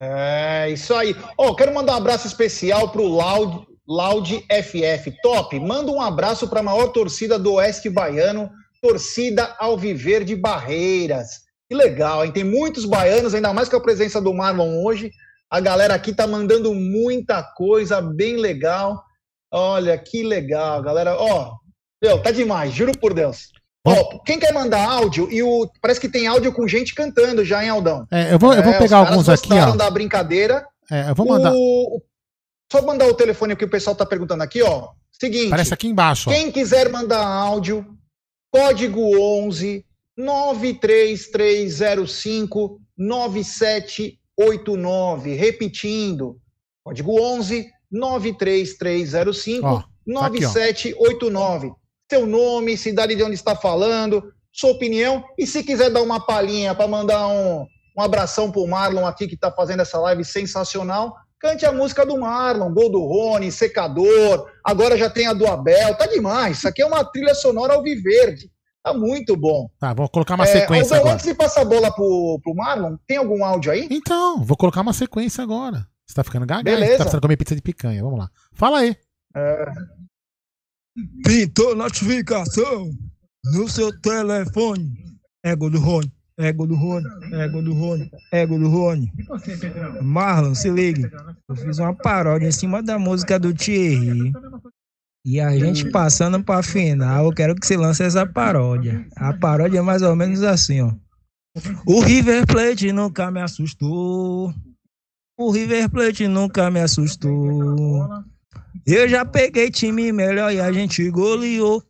[0.00, 1.16] É, isso aí.
[1.38, 5.10] Ó, quero mandar um abraço especial pro Loud, Loud FF.
[5.22, 5.58] Top!
[5.58, 8.50] Manda um abraço para a maior torcida do Oeste Baiano,
[8.82, 9.56] torcida
[10.24, 11.46] de Barreiras.
[11.68, 12.32] Que legal, hein?
[12.32, 15.10] Tem muitos baianos, ainda mais com a presença do Marlon hoje.
[15.50, 19.02] A galera aqui tá mandando muita coisa bem legal.
[19.50, 21.16] Olha, que legal, galera.
[21.18, 21.56] Ó,
[22.02, 23.52] meu, tá demais, juro por Deus.
[23.86, 27.62] Ó, quem quer mandar áudio, e o parece que tem áudio com gente cantando já,
[27.62, 28.06] hein, Aldão?
[28.10, 29.70] É, eu vou, eu vou É, pegar alguns aqui, ó.
[29.76, 30.66] da brincadeira.
[30.90, 31.52] É, eu vou mandar.
[31.54, 32.02] O-
[32.72, 34.88] Só mandar o telefone que o pessoal tá perguntando aqui, ó.
[35.12, 35.50] Seguinte.
[35.50, 36.32] Parece aqui embaixo, ó.
[36.32, 37.86] Quem quiser mandar áudio,
[38.52, 39.84] código 11
[40.16, 45.34] 93305 9789.
[45.34, 46.36] Repetindo,
[46.84, 49.86] código 11 93305 Ó, tá
[50.26, 50.48] aqui, ó.
[50.48, 51.72] 9789.
[52.10, 56.74] Seu nome, cidade de onde está falando, sua opinião e se quiser dar uma palhinha
[56.74, 57.66] para mandar um,
[57.98, 62.16] um abração pro Marlon aqui que está fazendo essa live sensacional, cante a música do
[62.18, 66.58] Marlon, Gol do Rony, Secador, agora já tem a do Abel, tá demais.
[66.58, 68.50] Isso aqui é uma trilha sonora ao viverde.
[68.84, 69.68] Tá muito bom.
[69.80, 71.14] Tá, vou colocar uma É, sequência Aldão, agora.
[71.14, 73.88] antes de passar a bola pro, pro Marlon, tem algum áudio aí?
[73.90, 75.84] Então, vou colocar uma sequência agora.
[76.06, 76.84] Você tá ficando gaga, Beleza.
[76.92, 78.00] você tá precisando comer pizza de picanha.
[78.00, 78.30] Vamos lá.
[78.52, 78.96] Fala aí.
[81.24, 82.90] Pintou notificação
[83.52, 84.92] no seu telefone.
[85.44, 89.12] Ego do Rony, ego do Rony, ego do Rony, ego do Rony.
[90.02, 91.08] Marlon, se ligue.
[91.48, 94.32] Eu fiz uma paródia em cima da música do Thierry.
[95.24, 99.06] E a gente passando pra final, eu quero que você lance essa paródia.
[99.16, 100.92] A paródia é mais ou menos assim, ó.
[101.86, 104.52] O River Plate nunca me assustou.
[105.38, 108.08] O River Plate nunca me assustou.
[108.86, 111.82] Eu já peguei time melhor e a gente goleou.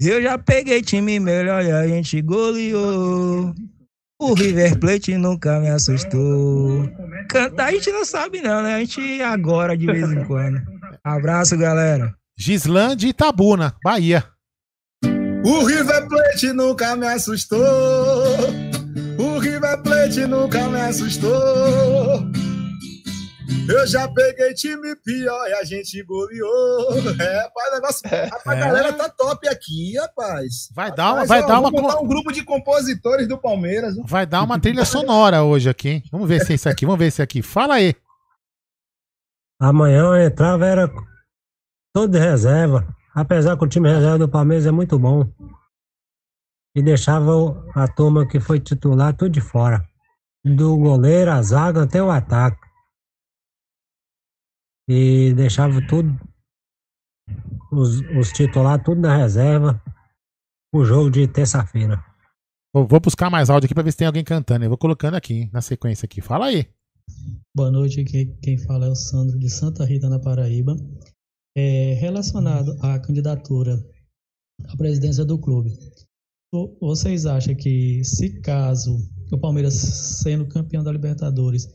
[0.00, 3.54] Eu já peguei time melhor e a gente goleou.
[4.20, 6.88] O River Plate nunca me assustou.
[7.28, 8.74] Cantar a gente não sabe não, né?
[8.74, 10.60] A gente agora de vez em quando.
[11.04, 12.12] Abraço, galera.
[12.36, 14.24] Gislã de Itabuna, Bahia.
[15.44, 17.60] O River Plate nunca me assustou.
[19.18, 22.26] O River Plate nunca me assustou.
[23.68, 26.92] Eu já peguei time pior e a gente goleou.
[27.20, 28.08] É, rapaz, o negócio.
[28.10, 28.60] Rapaz, a É.
[28.60, 30.68] galera tá top aqui, rapaz.
[30.74, 33.38] Vai dar uma, Mas, vai ó, dar vou uma, montar um grupo de compositores do
[33.38, 33.94] Palmeiras.
[34.06, 36.02] vai dar uma trilha sonora hoje aqui, hein?
[36.12, 37.42] Vamos ver se é isso aqui, vamos ver se é aqui.
[37.42, 37.94] Fala aí.
[39.60, 40.90] Amanhã eu entrava, era
[41.94, 42.86] todo de reserva.
[43.14, 45.26] Apesar que o time reserva do Palmeiras é muito bom.
[46.76, 47.30] E deixava
[47.74, 49.84] a turma que foi titular tudo de fora.
[50.44, 52.58] Do goleiro, a zaga até o ataque.
[54.88, 56.10] E deixava tudo.
[57.72, 59.82] Os, os titulares tudo na reserva.
[60.74, 62.04] O jogo de terça-feira.
[62.74, 64.64] Vou, vou buscar mais áudio aqui pra ver se tem alguém cantando.
[64.64, 66.20] Eu vou colocando aqui, hein, na sequência aqui.
[66.20, 66.68] Fala aí.
[67.56, 70.74] Boa noite, aqui quem fala é o Sandro de Santa Rita, na Paraíba.
[71.56, 73.76] É, relacionado à candidatura
[74.68, 75.70] à presidência do clube,
[76.52, 78.98] vo- vocês acham que se caso
[79.30, 81.68] o Palmeiras sendo campeão da Libertadores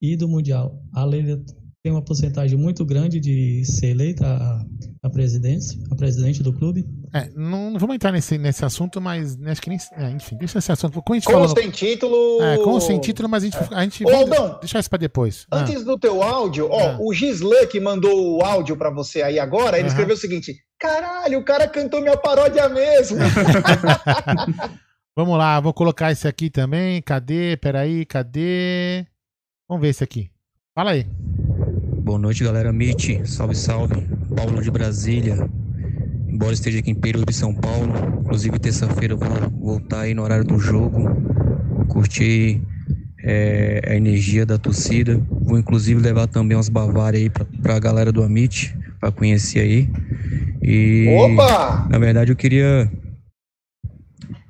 [0.00, 1.42] e do Mundial, a Leila
[1.88, 4.62] tem uma porcentagem muito grande de ser eleita a,
[5.04, 6.86] a presidência, a presidente do clube?
[7.14, 9.78] É, não, não vamos entrar nesse, nesse assunto, mas acho que nem.
[9.96, 11.00] é, enfim, deixa esse assunto.
[11.00, 12.42] Como a gente Com falou sem título.
[12.42, 13.56] É, com ou sem título, mas a gente.
[13.72, 15.46] A gente Ô, vamos Aldão, deixar isso pra depois.
[15.50, 15.60] Ah.
[15.60, 19.78] Antes do teu áudio, ó, o Gislan que mandou o áudio pra você aí agora,
[19.78, 23.16] ele escreveu o seguinte: Caralho, o cara cantou minha paródia mesmo.
[25.16, 27.00] Vamos lá, vou colocar esse aqui também.
[27.00, 27.56] Cadê?
[27.56, 29.06] Peraí, cadê?
[29.66, 30.30] Vamos ver esse aqui.
[30.74, 31.06] Fala aí.
[32.08, 32.72] Boa noite, galera.
[32.72, 34.08] Mitch, salve, salve.
[34.34, 35.46] Paulo de Brasília.
[36.26, 37.92] Embora esteja aqui em Peruíbe, São Paulo.
[38.20, 41.06] Inclusive, terça-feira eu vou voltar aí no horário do jogo.
[41.86, 42.62] Curtir
[43.22, 45.20] é, a energia da torcida.
[45.30, 49.90] Vou, inclusive, levar também umas Bavárias aí pra, pra galera do Amit, pra conhecer aí.
[50.62, 51.88] E, Opa!
[51.90, 52.90] Na verdade, eu queria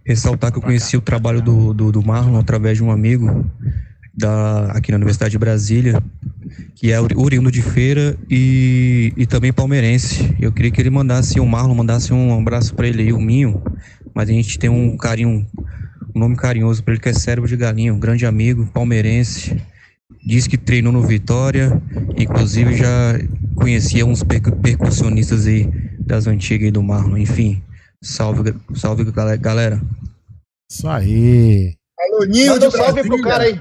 [0.07, 3.45] ressaltar que eu conheci o trabalho do, do, do Marlon através de um amigo
[4.19, 6.03] da, aqui na Universidade de Brasília,
[6.75, 10.35] que é ori- oriundo de feira e, e também palmeirense.
[10.41, 13.63] Eu queria que ele mandasse, o Marlon mandasse um abraço para ele aí, o Minho,
[14.15, 15.47] mas a gente tem um carinho,
[16.15, 19.57] um nome carinhoso para ele que é Cérebro de Galinha, um grande amigo palmeirense.
[20.27, 21.81] Diz que treinou no Vitória,
[22.17, 23.19] inclusive já
[23.55, 25.71] conhecia uns percu- percussionistas aí
[26.01, 27.17] das antigas aí do Marlon.
[27.17, 27.63] Enfim,
[28.03, 29.81] salve, salve gale- galera.
[30.71, 31.75] Isso aí.
[31.99, 33.61] Alô, Ninho Manda de um salve pro cara aí.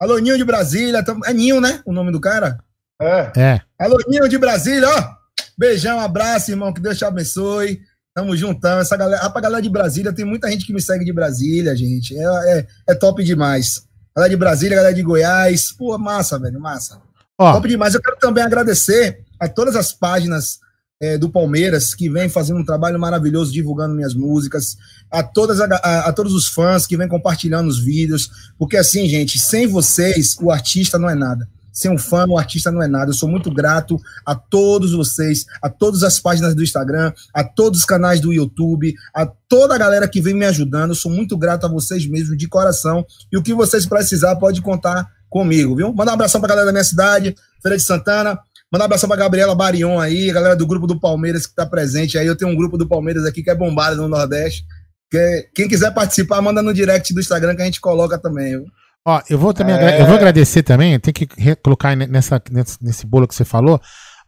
[0.00, 1.04] Alô, Ninho de Brasília.
[1.04, 1.80] Tamo- É Ninho, né?
[1.84, 2.58] O nome do cara?
[3.00, 3.32] É.
[3.36, 3.60] É.
[3.78, 5.14] Alô, Ninho de Brasília, ó.
[5.58, 6.72] Beijão, abraço, irmão.
[6.72, 7.80] Que Deus te abençoe.
[8.14, 8.78] Tamo juntão.
[8.80, 12.16] Essa galera, rapaz, galera de Brasília, tem muita gente que me segue de Brasília, gente.
[12.18, 13.82] É, é, é top demais.
[14.16, 15.70] Galera de Brasília, galera de Goiás.
[15.72, 17.00] Pô, massa, velho, massa.
[17.38, 17.52] Ó.
[17.52, 17.94] Top demais.
[17.94, 20.58] Eu quero também agradecer a todas as páginas
[21.00, 24.76] é, do Palmeiras que vem fazendo um trabalho maravilhoso divulgando minhas músicas,
[25.10, 29.08] a, todas a, a- a todos os fãs que vêm compartilhando os vídeos, porque assim,
[29.08, 31.48] gente, sem vocês, o artista não é nada.
[31.72, 33.10] Sem um fã, o artista não é nada.
[33.10, 33.96] Eu sou muito grato
[34.26, 38.92] a todos vocês, a todas as páginas do Instagram, a todos os canais do YouTube,
[39.14, 40.90] a toda a galera que vem me ajudando.
[40.90, 43.06] Eu sou muito grato a vocês mesmo, de coração.
[43.32, 45.94] E o que vocês precisar, pode contar comigo, viu?
[45.94, 48.38] Manda um abração pra galera da minha cidade, Feira de Santana.
[48.72, 51.66] Manda um abração pra Gabriela Barion aí, a galera do grupo do Palmeiras que tá
[51.66, 52.26] presente aí.
[52.26, 54.64] Eu tenho um grupo do Palmeiras aqui que é bombado no Nordeste.
[55.10, 58.50] Que, quem quiser participar, manda no direct do Instagram que a gente coloca também.
[58.58, 58.64] Viu?
[59.04, 60.00] Ó, eu vou também É.
[60.02, 61.26] eu vou agradecer também, tem que
[61.56, 63.80] colocar nessa, nesse, nesse bolo que você falou,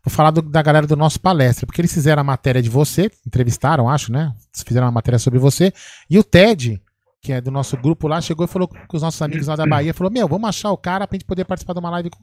[0.04, 3.10] vou falar do- da galera do nosso palestra, porque eles fizeram a matéria de você,
[3.26, 4.32] entrevistaram, acho, né?
[4.66, 5.72] Fizeram uma matéria sobre você,
[6.10, 6.80] e o Ted,
[7.20, 9.66] que é do nosso grupo lá, chegou e falou com os nossos amigos lá da
[9.66, 12.18] Bahia, falou, meu, vamos achar o cara pra gente poder participar de uma live com,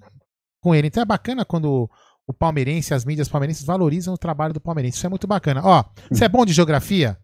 [0.59, 0.87] com ele.
[0.87, 1.87] Então é bacana quando
[2.29, 5.61] o palmeirense, as mídias palmeirenses valorizam o trabalho do palmeirense, isso é muito bacana.
[5.63, 7.17] Ó, você é bom de geografia?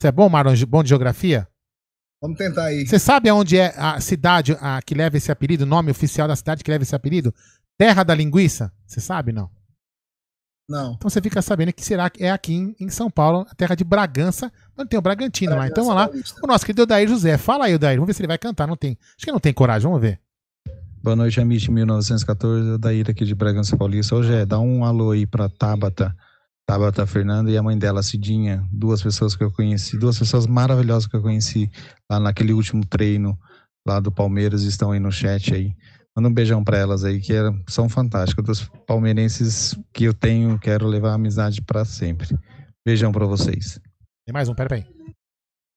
[0.00, 1.46] Você é bom, Marlon, bom de geografia?
[2.18, 2.86] Vamos tentar aí.
[2.86, 6.34] Você sabe aonde é a cidade a, que leva esse apelido, o nome oficial da
[6.34, 7.34] cidade que leva esse apelido?
[7.76, 8.72] Terra da Linguiça?
[8.86, 9.50] Você sabe, não?
[10.66, 10.94] Não.
[10.94, 13.74] Então você fica sabendo que será que é aqui em, em São Paulo, a terra
[13.74, 15.68] de Bragança, onde tem o Bragantino lá.
[15.68, 16.10] Então vamos lá.
[16.42, 17.36] O nosso querido Odair José.
[17.36, 17.98] Fala aí, Odair.
[17.98, 18.66] Vamos ver se ele vai cantar.
[18.66, 18.96] Não tem.
[19.14, 19.86] Acho que não tem coragem.
[19.86, 20.18] Vamos ver.
[21.02, 24.14] Boa noite, Amit 1914, Daíra aqui de Bragança Paulista.
[24.14, 26.14] Hoje é, dá um alô aí pra Tabata,
[26.64, 31.06] Tabata Fernanda e a mãe dela, Cidinha, duas pessoas que eu conheci, duas pessoas maravilhosas
[31.08, 31.68] que eu conheci
[32.10, 33.36] lá naquele último treino
[33.86, 35.74] lá do Palmeiras, estão aí no chat aí.
[36.16, 40.58] Manda um beijão pra elas aí, que eram- são fantásticas, dos palmeirenses que eu tenho,
[40.58, 42.28] quero levar a amizade pra sempre.
[42.86, 43.80] Beijão pra vocês.
[44.24, 44.84] Tem mais um, pera aí.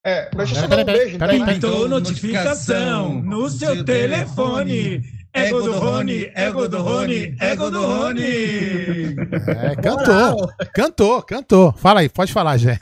[0.06, 1.18] É, deixa eu só dar um beijo.
[1.18, 1.46] peraí, então.
[1.46, 1.60] peraí.
[1.60, 5.02] Pintou notificação no seu telefone.
[5.34, 8.22] é gol do Rony, é gol do Rony, é gol do Rony.
[8.22, 11.74] É, cantou, cantou, cantou.
[11.74, 12.78] Fala aí, pode falar, Jé.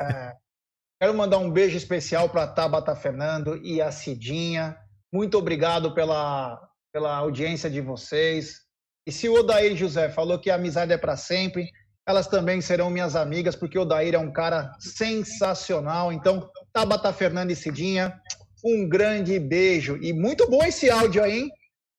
[1.01, 4.75] Quero mandar um beijo especial para Tabata Fernando e a Cidinha.
[5.11, 6.59] Muito obrigado pela,
[6.93, 8.63] pela audiência de vocês.
[9.07, 11.69] E se o Odair José falou que a amizade é para sempre,
[12.05, 16.11] elas também serão minhas amigas, porque o Odair é um cara sensacional.
[16.11, 18.19] Então, Tabata Fernando e Cidinha,
[18.63, 19.97] um grande beijo.
[20.01, 21.49] E muito bom esse áudio aí, hein?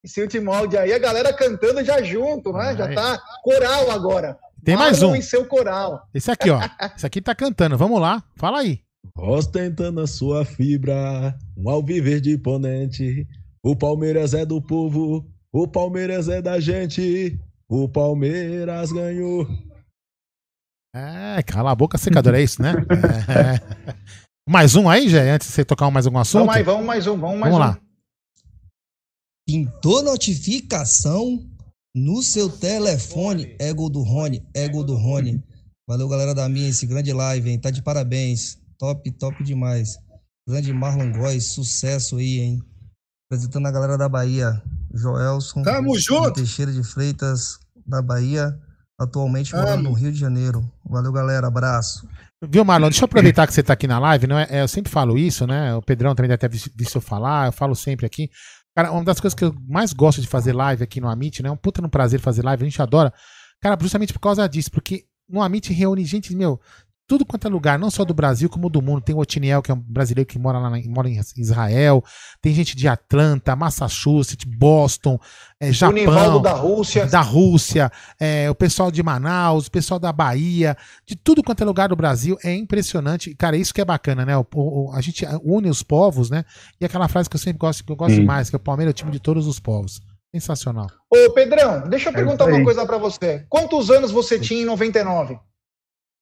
[0.02, 2.76] Esse último áudio aí, a galera cantando já junto, né?
[2.76, 4.36] Já tá coral agora.
[4.62, 5.16] Tem mais Marlon um.
[5.16, 6.08] e seu coral.
[6.12, 6.60] Esse aqui, ó.
[6.96, 7.78] Esse aqui tá cantando.
[7.78, 8.80] Vamos lá, fala aí.
[9.16, 13.26] Ostentando a sua fibra, um alviverde imponente.
[13.62, 17.38] O Palmeiras é do povo, o Palmeiras é da gente.
[17.68, 19.46] O Palmeiras ganhou.
[20.94, 22.74] É, cala a boca, secador, é isso, né?
[23.28, 24.23] É.
[24.46, 26.40] Mais um aí, Jé, antes de você tocar mais algum assunto?
[26.40, 27.70] Vamos aí, vamos mais um, vamos mais Vamos um.
[27.70, 27.80] lá.
[29.46, 31.42] Pintou notificação
[31.94, 33.56] no seu telefone.
[33.58, 35.42] É gol do Rony, é gol do Rony.
[35.88, 37.58] Valeu, galera da minha, esse grande live, hein?
[37.58, 38.58] Tá de parabéns.
[38.78, 39.98] Top, top demais.
[40.46, 42.62] Grande Marlon Góes, sucesso aí, hein?
[43.26, 44.62] Apresentando a galera da Bahia.
[44.92, 45.62] Joelson.
[45.62, 46.34] Tamo junto.
[46.34, 48.58] Teixeira de Freitas, da Bahia.
[49.00, 50.70] Atualmente morando no Rio de Janeiro.
[50.84, 51.46] Valeu, galera.
[51.46, 52.06] Abraço.
[52.48, 52.88] Viu, Marlon?
[52.88, 54.46] Deixa eu aproveitar que você tá aqui na live, não é?
[54.50, 55.74] é, Eu sempre falo isso, né?
[55.74, 58.30] O Pedrão também deve ter vis- visto eu falar, eu falo sempre aqui.
[58.76, 61.48] Cara, uma das coisas que eu mais gosto de fazer live aqui no Amit, né?
[61.48, 63.12] É um puta no prazer fazer live, a gente adora.
[63.60, 66.60] Cara, justamente por causa disso, porque no Amit reúne gente, meu,
[67.06, 69.00] tudo quanto é lugar, não só do Brasil, como do mundo.
[69.02, 72.02] Tem o Otiniel, que é um brasileiro que mora lá na- mora em Israel.
[72.40, 75.18] Tem gente de Atlanta, Massachusetts, Boston,
[75.60, 75.94] é, Japão.
[75.94, 77.06] Nivaldo da Rússia.
[77.06, 80.76] Da Rússia, é, o pessoal de Manaus, o pessoal da Bahia,
[81.06, 82.38] de tudo quanto é lugar do Brasil.
[82.42, 83.30] É impressionante.
[83.30, 84.36] E, Cara, isso que é bacana, né?
[84.38, 86.44] O- o- a gente une os povos, né?
[86.80, 88.20] E aquela frase que eu sempre gosto, que eu gosto Sim.
[88.20, 90.00] demais, que é o Palmeiras é o time de todos os povos.
[90.34, 90.88] Sensacional.
[91.08, 92.54] Ô, Pedrão, deixa eu perguntar É aí.
[92.54, 93.44] uma coisa pra você.
[93.48, 95.38] Quantos anos você tinha em 99?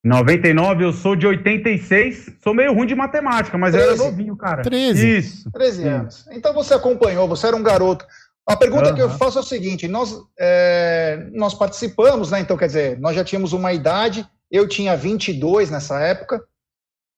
[0.04, 4.04] 99, eu sou de 86, sou meio ruim de matemática, mas eu era 13.
[4.04, 4.62] novinho, cara.
[4.62, 5.18] 13.
[5.18, 5.50] Isso.
[5.52, 6.26] 13 anos.
[6.32, 8.04] Então você acompanhou, você era um garoto.
[8.44, 12.40] A pergunta que eu faço é o seguinte: nós, é, nós participamos, né?
[12.40, 16.42] Então, quer dizer, nós já tínhamos uma idade, eu tinha 22 nessa época.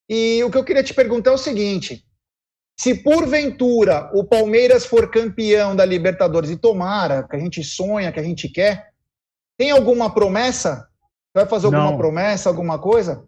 [0.06, 2.04] E o que eu queria te perguntar é o seguinte:
[2.78, 8.20] se porventura o Palmeiras for campeão da Libertadores e tomara, que a gente sonha, que
[8.20, 8.90] a gente quer,
[9.56, 10.86] tem alguma promessa?
[11.34, 11.96] Vai fazer alguma Não.
[11.96, 13.24] promessa, alguma coisa?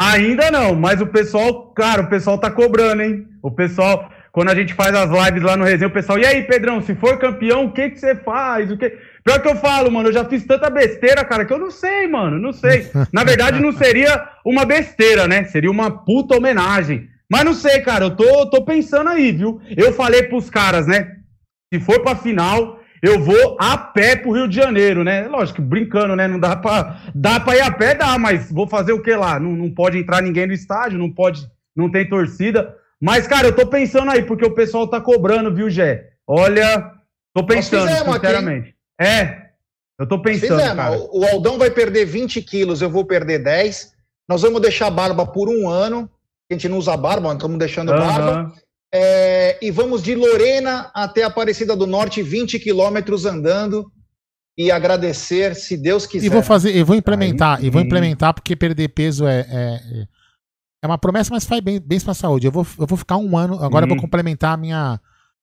[0.00, 3.26] Ainda não, mas o pessoal, cara, o pessoal tá cobrando, hein?
[3.42, 6.42] O pessoal, quando a gente faz as lives lá no resenha, o pessoal, e aí,
[6.44, 8.70] Pedrão, se for campeão, o que que você faz?
[8.70, 8.90] O que...
[9.24, 12.06] Pior que eu falo, mano, eu já fiz tanta besteira, cara, que eu não sei,
[12.06, 12.90] mano, não sei.
[13.12, 15.44] Na verdade, não seria uma besteira, né?
[15.44, 17.08] Seria uma puta homenagem.
[17.30, 19.60] Mas não sei, cara, eu tô, tô pensando aí, viu?
[19.76, 21.16] Eu falei pros caras, né?
[21.72, 25.28] Se for pra final, eu vou a pé pro Rio de Janeiro, né?
[25.28, 26.26] Lógico, brincando, né?
[26.26, 29.38] Não dá pra, dá pra ir a pé, dá, mas vou fazer o que lá?
[29.38, 32.74] Não, não pode entrar ninguém no estádio, não pode, não tem torcida.
[33.00, 36.12] Mas, cara, eu tô pensando aí, porque o pessoal tá cobrando, viu, Gé?
[36.26, 36.92] Olha,
[37.34, 38.74] tô pensando, fizemos aqui, sinceramente.
[38.98, 39.44] é,
[39.98, 40.76] eu tô pensando, Fizemos.
[40.76, 40.98] cara.
[41.12, 43.92] O Aldão vai perder 20 quilos, eu vou perder 10.
[44.28, 46.10] Nós vamos deixar a barba por um ano.
[46.50, 48.52] A gente não usa barba, mas estamos deixando barba.
[48.96, 53.90] É, e vamos de Lorena até Aparecida do Norte, 20 quilômetros andando.
[54.56, 56.26] E agradecer, se Deus quiser.
[56.26, 60.06] E vou fazer, eu vou implementar, Aí e vou implementar porque perder peso é, é,
[60.80, 62.46] é uma promessa, mas faz bem, bem pra saúde.
[62.46, 64.02] Eu vou, eu vou ficar um ano, agora eu vou Sim.
[64.02, 65.00] complementar a minha,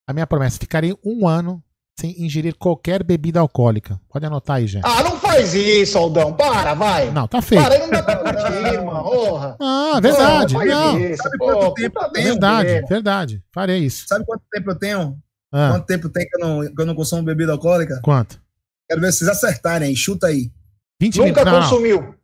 [0.07, 0.57] a minha promessa.
[0.57, 1.61] Ficarei um ano
[2.01, 4.01] sem ingerir qualquer bebida alcoólica.
[4.09, 4.83] Pode anotar aí, gente.
[4.83, 6.33] Ah, não faz isso, Aldão.
[6.33, 7.11] Para, vai.
[7.11, 7.61] Não, tá feio.
[7.61, 9.55] Para, aí não dá pra curtir, irmão.
[9.59, 10.53] Ah, verdade.
[10.55, 10.99] Porra, não.
[10.99, 11.23] isso.
[11.23, 12.25] Sabe Pô, quanto tempo eu tenho?
[12.25, 12.87] Verdade, merda.
[12.87, 13.43] verdade.
[13.53, 14.07] Farei isso.
[14.07, 15.17] Sabe quanto tempo eu tenho?
[15.53, 15.69] Ah.
[15.73, 17.99] Quanto tempo tem que eu não, que eu não consumo bebida alcoólica?
[18.03, 18.41] Quanto?
[18.89, 19.95] Quero ver se vocês acertarem aí.
[19.95, 20.51] Chuta aí.
[20.99, 21.69] 20 Nunca minutos.
[21.69, 22.15] Consumiu.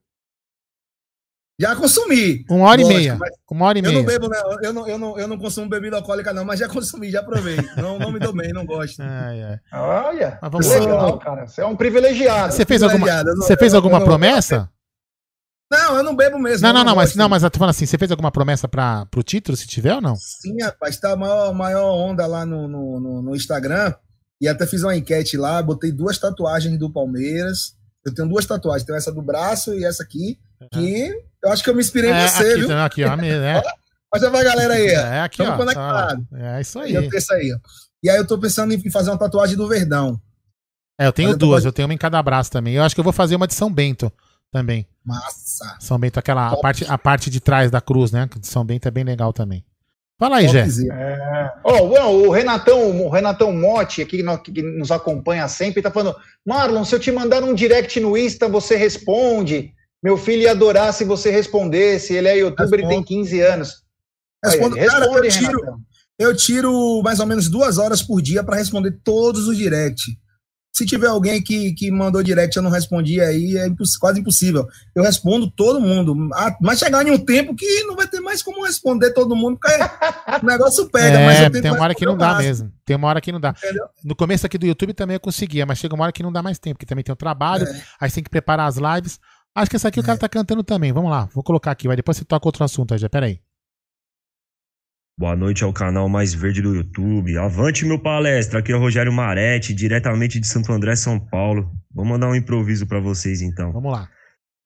[1.59, 2.45] Já consumi.
[2.49, 3.15] Uma hora e Lógico, meia.
[3.15, 4.05] mas Uma hora e Eu não meia.
[4.05, 4.37] bebo, né?
[4.61, 7.57] Eu não, eu, não, eu não consumo bebida alcoólica, não, mas já consumi, já provei.
[7.75, 9.01] Não, não me dou bem, não gosto.
[9.01, 9.59] Ai, ai.
[9.73, 10.79] Olha, Mas vamos que lá.
[10.79, 11.47] legal, cara.
[11.47, 12.53] Você é um privilegiado.
[12.53, 14.69] Você fez alguma, não- você fez alguma não- promessa?
[15.69, 16.65] Não, eu não bebo mesmo.
[16.65, 19.05] Não, não, não, mas não, mas eu tô falando assim, você fez alguma promessa para
[19.07, 20.15] pro título, se tiver ou não?
[20.15, 23.93] Sim, rapaz, tá a maior, maior onda lá no, no, no- no Instagram.
[24.39, 27.75] E até fiz uma enquete lá, botei duas tatuagens do Palmeiras.
[28.05, 30.39] Eu tenho duas tatuagens, tenho essa do braço e essa aqui,
[30.71, 31.11] que
[31.43, 32.77] eu acho que eu me inspirei em É, você, aqui, viu?
[32.79, 33.63] aqui, ó, a mesa, é.
[34.13, 34.87] Mostra pra galera aí.
[34.87, 35.65] É, aqui, Tamo ó.
[35.73, 36.17] tá.
[36.33, 36.93] É isso aí.
[36.93, 37.57] Eu tenho aí.
[38.03, 40.19] E aí eu tô pensando em fazer uma tatuagem do Verdão.
[40.99, 42.73] É, eu tenho Mas eu tô duas, fazendo- eu tenho uma em cada braço também.
[42.75, 44.11] Eu acho que eu vou fazer uma de São Bento
[44.51, 44.87] também.
[45.03, 45.75] Massa.
[45.79, 48.27] São Bento, aquela a parte, a parte de trás da cruz, né?
[48.39, 49.63] De São Bento é bem legal também.
[50.19, 50.65] Fala aí, Jé.
[50.91, 51.51] É.
[51.63, 56.15] Bueno, o Renatão, o Renatão Motti, aqui que nos acompanha sempre, tá falando:
[56.45, 59.73] Marlon, se eu te mandar um direct no Insta, você responde.
[60.01, 62.13] Meu filho ia adorar se você respondesse.
[62.13, 63.83] Ele é youtuber e tem 15 anos.
[64.43, 65.79] Respondo, cara, eu responde, tiro, Renatão.
[66.17, 70.01] eu tiro mais ou menos duas horas por dia para responder todos os direct.
[70.77, 74.67] Se tiver alguém que, que mandou direct eu não respondi aí, é imposs- quase impossível.
[74.95, 76.15] Eu respondo todo mundo.
[76.33, 79.57] Ah, Mas chegar em um tempo que não vai ter mais como responder todo mundo,
[79.59, 79.75] porque
[80.41, 81.19] o negócio pega.
[81.19, 82.43] É, tem uma hora que não dá máximo.
[82.47, 82.71] mesmo.
[82.85, 83.53] Tem uma hora que não dá.
[83.57, 83.85] Entendeu?
[84.03, 86.43] No começo aqui do YouTube também eu conseguia, mas chega uma hora que não dá
[86.43, 87.81] mais tempo, porque também tem o trabalho, É.
[87.99, 89.19] aí você tem que preparar as lives.
[89.55, 90.93] Acho que essa aqui o cara tá cantando também.
[90.93, 93.09] Vamos lá, vou colocar aqui, vai depois você toca outro assunto aí, já.
[93.09, 93.39] Pera aí.
[95.19, 97.35] Boa noite ao canal mais verde do YouTube.
[97.39, 98.59] Avante, meu palestra.
[98.59, 101.71] Aqui é o Rogério Maretti, diretamente de Santo André, São Paulo.
[101.91, 103.71] Vou mandar um improviso pra vocês então.
[103.71, 104.07] Vamos lá.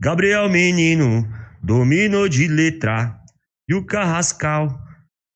[0.02, 1.26] Gabriel Menino
[1.64, 3.18] dominou de letra
[3.66, 4.78] e o Carrascal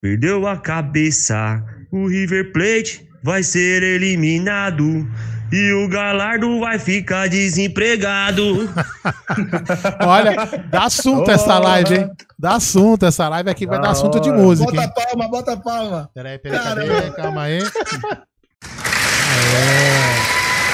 [0.02, 1.64] perdeu a cabeça.
[1.94, 4.84] O River Plate vai ser eliminado
[5.52, 8.70] e o Galardo vai ficar desempregado.
[10.06, 10.36] Olha,
[10.70, 12.10] dá assunto essa live, hein?
[12.38, 14.90] Dá assunto essa live aqui, vai dar assunto de música, Bota hein?
[14.90, 16.10] a palma, bota a palma.
[16.14, 17.12] Peraí, peraí, cadê?
[17.12, 17.60] Calma aí.
[17.60, 17.64] É,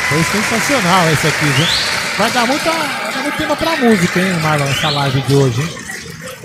[0.09, 1.65] foi sensacional esse aqui, viu?
[2.17, 5.61] Vai dar, muita, vai dar muito tema pra música, hein, Marlon, essa live de hoje,
[5.61, 5.90] hein?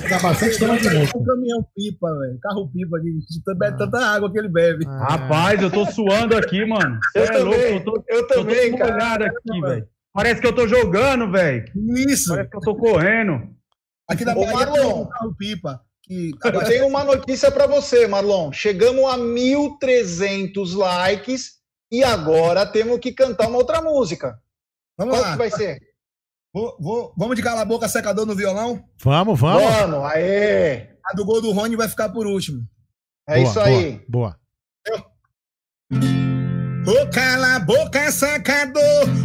[0.08, 0.88] Dar bastante tema de.
[0.88, 2.38] Um caminhão pipa, velho.
[2.40, 3.18] Carro pipa aqui.
[3.58, 4.84] Bebe tanta água que ele bebe.
[4.86, 6.98] Rapaz, eu tô suando aqui, mano.
[7.12, 9.26] Cê Eu é louco, também, eu tô, eu também, tô cara.
[9.26, 9.88] aqui, velho.
[10.12, 11.64] Parece que eu tô jogando, velho.
[12.08, 12.30] Isso.
[12.30, 13.48] Parece que eu tô correndo.
[14.08, 14.74] Aqui da Ô, Bahia Marlon.
[14.74, 15.80] tem um carro pipa.
[16.02, 18.52] Que Eu tenho uma notícia pra você, Marlon.
[18.52, 21.56] Chegamos a 1.300 likes
[21.90, 24.38] e agora temos que cantar uma outra música.
[24.96, 25.32] Vamos Qual lá.
[25.32, 25.78] que vai ser?
[26.56, 28.82] Vou- vou- vamos de cala a boca secador no violão?
[29.04, 29.62] Vamos, vamos.
[29.62, 30.88] Vamos, aê!
[31.04, 32.62] A do gol do Rony vai ficar por último.
[33.28, 34.02] É isso aí.
[34.08, 34.34] Boa.
[35.92, 38.82] Ô, cala a boca, sacador.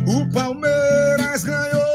[0.10, 1.91] O Palmeiras ganhou.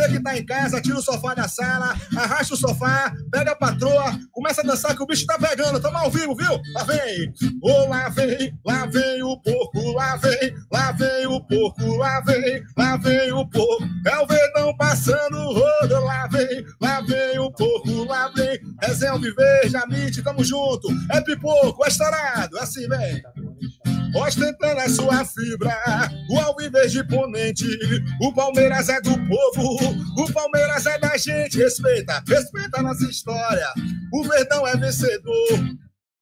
[0.00, 3.56] Você que tá em casa, tira o sofá da sala, arrasta o sofá, pega a
[3.56, 5.78] patroa, começa a dançar que o bicho tá pegando.
[5.78, 6.58] Tamo ao vivo, viu?
[6.74, 7.30] Lá vem.
[7.62, 12.62] Ô, lá vem, lá vem o porco, lá vem, lá vem o porco, lá vem,
[12.78, 13.84] lá vem o porco.
[14.06, 18.58] É o verdão passando o rodo, lá vem, lá vem o porco, lá vem.
[18.82, 20.88] Resenha Alviverde, Amite, tamo junto.
[21.10, 23.22] É pipoco, é estourado, é assim, vem.
[24.14, 25.72] Ostentando a sua fibra,
[26.28, 27.64] o Alviverde imponente.
[28.20, 29.78] O Palmeiras é do povo,
[30.18, 31.58] o Palmeiras é da gente.
[31.58, 33.68] Respeita, respeita a nossa história.
[34.12, 35.60] O Verdão é vencedor,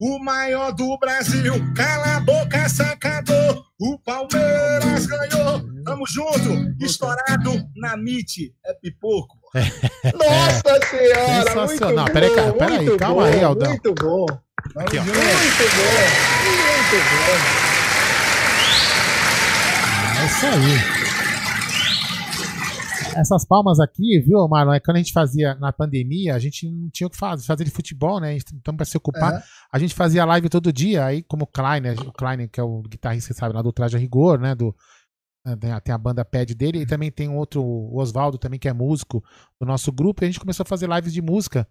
[0.01, 1.55] o maior do Brasil.
[1.75, 3.65] Cala a boca, sacador.
[3.81, 5.63] O Palmeiras ganhou.
[5.85, 8.53] Tamo junto, estourado na MIT.
[8.67, 9.39] É pipoco.
[9.55, 12.05] Nossa senhora, muito Sensacional.
[12.05, 13.71] bom, Peraí, cara, peraí, muito calma bom, aí, Aldão.
[13.71, 14.27] Muito bom.
[14.77, 15.03] Aqui, ó.
[15.03, 15.24] Muito bom,
[16.45, 17.39] muito bom.
[20.20, 20.99] É isso aí.
[23.20, 24.74] Essas palmas aqui, viu, Marlon?
[24.74, 27.65] É quando a gente fazia na pandemia, a gente não tinha o que fazer, fazer
[27.65, 28.36] de futebol, né?
[28.55, 29.35] Então para se ocupar.
[29.35, 29.43] É.
[29.73, 32.81] A gente fazia live todo dia, aí como o Kleiner, o Kleiner, que é o
[32.82, 34.55] guitarrista, sabe, lá do Traje a Rigor, né?
[34.55, 34.74] Do,
[35.61, 38.59] tem a- tem a banda Pad dele, e também tem um outro, o Oswaldo também,
[38.61, 39.23] que é músico
[39.61, 41.66] do nosso grupo, e a gente começou a fazer lives de música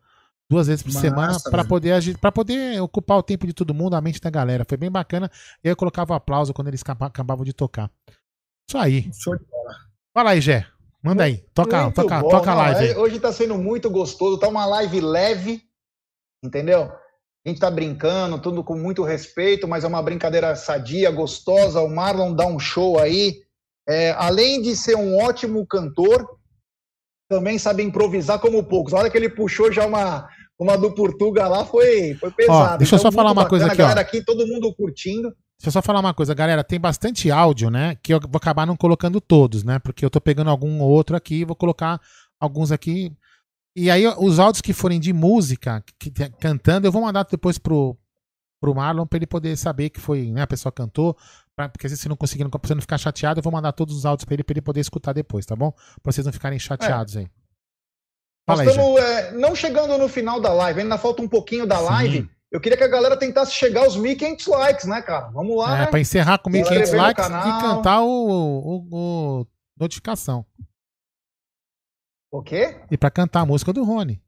[0.49, 3.95] duas vezes por Massa, semana para poder pra poder ocupar o tempo de todo mundo,
[3.95, 4.65] a mente da galera.
[4.67, 5.29] Foi bem bacana.
[5.63, 7.91] E eu colocava o aplauso quando eles acaba- acabavam de tocar.
[8.69, 9.09] Isso aí.
[9.13, 9.75] Show de bola.
[10.13, 10.65] Fala aí, Gé.
[11.03, 11.37] Manda aí.
[11.53, 12.95] Toca, Muito toca, bom, toca a live aí.
[12.97, 15.61] Hoje tá sendo muito gostoso, tá uma live leve,
[16.43, 16.91] entendeu?
[17.45, 21.79] A gente tá brincando, tudo com muito respeito, mas é uma brincadeira sadia, gostosa.
[21.81, 23.41] O Marlon dá um show aí.
[23.87, 26.27] É, além de ser um ótimo cantor,
[27.29, 28.93] também sabe improvisar como poucos.
[28.93, 30.27] A hora que ele puxou já uma,
[30.59, 32.77] uma do Portuga lá foi, foi pesado.
[32.79, 33.85] deixa eu só Então, falar muito uma coisa bacana, aqui, ó.
[33.85, 35.29] A galera aqui, todo mundo curtindo.
[35.59, 36.63] Deixa eu só falar uma coisa, galera.
[36.63, 37.95] Tem bastante áudio, né?
[38.03, 39.79] Que eu vou acabar não colocando todos, né?
[39.79, 41.99] Porque eu tô pegando algum ou outro aqui, vou colocar
[42.39, 43.11] alguns aqui.
[43.75, 47.57] E aí, os áudios que forem de música, que, que- cantando, eu vou mandar depois
[47.57, 47.95] pro,
[48.59, 50.41] pro Marlon pra ele poder saber que foi, né?
[50.43, 51.15] A pessoa cantou.
[51.55, 53.95] pra- porque se não conseguir, não, pra você não ficar chateado, eu vou mandar todos
[53.97, 55.71] os áudios pra ele, pra ele poder escutar depois, tá bom?
[56.03, 57.27] Pra vocês não ficarem chateados aí.
[58.47, 61.79] Nós Fala estamos é, não chegando no final da live, ainda falta um pouquinho da
[61.79, 62.29] live.
[62.49, 65.27] Eu queria que a galera tentasse chegar aos 1.500 likes, né, cara?
[65.31, 65.87] Vamos lá, É, né?
[65.87, 67.29] pra encerrar com Se 1.500 inscrever no likes e
[67.61, 68.87] cantar o, o-
[69.41, 69.47] o
[69.77, 70.45] notificação.
[72.31, 72.79] O quê?
[72.89, 74.21] E pra cantar a música do Rony.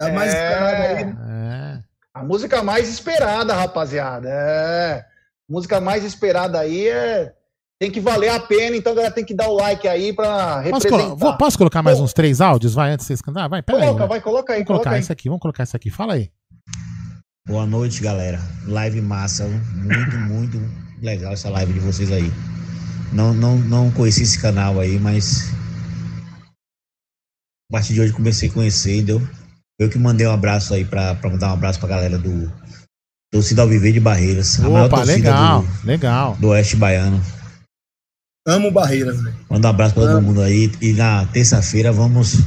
[0.00, 1.14] É mais esperado aí.
[1.30, 1.82] É.
[2.14, 4.28] A música mais esperada, rapaziada.
[4.30, 5.00] É.
[5.00, 7.34] A música mais esperada aí é,
[7.80, 10.56] tem que valer a pena, então a galera tem que dar o like aí pra
[10.56, 11.02] Posso, representar.
[11.04, 12.74] colo- vou- posso colocar mais uns três áudios?
[12.74, 13.48] Vai, antes de vocês cantar?
[13.48, 13.84] Vai, pera aí.
[13.86, 14.08] Coloca, vai.
[14.08, 15.00] vai, coloca aí, Vamos coloca colocar aí.
[15.00, 15.88] esse aqui, vamos colocar esse aqui.
[15.90, 16.30] Fala aí.
[17.48, 18.38] Boa noite, galera.
[18.66, 19.44] Live massa,
[19.74, 20.60] muito, muito
[21.02, 22.30] legal essa live de vocês aí.
[23.14, 25.50] Não, não, não conheci esse canal aí, mas
[27.70, 29.26] a partir de hoje comecei a conhecer, deu.
[29.80, 32.52] Eu que mandei um abraço aí pra, pra mandar um abraço pra galera do
[33.32, 34.60] Torcida Alviverde de Barreiras.
[34.60, 36.36] a maior Opa, torcida legal, do, legal.
[36.38, 37.18] do Oeste Baiano.
[38.46, 39.36] Amo Barreiras, velho.
[39.48, 40.70] Manda um abraço pra todo mundo aí.
[40.80, 42.38] E na terça-feira vamos,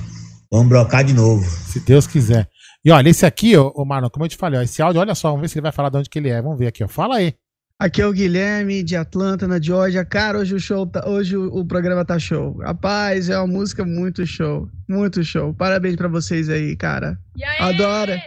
[0.51, 1.43] vamos brocar de novo.
[1.43, 2.49] Se Deus quiser.
[2.83, 5.15] E olha, esse aqui, ô, ô Marlon, como eu te falei, ó, esse áudio, olha
[5.15, 6.41] só, vamos ver se ele vai falar de onde que ele é.
[6.41, 6.87] Vamos ver aqui, ó.
[6.87, 7.33] Fala aí.
[7.79, 10.05] Aqui é o Guilherme de Atlanta, na Georgia.
[10.05, 12.57] Cara, hoje o show tá, hoje o, o programa tá show.
[12.57, 15.53] Rapaz, é uma música muito show, muito show.
[15.53, 17.17] Parabéns pra vocês aí, cara.
[17.59, 18.21] Adora.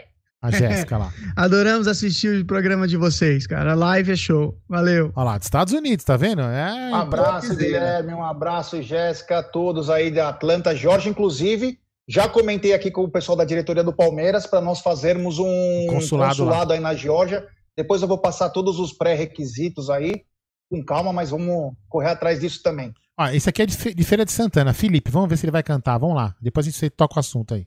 [0.47, 1.13] A Jéssica lá.
[1.35, 3.73] Adoramos assistir o programa de vocês, cara.
[3.73, 4.57] A live é show.
[4.69, 5.13] Valeu.
[5.15, 6.41] Olha lá, dos Estados Unidos, tá vendo?
[6.43, 11.79] É, Um abraço, Guilherme, um abraço, Jéssica, todos aí da Atlanta, Jorge, inclusive.
[12.09, 16.45] Já comentei aqui com o pessoal da diretoria do Palmeiras para nós fazermos um Consulado
[16.45, 16.65] lá.
[16.71, 17.45] aí na Geórgia.
[17.77, 20.23] Depois eu vou passar todos os pré-requisitos aí,
[20.71, 22.95] com calma, mas vamos correr atrás disso também.
[23.19, 24.73] Ó, esse aqui é de Feira de Santana.
[24.73, 25.99] Felipe, vamos ver se ele vai cantar.
[25.99, 26.35] Vamos lá.
[26.41, 27.67] Depois a gente toca o assunto aí.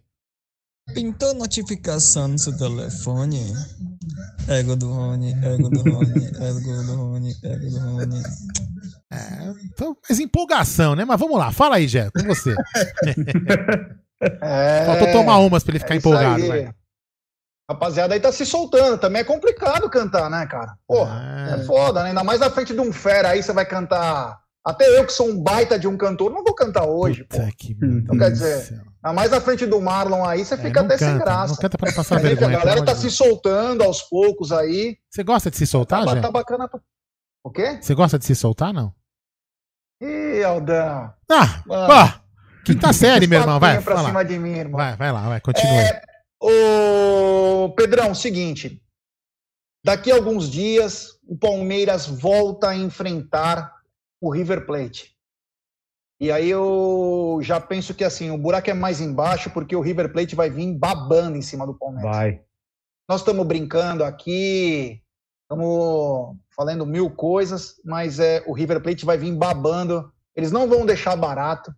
[0.93, 3.53] Pintou notificação no seu telefone?
[4.47, 8.23] Ego do Rony, ego do Rony, ego do Rony, ego do Rony.
[9.11, 11.05] É, então, mas empolgação, né?
[11.05, 11.51] Mas vamos lá.
[11.51, 12.55] Fala aí, Jé, com você.
[14.41, 16.43] É, Faltou tomar umas pra ele ficar é empolgado.
[16.43, 16.47] aí.
[16.47, 16.73] vai.
[17.69, 18.97] Rapaziada aí tá se soltando.
[18.97, 20.75] Também é complicado cantar, né, cara?
[20.87, 22.09] Porra, é, foda, né?
[22.09, 24.39] Ainda mais na frente de um fera aí, você vai cantar.
[24.65, 27.37] Até eu, que sou um baita de um cantor, não vou cantar hoje, pô.
[27.81, 31.07] Então, quer dizer, ainda mais na frente do Marlon aí, você fica É, até sem
[31.13, 31.47] canta, graça.
[31.53, 34.97] não canta pra passar vergonha, A galera tá se soltando aos poucos aí.
[35.09, 36.21] Você gosta de se soltar, Tá, Jé?
[36.21, 36.67] tá bacana.
[36.67, 36.79] pra-
[37.43, 37.79] O quê?
[37.81, 38.93] Você gosta de se soltar, não?
[40.01, 41.13] Ih, Aldão.
[41.29, 41.93] Ah, Mano.
[41.93, 42.19] ó,
[42.65, 43.59] quinta série, meu irmão.
[43.59, 44.07] Vai, pra fala.
[44.07, 44.77] cima de mim, irmão.
[44.79, 45.73] vai, vai lá, vai, continua.
[45.73, 46.01] É,
[46.41, 48.81] ô, Pedrão, seguinte.
[49.85, 53.73] Daqui a alguns dias, o Palmeiras volta a enfrentar
[54.21, 55.15] o River Plate.
[56.19, 60.11] E aí eu já penso que assim, o buraco é mais embaixo, porque o River
[60.11, 62.15] Plate vai vir babando em cima do Palmeiras.
[62.15, 62.41] Vai.
[63.07, 65.01] Nós estamos brincando aqui,
[65.43, 70.11] estamos falando mil coisas, mas é, o River Plate vai vir babando.
[70.35, 71.73] Eles não vão deixar barato.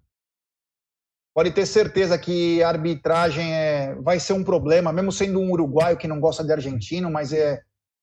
[1.33, 5.97] Pode ter certeza que a arbitragem é, vai ser um problema, mesmo sendo um uruguaio
[5.97, 7.61] que não gosta de argentino, mas é,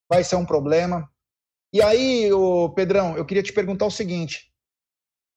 [0.09, 1.07] vai ser um problema.
[1.73, 4.48] E aí, ô Pedrão, eu queria te perguntar o seguinte: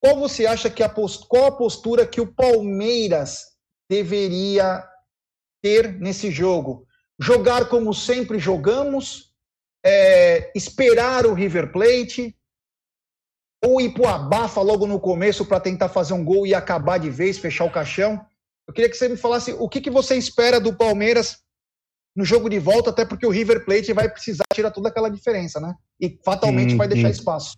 [0.01, 1.27] qual você acha que a post...
[1.27, 3.45] qual a postura que o Palmeiras
[3.89, 4.83] deveria
[5.61, 6.87] ter nesse jogo?
[7.19, 9.31] Jogar como sempre jogamos,
[9.85, 12.35] é, esperar o River Plate,
[13.63, 17.11] ou ir pro abafa logo no começo para tentar fazer um gol e acabar de
[17.11, 18.19] vez, fechar o caixão?
[18.67, 21.37] Eu queria que você me falasse o que, que você espera do Palmeiras
[22.15, 25.59] no jogo de volta, até porque o River Plate vai precisar tirar toda aquela diferença,
[25.59, 25.73] né?
[25.99, 27.19] E fatalmente Sim, vai deixar sim.
[27.19, 27.57] espaço.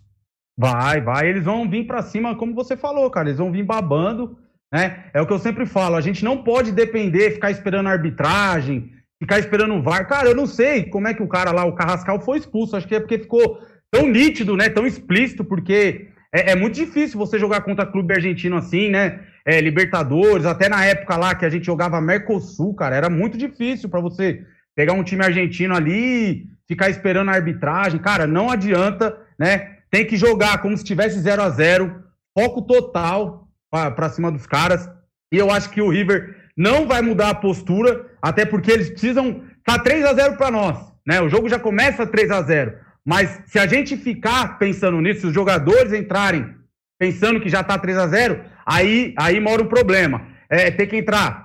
[0.57, 1.27] Vai, vai.
[1.27, 3.30] Eles vão vir pra cima, como você falou, cara.
[3.30, 4.38] Eles vão vir babando,
[4.71, 5.05] né?
[5.13, 5.95] É o que eu sempre falo.
[5.95, 10.07] A gente não pode depender, ficar esperando arbitragem, ficar esperando o VAR.
[10.07, 12.75] Cara, eu não sei como é que o cara lá, o Carrascal, foi expulso.
[12.75, 13.59] Acho que é porque ficou
[13.89, 14.69] tão nítido, né?
[14.69, 19.19] Tão explícito, porque é, é muito difícil você jogar contra clube argentino assim, né?
[19.45, 23.89] É, Libertadores, até na época lá que a gente jogava Mercosul, cara, era muito difícil
[23.89, 24.41] pra você
[24.75, 27.99] pegar um time argentino ali ficar esperando a arbitragem.
[27.99, 29.77] Cara, não adianta, né?
[29.94, 32.03] Tem que jogar como se tivesse 0 a 0
[32.36, 34.90] foco total pra cima dos caras.
[35.32, 39.44] E eu acho que o River não vai mudar a postura, até porque eles precisam.
[39.64, 41.22] Tá 3 a 0 pra nós, né?
[41.22, 42.74] O jogo já começa 3 a 0
[43.06, 46.56] Mas se a gente ficar pensando nisso, se os jogadores entrarem
[46.99, 50.26] pensando que já tá 3 a 0 aí, aí mora o problema.
[50.49, 51.43] É, tem que entrar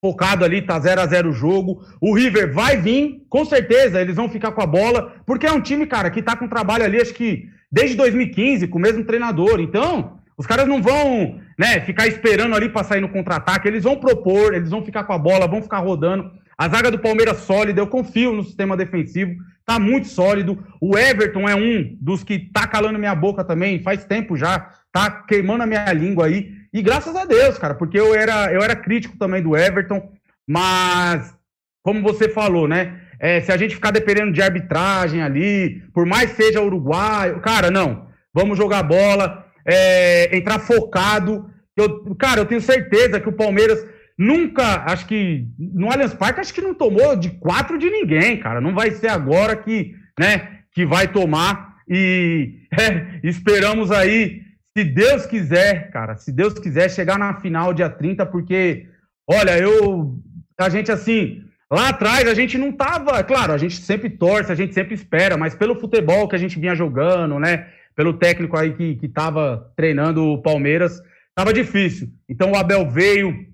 [0.00, 1.82] focado ali, tá 0 a 0 o jogo.
[2.00, 5.60] O River vai vir, com certeza, eles vão ficar com a bola, porque é um
[5.60, 9.60] time, cara, que tá com trabalho ali, acho que desde 2015, com o mesmo treinador.
[9.60, 13.96] Então, os caras não vão, né, ficar esperando ali pra sair no contra-ataque, eles vão
[13.96, 16.30] propor, eles vão ficar com a bola, vão ficar rodando.
[16.56, 19.32] A zaga do Palmeiras sólida, eu confio no sistema defensivo,
[19.64, 20.58] tá muito sólido.
[20.80, 25.10] O Everton é um dos que tá calando minha boca também, faz tempo já, tá
[25.10, 26.57] queimando a minha língua aí.
[26.72, 30.12] E graças a Deus, cara, porque eu era, eu era crítico também do Everton,
[30.46, 31.34] mas
[31.82, 33.08] como você falou, né?
[33.20, 38.06] é, se a gente ficar dependendo de arbitragem ali, por mais seja uruguaio, cara, não.
[38.32, 41.50] Vamos jogar bola, é, entrar focado.
[41.76, 43.84] Eu, cara, eu tenho certeza que o Palmeiras
[44.16, 48.60] nunca, acho que no Allianz Parque, acho que não tomou de quatro de ninguém, cara.
[48.60, 51.76] Não vai ser agora que, né, que vai tomar.
[51.88, 54.42] E é, esperamos aí
[54.76, 58.86] se Deus quiser, cara, se Deus quiser chegar na final dia 30, porque,
[59.28, 60.18] olha, eu.
[60.58, 61.44] A gente assim.
[61.70, 63.22] Lá atrás a gente não tava.
[63.22, 66.58] Claro, a gente sempre torce, a gente sempre espera, mas pelo futebol que a gente
[66.58, 67.68] vinha jogando, né?
[67.94, 71.02] Pelo técnico aí que, que tava treinando o Palmeiras,
[71.34, 72.08] tava difícil.
[72.28, 73.46] Então o Abel veio,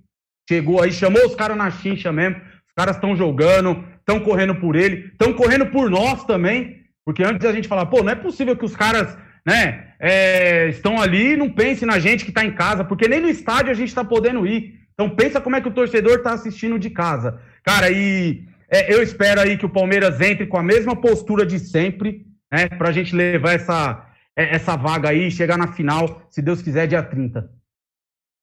[0.48, 2.36] chegou aí, chamou os caras na chincha mesmo.
[2.36, 6.84] Os caras estão jogando, estão correndo por ele, estão correndo por nós também.
[7.04, 9.16] Porque antes a gente falava, pô, não é possível que os caras,
[9.46, 13.28] né, é, estão ali não pensem na gente que está em casa, porque nem no
[13.28, 14.80] estádio a gente está podendo ir.
[14.92, 17.40] Então pensa como é que o torcedor está assistindo de casa.
[17.62, 21.58] Cara, e é, eu espero aí que o Palmeiras entre com a mesma postura de
[21.58, 24.06] sempre, né, para a gente levar essa,
[24.36, 27.50] é, essa vaga aí e chegar na final, se Deus quiser, dia 30.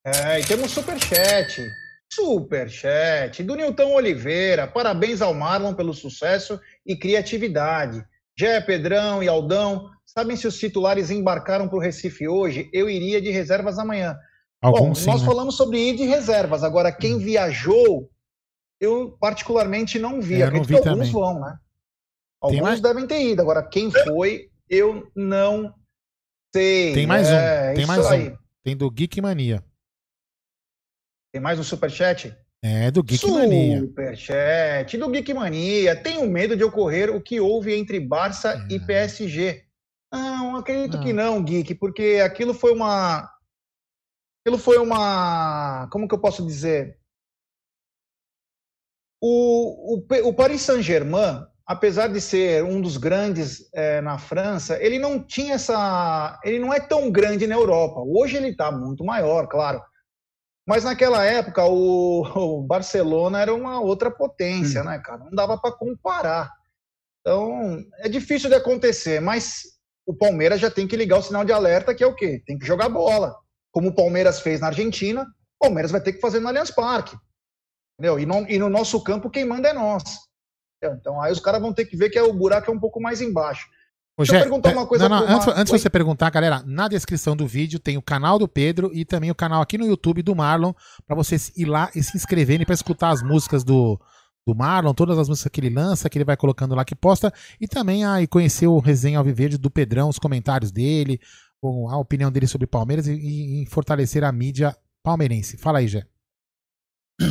[0.06, 1.70] É, e temos superchat.
[2.12, 4.68] Superchat do Nilton Oliveira.
[4.68, 8.04] Parabéns ao Marlon pelo sucesso e criatividade.
[8.38, 12.70] Jé, Pedrão e Aldão, sabem se os titulares embarcaram para o Recife hoje?
[12.74, 14.18] Eu iria de reservas amanhã.
[14.62, 15.28] Alguns Bom, sim, nós né?
[15.28, 16.64] falamos sobre ir de reservas.
[16.64, 18.10] Agora, quem viajou,
[18.80, 20.42] eu particularmente não vi.
[20.42, 21.58] É, Acredito vi que alguns vão, né?
[22.42, 23.42] Alguns mais- devem ter ido.
[23.42, 25.74] Agora, quem foi, eu não
[26.54, 26.94] sei.
[26.94, 27.76] Tem mais É, um.
[27.76, 28.30] Tem mais aí.
[28.30, 28.38] um.
[28.64, 29.64] Tem do Geek Mania.
[31.32, 32.36] Tem mais um superchat?
[32.64, 33.80] É, do Geek Mania.
[33.80, 35.96] Superchat do Geek Mania.
[35.96, 38.74] Tenho medo de ocorrer o que houve entre Barça É.
[38.76, 39.64] e PSG.
[40.62, 43.30] Acredito que não, Geek, porque aquilo foi uma.
[44.42, 45.88] Aquilo foi uma.
[45.92, 46.98] Como que eu posso dizer?
[49.22, 54.98] O, o, o Paris Saint-Germain, apesar de ser um dos grandes eh, na França, ele
[54.98, 56.40] não tinha essa.
[56.44, 58.02] Ele não é tão grande na Europa.
[58.02, 59.82] Hoje ele está muito maior, claro.
[60.68, 65.26] Mas naquela época o, o Barcelona era uma outra potência, né, cara?
[65.26, 66.52] Não dava para comparar.
[67.20, 69.64] Então é difícil de acontecer, mas
[70.12, 72.44] o Palmeiras já tem que ligar o sinal de alerta, que é o quê?
[72.46, 73.34] Tem que jogar bola.
[73.72, 77.16] Como o Palmeiras fez na Argentina, o Palmeiras vai ter que fazer no Allianz Parque.
[77.98, 78.20] Entendeu?
[78.20, 80.04] E, no, e no nosso campo, quem manda é nós.
[80.78, 80.98] Entendeu?
[81.00, 83.02] Então aí os caras vão ter que ver que é o buraco é um pouco
[83.02, 83.68] mais embaixo.
[84.18, 87.36] Deixa eu perguntar uma coisa não, não, antes, antes de você perguntar, galera, na descrição
[87.36, 90.36] do vídeo tem o canal do Pedro e também o canal aqui no YouTube do
[90.36, 90.74] Marlon,
[91.08, 94.00] pra vocês ir lá e se inscreverem pra escutar as músicas do,
[94.48, 97.32] do Marlon, todas as músicas que ele lança, que ele vai colocando lá que posta,
[97.60, 101.20] e também aí conhecer o resenha Alviverde do Pedrão, os comentários dele,
[101.90, 105.58] a opinião dele sobre Palmeiras e, e- e fortalecer a mídia palmeirense.
[105.58, 106.06] Fala aí, Jé.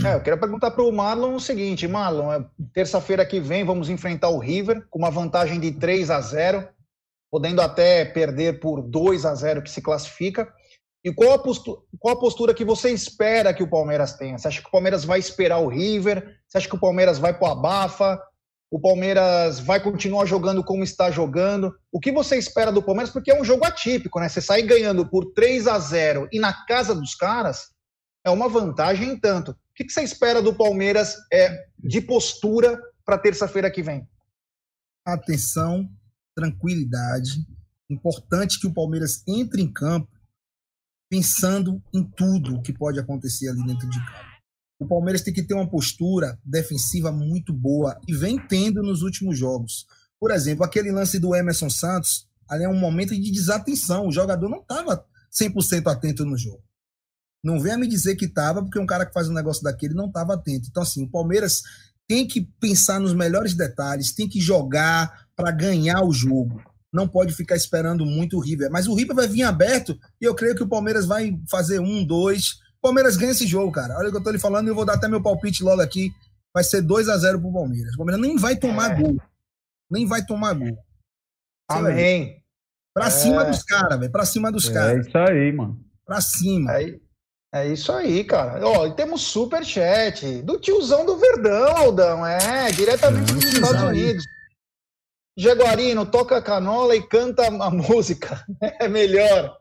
[0.07, 3.89] É, eu quero perguntar para o Marlon o seguinte, Marlon, é, terça-feira que vem vamos
[3.91, 6.69] enfrentar o River com uma vantagem de 3 a 0,
[7.29, 10.53] podendo até perder por 2 a 0 que se classifica.
[11.03, 14.37] E qual a, postura, qual a postura que você espera que o Palmeiras tenha?
[14.37, 16.39] Você acha que o Palmeiras vai esperar o River?
[16.47, 18.21] Você acha que o Palmeiras vai para o abafa?
[18.71, 21.75] O Palmeiras vai continuar jogando como está jogando?
[21.91, 23.13] O que você espera do Palmeiras?
[23.13, 24.29] Porque é um jogo atípico, né?
[24.29, 27.71] Você sair ganhando por 3 a 0 e na casa dos caras
[28.25, 29.53] é uma vantagem em tanto.
[29.53, 34.07] O que você espera do Palmeiras é, de postura para terça-feira que vem?
[35.05, 35.89] atenção,
[36.35, 37.45] tranquilidade.
[37.89, 40.09] Importante que o Palmeiras entre em campo
[41.11, 44.31] pensando em tudo o que pode acontecer ali dentro de campo.
[44.79, 49.37] O Palmeiras tem que ter uma postura defensiva muito boa e vem tendo nos últimos
[49.37, 49.87] jogos.
[50.19, 54.07] Por exemplo, aquele lance do Emerson Santos, ali é um momento de desatenção.
[54.07, 56.63] O jogador não estava 100% atento no jogo.
[57.43, 60.07] Não venha me dizer que estava, porque um cara que faz um negócio daquele não
[60.07, 60.69] estava atento.
[60.69, 61.63] Então, assim, o Palmeiras
[62.07, 66.63] tem que pensar nos melhores detalhes, tem que jogar para ganhar o jogo.
[66.93, 68.71] Não pode ficar esperando muito o River.
[68.71, 72.05] Mas o River vai vir aberto e eu creio que o Palmeiras vai fazer um,
[72.05, 72.55] dois.
[72.79, 73.97] O Palmeiras ganha esse jogo, cara.
[73.97, 75.81] Olha o que eu tô lhe falando e eu vou dar até meu palpite logo
[75.81, 76.11] aqui.
[76.53, 77.95] Vai ser 2 a 0 pro Palmeiras.
[77.95, 79.17] O Palmeiras nem vai tomar gol.
[79.91, 80.77] Nem vai tomar gol.
[81.69, 82.43] Amém.
[82.93, 83.11] Pra É.
[83.11, 84.11] cima dos caras, velho.
[84.11, 85.07] Pra cima dos É caras.
[85.07, 85.79] isso aí, mano.
[86.05, 86.73] Pra cima.
[86.73, 86.99] É,
[87.55, 88.67] é isso aí, cara.
[88.67, 92.27] Ó, e temos super chat do tiozão do Verdão, Aldão.
[92.27, 93.89] É, diretamente dos Estados aí.
[93.89, 94.25] Unidos.
[95.37, 98.45] Jaguarino, toca a canola e canta a música.
[98.81, 99.57] É melhor.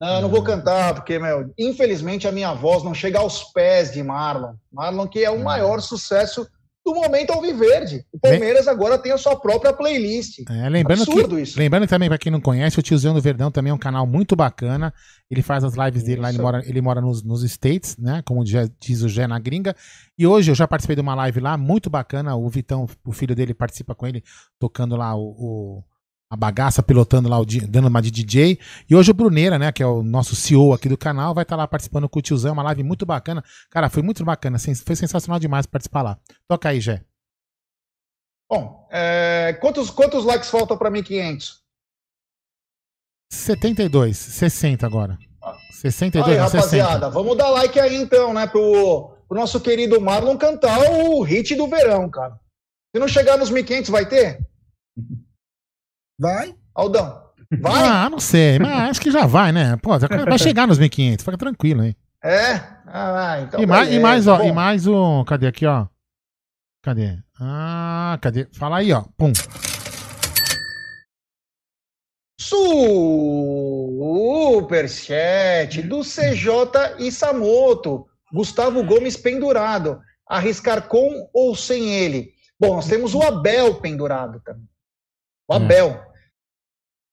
[0.00, 3.92] Não, eu não vou cantar, porque, meu, infelizmente a minha voz não chega aos pés
[3.92, 4.54] de Marlon.
[4.72, 6.48] Marlon, que é o maior sucesso
[6.92, 8.04] do momento Alviverde.
[8.12, 10.40] O Palmeiras agora tem a sua própria playlist.
[10.48, 11.58] É, lembrando Absurdo que, isso.
[11.58, 14.34] lembrando também, pra quem não conhece, o Tiozão do Verdão também é um canal muito
[14.36, 14.92] bacana.
[15.30, 16.42] Ele faz as lives dele lá, ele Isso.
[16.42, 18.22] mora, ele mora nos, nos States, né?
[18.24, 19.74] Como diz o Gé na gringa.
[20.18, 22.34] E hoje eu já participei de uma live lá, muito bacana.
[22.34, 24.22] O Vitão, o filho dele, participa com ele,
[24.58, 25.84] tocando lá o, o-
[26.30, 28.56] a bagaça, pilotando lá, o, dando uma de DJ.
[28.88, 29.72] E hoje o Bruneira, né?
[29.72, 32.52] Que é o nosso CEO aqui do canal, vai estar lá participando com o Tiozão.
[32.52, 33.42] Uma live muito bacana.
[33.68, 34.56] Cara, foi muito bacana.
[34.58, 36.18] Foi sensacional demais participar lá.
[36.46, 37.02] Toca aí, Gé.
[38.48, 41.58] Bom, é, quantos, quantos likes faltam para 1.500?
[43.32, 45.18] 72, 60 agora.
[45.72, 46.56] 62, Aí, não, 60.
[46.56, 51.54] rapaziada, vamos dar like aí então, né, pro, pro nosso querido Marlon cantar o hit
[51.54, 52.38] do verão, cara.
[52.94, 54.49] Se não chegar nos 1.500, vai ter?
[56.20, 56.54] Vai?
[56.74, 57.22] Aldão,
[57.62, 57.82] vai?
[57.82, 59.78] Ah, não sei, mas acho que já vai, né?
[59.78, 61.96] Pô, vai chegar nos 1.500, fica tranquilo aí.
[62.22, 62.56] É?
[62.86, 64.02] Ah, então e, mais, e beleza.
[64.06, 65.24] mais, ó, Bom, e mais um.
[65.24, 65.86] Cadê aqui, ó?
[66.82, 67.16] Cadê?
[67.40, 68.46] Ah, cadê?
[68.52, 69.04] Fala aí, ó.
[69.16, 69.32] Pum.
[74.60, 78.06] Superchat do CJ Isamoto.
[78.30, 80.02] Gustavo Gomes pendurado.
[80.28, 82.34] Arriscar com ou sem ele?
[82.58, 84.68] Bom, nós temos o Abel pendurado também.
[85.48, 86.09] O Abel.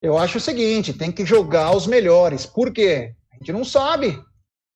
[0.02, 2.46] Eu acho o seguinte: tem que jogar os melhores.
[2.46, 3.14] Por quê?
[3.32, 4.24] A gente não sabe o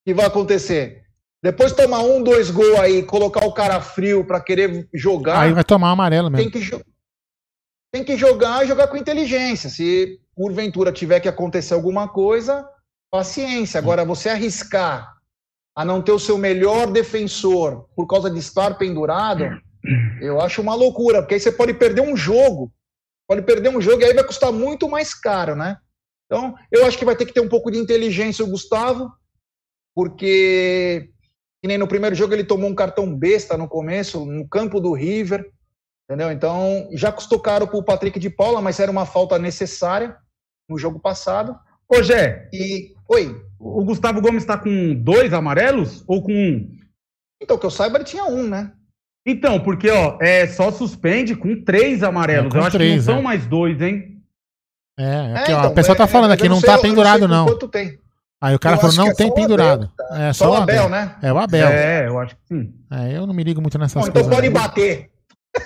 [0.05, 1.01] que vai acontecer.
[1.43, 5.41] Depois tomar um, dois gols aí, colocar o cara frio para querer jogar.
[5.41, 6.51] Aí vai tomar amarelo mesmo.
[6.51, 6.83] Tem que,
[7.91, 9.69] tem que jogar e jogar com inteligência.
[9.69, 12.67] Se porventura tiver que acontecer alguma coisa,
[13.11, 13.79] paciência.
[13.79, 15.11] Agora, você arriscar
[15.75, 19.49] a não ter o seu melhor defensor por causa de estar pendurado,
[20.21, 22.71] eu acho uma loucura, porque aí você pode perder um jogo.
[23.31, 25.77] Pode perder um jogo e aí vai custar muito mais caro, né?
[26.25, 29.09] Então, eu acho que vai ter que ter um pouco de inteligência o Gustavo,
[29.95, 31.09] porque
[31.61, 34.91] que nem no primeiro jogo ele tomou um cartão besta no começo, no campo do
[34.91, 35.49] River,
[36.03, 36.29] entendeu?
[36.29, 40.17] Então, já custou caro pro Patrick de Paula, mas era uma falta necessária
[40.69, 41.57] no jogo passado.
[41.87, 42.49] Ô, Gé.
[42.51, 42.93] E.
[43.07, 43.41] Oi.
[43.57, 46.77] O Gustavo Gomes tá com dois amarelos ou com um?
[47.41, 48.73] Então, que eu saiba, ele tinha um, né?
[49.25, 52.47] Então, porque, ó, é só suspende com três amarelos.
[52.47, 53.21] É, com eu acho três, que não são é.
[53.21, 54.17] mais dois, hein?
[54.97, 55.59] É, aqui, É, ó.
[55.59, 56.89] então, o pessoal tá é, falando é, aqui, não não sei, tá eu não sei
[56.89, 57.45] pendurado, não.
[57.45, 57.99] quanto tem.
[58.41, 59.91] Aí o cara Eu falou, não é tem só pendurado.
[59.99, 61.15] Abel, É Só o Abel, né?
[61.21, 61.67] É o Abel.
[61.67, 62.73] É, eu acho que sim.
[62.91, 64.33] É, eu não me ligo muito nessas Bom, então coisas.
[64.33, 64.59] pode não.
[64.59, 65.11] bater.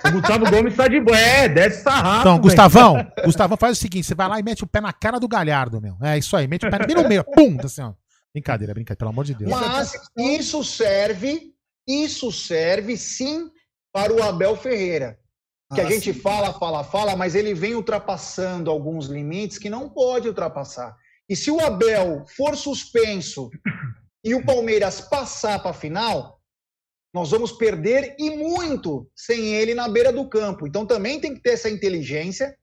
[0.07, 1.17] O Gustavo Gomes tá de boa.
[1.17, 2.19] É, desce sarrafo.
[2.21, 2.41] Então, velho.
[2.41, 5.27] Gustavão, Gustavão, faz o seguinte: você vai lá e mete o pé na cara do
[5.27, 5.95] Galhardo, meu.
[6.01, 7.23] É isso aí, mete o pé bem no meio.
[7.23, 7.55] Pum!
[7.63, 7.93] Assim, ó.
[8.33, 9.49] Brincadeira, brincadeira, pelo amor de Deus.
[9.49, 11.53] Mas isso serve,
[11.87, 13.49] isso serve sim
[13.93, 15.19] para o Abel Ferreira.
[15.73, 16.19] Que a Ah, gente sim.
[16.19, 20.95] fala, fala, fala, mas ele vem ultrapassando alguns limites que não pode ultrapassar.
[21.27, 23.49] E se o Abel for suspenso
[24.23, 26.39] e o Palmeiras passar para a final,
[27.13, 30.67] nós vamos perder e muito sem ele na beira do campo.
[30.67, 32.55] Então também tem que ter essa inteligência,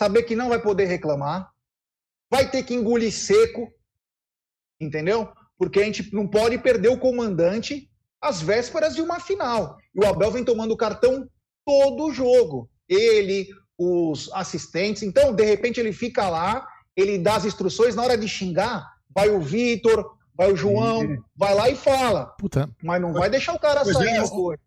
[0.00, 1.50] saber que não vai poder reclamar,
[2.30, 3.70] vai ter que engolir seco,
[4.80, 5.30] entendeu?
[5.58, 7.91] Porque a gente não pode perder o comandante
[8.22, 9.76] às vésperas de uma final.
[9.94, 11.28] E o Abel vem tomando cartão
[11.66, 12.70] todo o jogo.
[12.88, 15.02] Ele, os assistentes.
[15.02, 16.66] Então, de repente, ele fica lá,
[16.96, 21.54] ele dá as instruções, na hora de xingar, vai o Vitor, vai o João, vai
[21.54, 22.26] lá e fala.
[22.38, 22.68] Puta.
[22.82, 24.62] Mas não vai deixar o cara Pois sair é, o- coisa.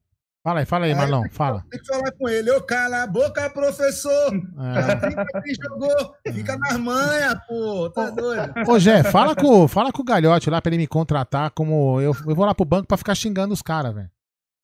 [0.46, 1.66] Fala aí, fala aí, Marlon, fala.
[1.72, 2.52] Tem que falar com ele.
[2.52, 4.32] Ô, cala a boca, professor.
[4.32, 5.10] É.
[5.10, 6.16] Fica quem jogou.
[6.32, 7.90] Fica nas manhas, pô.
[7.90, 8.54] Tá doido?
[8.68, 12.00] Ô, Jé, fala com, fala com o Galhote lá pra ele me contratar como.
[12.00, 14.10] Eu, eu vou lá pro banco pra ficar xingando os caras, velho.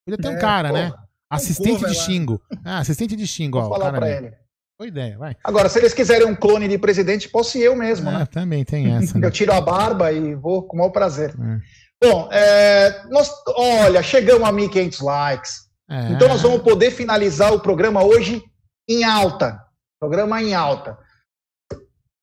[0.05, 0.81] Podia ter um É, cara, porra.
[0.83, 0.93] né?
[1.31, 1.93] Assistente de lá.
[1.93, 2.41] xingo.
[2.63, 3.71] Ah, assistente de xingo, Vou ó.
[3.71, 4.33] o falar cara pra ele.
[4.77, 5.35] Boa ideia, vai.
[5.43, 8.25] Agora, se eles quiserem um clone de presidente, posso ir eu mesmo, É, né?
[8.27, 9.25] também tem essa, né?
[9.25, 11.33] Eu tiro a barba e vou com o maior prazer.
[11.39, 12.07] É.
[12.07, 15.70] Bom, é, nós, olha, chegamos a 1.500 likes.
[15.91, 16.13] É.
[16.13, 18.41] Então nós vamos poder finalizar o programa hoje
[18.87, 19.61] em alta.
[19.99, 20.97] Programa em alta.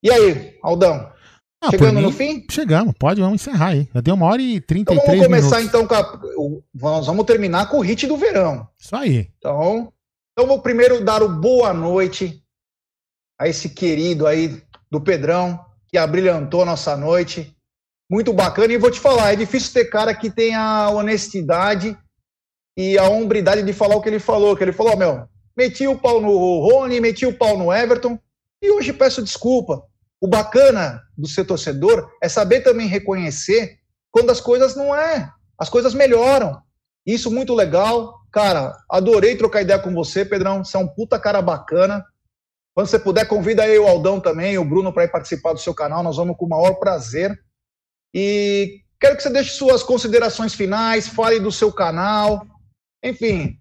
[0.02, 1.12] E aí, Aldão?
[1.60, 2.46] Ah, chegando mim, no fim?
[2.50, 3.88] Chegamos, pode, vamos encerrar aí.
[3.94, 5.68] Já deu uma hora e Então 33 vamos começar minutos.
[5.68, 6.20] então com a,
[6.74, 8.66] nós vamos terminar com o hit do verão.
[8.78, 9.30] Isso aí.
[9.36, 9.92] Então,
[10.32, 12.42] então vou primeiro dar o boa noite
[13.38, 17.54] a esse querido aí do Pedrão, que abrilhantou a nossa noite.
[18.10, 18.72] Muito bacana.
[18.72, 21.96] E vou te falar, é difícil ter cara que tem a honestidade
[22.78, 24.56] e a hombridade de falar o que ele falou.
[24.56, 25.26] Que ele falou, meu,
[25.56, 28.16] meti o pau no Rony, meti o pau no Everton,
[28.62, 29.82] e hoje peço desculpa.
[30.20, 33.78] O bacana do ser torcedor é saber também reconhecer
[34.12, 35.28] quando as coisas não é,
[35.58, 36.56] as coisas melhoram.
[37.04, 38.14] Isso muito legal.
[38.30, 40.64] Cara, adorei trocar ideia com você, Pedrão.
[40.64, 42.04] Você é um puta cara bacana.
[42.74, 45.74] Quando você puder, convida aí o Aldão também, o Bruno, para ir participar do seu
[45.74, 46.02] canal.
[46.02, 47.36] Nós vamos com o maior prazer.
[48.14, 52.46] E quero que você deixe suas considerações finais, fale do seu canal.
[53.02, 53.56] Enfim,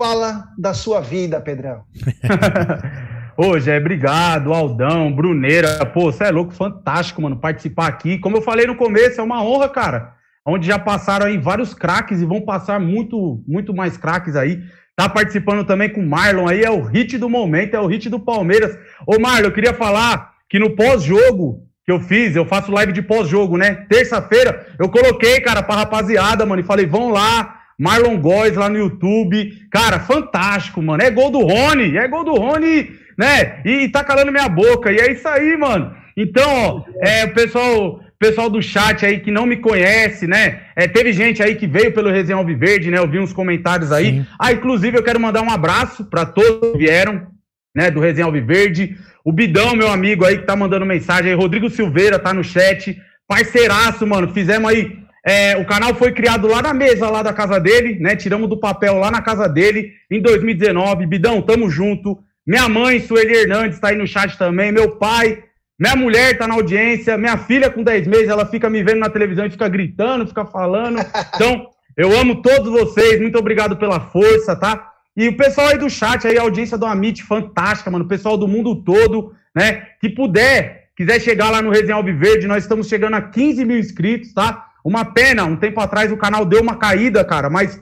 [0.00, 1.84] fala da sua vida, Pedrão.
[3.36, 5.84] Ô, Jé, obrigado, Aldão, Bruneira.
[5.86, 8.18] Pô, você é louco, fantástico, mano, participar aqui.
[8.18, 10.14] Como eu falei no começo, é uma honra, cara.
[10.46, 14.62] Onde já passaram aí vários craques e vão passar muito, muito mais craques aí.
[14.94, 18.08] Tá participando também com o Marlon aí, é o hit do momento, é o hit
[18.08, 18.78] do Palmeiras.
[19.06, 23.02] Ô, Marlon, eu queria falar que no pós-jogo que eu fiz, eu faço live de
[23.02, 23.86] pós-jogo, né?
[23.88, 28.78] Terça-feira, eu coloquei, cara, pra rapaziada, mano, e falei, vão lá, Marlon Góes lá no
[28.78, 29.50] YouTube.
[29.70, 31.02] Cara, fantástico, mano.
[31.02, 33.60] É gol do Rony, é gol do Rony né?
[33.64, 34.92] E tá calando minha boca.
[34.92, 35.94] E é isso aí, mano.
[36.16, 40.62] Então, ó, é, o pessoal, pessoal do chat aí que não me conhece, né?
[40.76, 42.98] É, teve gente aí que veio pelo Resenha Alviverde, né?
[42.98, 44.18] Eu vi uns comentários aí.
[44.18, 44.26] Sim.
[44.38, 47.26] Ah, inclusive eu quero mandar um abraço para todos que vieram,
[47.74, 48.96] né, do Resenha Alviverde.
[49.24, 51.36] O Bidão, meu amigo aí, que tá mandando mensagem aí.
[51.36, 52.96] Rodrigo Silveira tá no chat.
[53.26, 54.28] Parceiraço, mano.
[54.32, 55.03] Fizemos aí.
[55.26, 58.14] É, o canal foi criado lá na mesa, lá da casa dele, né?
[58.14, 61.06] Tiramos do papel lá na casa dele em 2019.
[61.06, 62.18] Bidão, tamo junto.
[62.46, 64.70] Minha mãe, Sueli Hernandes, tá aí no chat também.
[64.70, 65.42] Meu pai,
[65.78, 67.16] minha mulher tá na audiência.
[67.16, 70.44] Minha filha, com 10 meses, ela fica me vendo na televisão e fica gritando, fica
[70.44, 70.98] falando.
[71.34, 73.18] Então, eu amo todos vocês.
[73.18, 74.90] Muito obrigado pela força, tá?
[75.16, 78.04] E o pessoal aí do chat, aí, a audiência do Amit, fantástica, mano.
[78.04, 79.86] O pessoal do mundo todo, né?
[80.02, 84.34] Que puder, quiser chegar lá no Resenha Alviverde, nós estamos chegando a 15 mil inscritos,
[84.34, 84.66] tá?
[84.84, 87.80] Uma pena, um tempo atrás o canal deu uma caída, cara, mas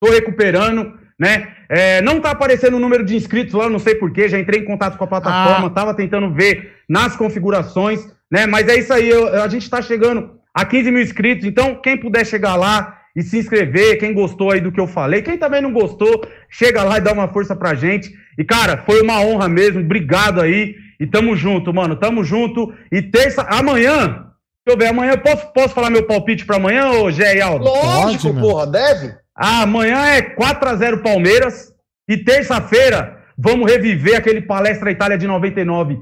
[0.00, 1.48] tô recuperando, né?
[1.68, 4.64] É, não tá aparecendo o número de inscritos lá, não sei porquê, já entrei em
[4.64, 8.46] contato com a plataforma, tava tentando ver nas configurações, né?
[8.46, 11.96] Mas é isso aí, eu- a gente tá chegando a 15 mil inscritos, então quem
[11.96, 15.60] puder chegar lá e se inscrever, quem gostou aí do que eu falei, quem também
[15.62, 18.12] não gostou, chega lá e dá uma força pra gente.
[18.38, 20.74] E, cara, foi uma honra mesmo, obrigado aí.
[20.98, 22.72] E tamo junto, mano, tamo junto.
[22.90, 24.26] E terça, amanhã,
[24.66, 27.64] deixa eu ver, amanhã, posso, posso falar meu palpite pra amanhã, ô Gé e Aldo?
[27.64, 29.14] Lógico, Pode, porra, deve.
[29.36, 31.72] Ah, amanhã é 4x0 Palmeiras.
[32.08, 35.98] E terça-feira, vamos reviver aquele Palestra Itália de 99.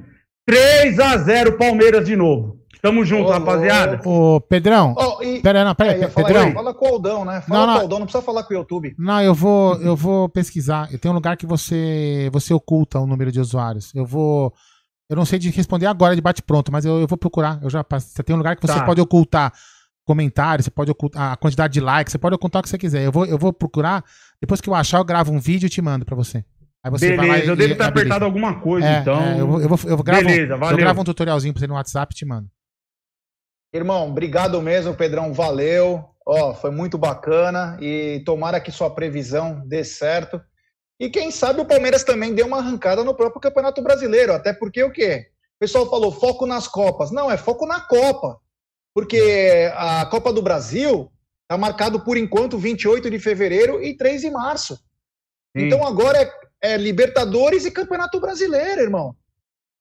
[0.51, 2.59] 3x0 Palmeiras de novo.
[2.83, 4.01] Tamo junto, rapaziada.
[4.05, 4.93] Ô, Pedrão.
[4.99, 6.47] Ó, e- Pera aí, não, pera aí, É, falar Pedrão.
[6.47, 7.41] aí, Fala com o Aldão, né?
[7.47, 7.75] Fala Não, não.
[7.75, 8.95] com o Aldão, não precisa falar com o YouTube.
[8.99, 10.89] Não, eu vou, eu vou pesquisar.
[10.93, 13.95] Eu tenho um lugar que você, você oculta o número de usuários.
[13.95, 14.53] Eu vou,
[15.13, 17.59] eu não sei de responder agora de bate pronto, mas eu, eu vou procurar.
[17.63, 18.85] Eu já você tem um lugar que você Tá.
[18.85, 19.53] pode ocultar
[20.05, 23.05] comentários, você pode ocultar a quantidade de likes, você pode ocultar o que você quiser.
[23.05, 24.03] Eu vou, eu vou procurar.
[24.41, 26.45] Depois que eu achar, eu gravo um vídeo e te mando pra você.
[26.85, 28.01] Aí você vai lá Beleza, e- eu devo e ter habilita.
[28.01, 29.21] apertado alguma coisa, É, então.
[29.23, 30.77] é, eu, vou, eu, vou, eu, gravo, Beleza, eu valeu.
[30.79, 32.49] gravo um tutorialzinho pra você no WhatsApp e te mando.
[33.73, 36.05] Irmão, obrigado mesmo, Pedrão, valeu.
[36.27, 40.41] Ó, foi muito bacana e tomara que sua previsão dê certo.
[41.03, 44.81] E quem sabe o Palmeiras também dê uma arrancada no próprio Campeonato Brasileiro, até porque
[44.85, 45.27] o quê?
[45.57, 47.11] O pessoal falou foco nas Copas.
[47.11, 48.39] Não, é foco na Copa.
[48.95, 51.11] Porque a Copa do Brasil
[51.43, 54.77] está marcado por enquanto 28 de fevereiro e 3 de março.
[54.77, 55.67] Sim.
[55.67, 59.13] Então agora é, é Libertadores e Campeonato Brasileiro, irmão.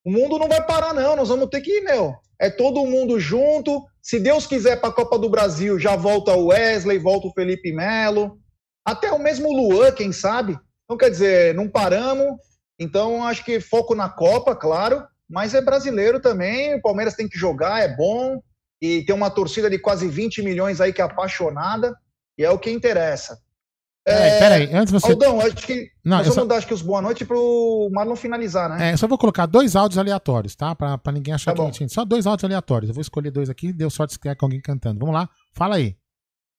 [0.03, 1.15] O mundo não vai parar, não.
[1.15, 3.85] Nós vamos ter que, meu, é todo mundo junto.
[4.01, 7.71] Se Deus quiser para a Copa do Brasil, já volta o Wesley, volta o Felipe
[7.71, 8.39] Melo,
[8.83, 10.57] até o mesmo Luan, quem sabe.
[10.91, 12.35] Então, quer dizer, não paramos.
[12.77, 16.75] Então, acho que foco na Copa, claro, mas é brasileiro também.
[16.75, 18.41] O Palmeiras tem que jogar, é bom.
[18.81, 21.95] E tem uma torcida de quase 20 milhões aí que é apaixonada,
[22.37, 23.37] e é o que interessa.
[24.03, 26.73] Peraí, peraí, antes você- Aldão, acho que Não, nós eu vamos só- dar acho que
[26.73, 28.89] os boa noite pro Marlon finalizar, né?
[28.89, 30.75] É, eu só vou colocar dois áudios aleatórios, tá?
[30.75, 31.93] Pra, pra ninguém achar Tá que gente.
[31.93, 32.89] Só dois áudios aleatórios.
[32.89, 34.99] Eu vou escolher dois aqui, deu sorte que é com alguém cantando.
[34.99, 35.95] Vamos lá, fala aí.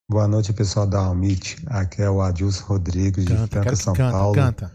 [0.09, 1.57] Boa noite, pessoal da Almit.
[1.67, 4.35] Aqui é o Adilson Rodrigues, de Canta, Franca, quero que São canta, Paulo.
[4.35, 4.71] canta.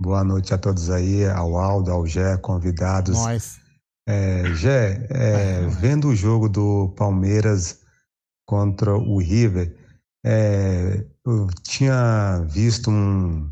[0.00, 3.16] Boa noite a todos aí, ao Aldo, ao Gé, convidados.
[3.16, 3.58] Nós.
[4.06, 7.80] É, Gé, é, vendo o jogo do Palmeiras
[8.46, 9.74] contra o River,
[10.24, 13.48] é, eu tinha visto um,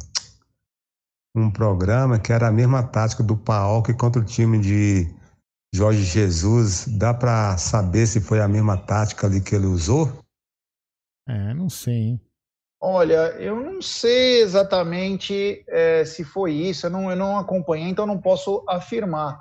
[1.35, 5.13] um programa que era a mesma tática do Paok contra o time de
[5.75, 6.87] Jorge Jesus.
[6.87, 10.26] Dá para saber se foi a mesma tática ali que ele usou?
[11.29, 12.21] É, não sei, hein?
[12.81, 18.07] Olha, eu não sei exatamente eh, se foi isso, eu não, eu não acompanhei, então
[18.07, 19.41] não posso afirmar.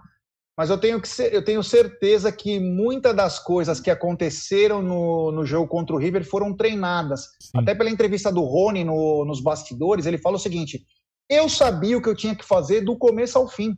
[0.57, 5.31] Mas eu tenho, que ser- eu tenho certeza que muitas das coisas que aconteceram no,
[5.33, 7.27] no jogo contra o River foram treinadas.
[7.53, 10.85] Até pela entrevista do Rony no- nos bastidores, ele fala o seguinte:
[11.29, 13.77] eu sabia o que eu tinha que fazer do começo ao fim.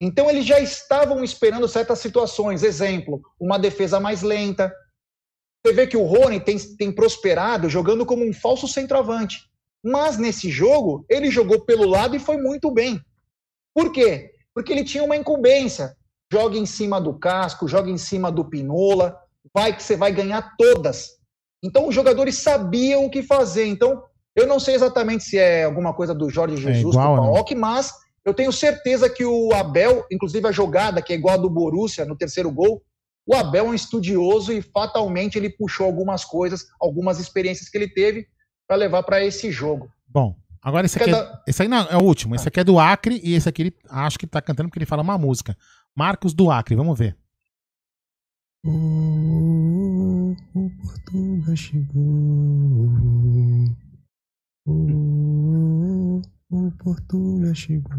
[0.00, 2.62] Então eles já estavam esperando certas situações.
[2.62, 4.72] Exemplo, uma defesa mais lenta,
[5.70, 9.38] vê que o Rony tem, tem prosperado jogando como um falso centroavante.
[9.84, 13.00] Mas nesse jogo, ele jogou pelo lado e foi muito bem.
[13.74, 14.30] Por quê?
[14.54, 15.96] Porque ele tinha uma incumbência.
[16.32, 19.16] Joga em cima do casco, joga em cima do Pinola,
[19.54, 21.10] vai que você vai ganhar todas.
[21.62, 23.66] Então os jogadores sabiam o que fazer.
[23.66, 24.02] Então,
[24.34, 27.32] eu não sei exatamente se é alguma coisa do Jorge Jesus igual, com o né?
[27.34, 27.92] Paok, mas
[28.24, 32.04] eu tenho certeza que o Abel, inclusive a jogada que é igual a do Borussia
[32.04, 32.82] no terceiro gol,
[33.26, 37.88] o Abel é um estudioso e fatalmente ele puxou algumas coisas, algumas experiências que ele
[37.88, 38.26] teve
[38.66, 39.90] para levar para esse jogo.
[40.08, 42.34] Bom, agora esse aqui, é, Cada- esse aí não, é o último.
[42.34, 44.86] Esse aqui é do Acre e esse aqui ele acho que tá cantando porque ele
[44.86, 45.56] fala uma música.
[45.94, 47.16] Marcos do Acre, vamos ver.
[48.64, 50.34] O
[50.80, 52.92] Portuga chegou.
[56.50, 57.96] O Portuga chegou.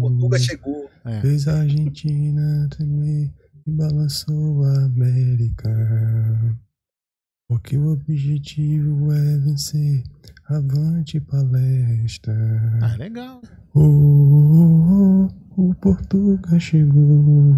[0.00, 0.90] Portuga chegou.
[1.04, 1.20] É.
[1.20, 3.32] Fez a Argentina tremer
[3.66, 6.56] e balançou a América.
[7.48, 10.02] Porque o objetivo é vencer.
[10.48, 12.34] Avante palestra.
[12.82, 13.40] Ah, legal.
[13.74, 17.54] Oh, oh, oh, o Portuga chegou.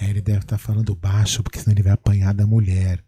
[0.00, 3.02] É, ele deve estar falando baixo, porque senão ele vai apanhar da mulher.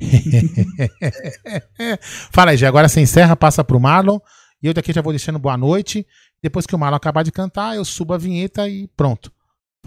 [2.30, 2.66] Fala aí, Gé.
[2.66, 4.18] Agora você encerra, passa pro Marlon.
[4.62, 6.06] E eu daqui já vou deixando boa noite.
[6.42, 9.32] Depois que o Marlon acabar de cantar, eu subo a vinheta e pronto.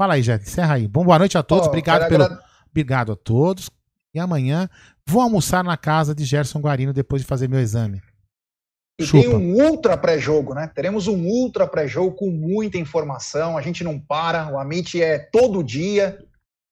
[0.01, 0.33] Fala aí, Gé.
[0.37, 0.87] Encerra aí.
[0.87, 1.67] Bom, boa noite a todos.
[1.67, 2.23] Ó, Obrigado pelo.
[2.23, 3.69] agra- Obrigado a todos.
[4.15, 4.67] E amanhã
[5.07, 8.01] vou almoçar na casa de Gerson Guarino depois de fazer meu exame.
[8.99, 9.21] E Chupa.
[9.29, 10.67] tem um ultra pré-jogo, né?
[10.73, 13.55] Teremos um ultra pré-jogo com muita informação.
[13.55, 14.51] A gente não para.
[14.51, 16.17] O Amit é todo dia.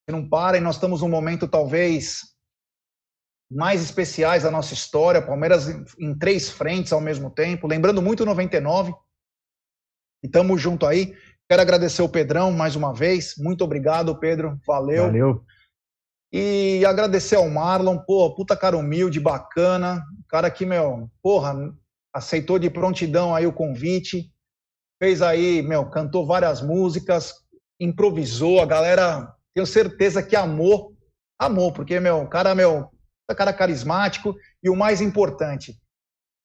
[0.09, 0.57] Não para.
[0.57, 2.33] E nós estamos num momento talvez
[3.51, 5.21] mais especiais da nossa história.
[5.21, 7.67] Palmeiras em, em três frentes ao mesmo tempo.
[7.67, 8.91] Lembrando muito o 99.
[10.23, 11.15] E estamos junto aí.
[11.49, 13.33] Quero agradecer o Pedrão mais uma vez.
[13.35, 14.59] Muito obrigado, Pedro.
[14.67, 15.05] Valeu.
[15.05, 15.43] Valeu.
[16.31, 20.05] E agradecer ao Marlon, pô, puta cara humilde, bacana.
[20.27, 21.55] Cara que, meu, porra,
[22.13, 24.31] aceitou de prontidão aí o convite.
[25.01, 27.33] Fez aí, meu, cantou várias músicas,
[27.79, 28.61] improvisou.
[28.61, 30.93] A galera, tenho certeza que amou.
[31.39, 32.91] Amou, porque, meu, cara, meu,
[33.35, 34.35] cara carismático.
[34.61, 35.75] E o mais importante,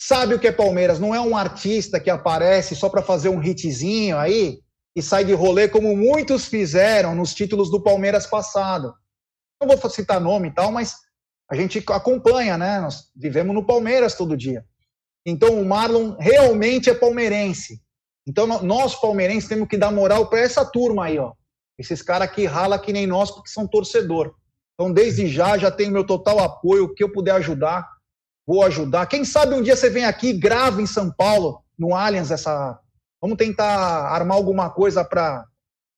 [0.01, 0.99] sabe o que é Palmeiras?
[0.99, 4.64] Não é um artista que aparece só para fazer um hitzinho aí
[4.95, 8.95] e sai de rolê como muitos fizeram nos títulos do Palmeiras passado
[9.67, 10.97] não vou citar nome e tal, mas
[11.51, 12.81] a gente acompanha, né?
[12.81, 14.65] Nós vivemos no Palmeiras todo dia.
[15.27, 17.81] Então o Marlon realmente é palmeirense.
[18.27, 21.33] Então nós palmeirenses temos que dar moral para essa turma aí, ó.
[21.79, 24.35] Esses caras que rala que nem nós porque são torcedor.
[24.75, 27.87] Então desde já já tenho meu total apoio, o que eu puder ajudar,
[28.47, 29.07] vou ajudar.
[29.07, 32.79] Quem sabe um dia você vem aqui grava em São Paulo, no Allianz essa
[33.25, 33.67] Vamos tentar
[34.13, 35.47] armar alguma coisa para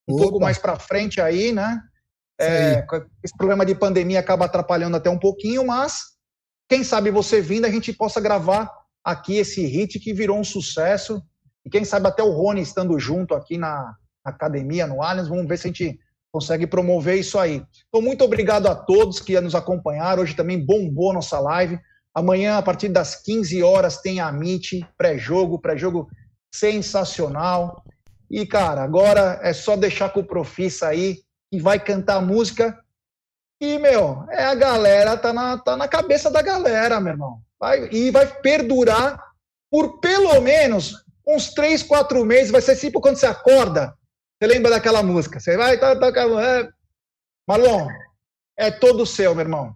[0.08, 1.80] um pouco mais para frente aí, né?
[2.40, 2.86] É,
[3.20, 6.02] esse problema de pandemia acaba atrapalhando até um pouquinho, mas
[6.68, 8.70] quem sabe você vindo a gente possa gravar
[9.04, 11.20] aqui esse hit que virou um sucesso
[11.64, 13.92] e quem sabe até o Rony estando junto aqui na,
[14.24, 15.98] na academia, no Allianz, vamos ver se a gente
[16.30, 17.60] consegue promover isso aí.
[17.88, 20.22] Então, muito obrigado a todos que nos acompanharam.
[20.22, 21.76] Hoje também bombou nossa live.
[22.14, 26.08] Amanhã, a partir das 15 horas, tem a Meet, pré-jogo, pré-jogo
[26.58, 27.84] sensacional.
[28.30, 31.20] E, cara, agora é só deixar com o Profissa aí,
[31.50, 32.78] que vai cantar música.
[33.60, 37.40] E, meu, é a galera, tá na, tá na cabeça da galera, meu irmão.
[37.58, 39.18] Vai, e vai perdurar
[39.70, 42.50] por pelo menos uns três, quatro meses.
[42.50, 43.94] Vai ser tipo quando você acorda.
[44.38, 45.40] Você lembra daquela música?
[45.40, 46.68] Você vai, tá, tá, é...
[47.48, 47.88] Marlon,
[48.58, 49.74] é todo seu, meu irmão.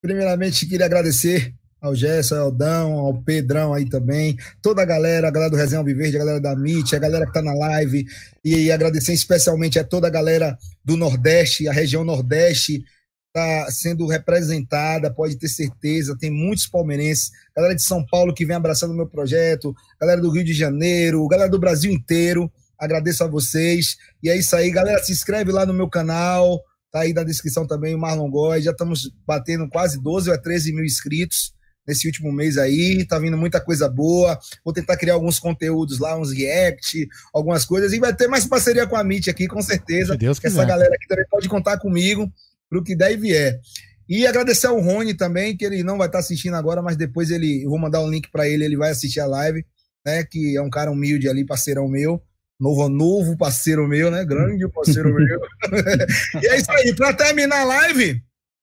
[0.00, 5.30] Primeiramente, queria agradecer ao Gerson, ao Dão, ao Pedrão aí também, toda a galera, a
[5.32, 8.06] galera do Resenha Alviverde, a galera da MIT, a galera que tá na live,
[8.44, 12.84] e agradecer especialmente a toda a galera do Nordeste, a região Nordeste
[13.32, 18.54] tá sendo representada, pode ter certeza, tem muitos palmeirenses, galera de São Paulo que vem
[18.54, 23.26] abraçando o meu projeto, galera do Rio de Janeiro, galera do Brasil inteiro, agradeço a
[23.26, 27.24] vocês, e é isso aí, galera, se inscreve lá no meu canal, tá aí na
[27.24, 31.54] descrição também o Marlon Góes, já estamos batendo quase 12 ou 13 mil inscritos,
[31.86, 34.38] nesse último mês aí, tá vindo muita coisa boa.
[34.64, 38.86] Vou tentar criar alguns conteúdos lá, uns react, algumas coisas, e vai ter mais parceria
[38.86, 40.12] com a Meet aqui, com certeza.
[40.12, 42.32] Se Deus que essa galera aqui também pode contar comigo
[42.68, 43.60] pro que der e vier.
[44.08, 47.64] E agradecer ao Rony também, que ele não vai estar assistindo agora, mas depois ele,
[47.64, 49.64] eu vou mandar um link para ele, ele vai assistir a live,
[50.04, 50.24] né?
[50.24, 52.22] Que é um cara humilde ali, parceirão meu.
[52.58, 54.24] Novo, novo parceiro meu, né?
[54.24, 55.40] Grande parceiro meu.
[56.42, 56.94] e é isso aí.
[56.94, 58.22] Para terminar a live,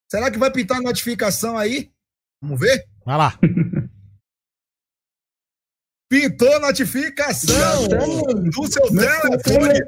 [0.09, 1.89] será que vai pintar a notificação aí?
[2.41, 2.85] Vamos ver?
[3.05, 3.37] Vai lá.
[6.09, 9.79] Pintou a notificação do seu telefone.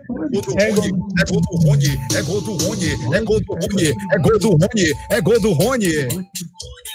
[0.60, 4.50] É gol do Rony, é gol do Rony, é gol do Rony, é gol do
[4.50, 6.08] Rony, é gol do Rony.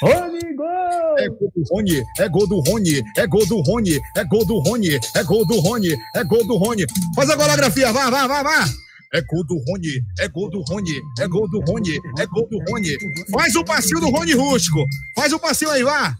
[0.00, 1.18] Rony, gol!
[1.18, 4.58] É gol do Rony, é gol do Rony, é gol do Rony, é gol do
[4.60, 6.84] Rony, é gol do Rony, é gol do Rony.
[7.16, 8.85] Faz a coreografia, vai, vai, vai, vai.
[9.14, 12.58] É gol do Rony, é gol do Rony, é gol do Rony, é gol do
[12.68, 12.96] Rony.
[13.32, 14.84] Faz o passinho do Rony Rústico.
[15.14, 16.16] Faz o passinho aí, vá.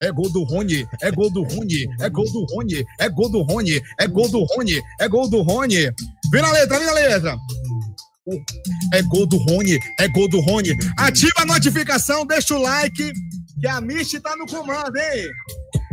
[0.00, 3.42] É gol do Rony, é gol do Rony, é gol do Rony, é gol do
[3.42, 5.90] Rony, é gol do Rony, é gol do Rony.
[6.30, 7.36] Vira a letra, vira a letra.
[8.94, 10.70] É gol do Rony, é gol do Rony.
[10.98, 13.12] Ativa a notificação, deixa o like,
[13.60, 15.26] que a Michi tá no comando, hein?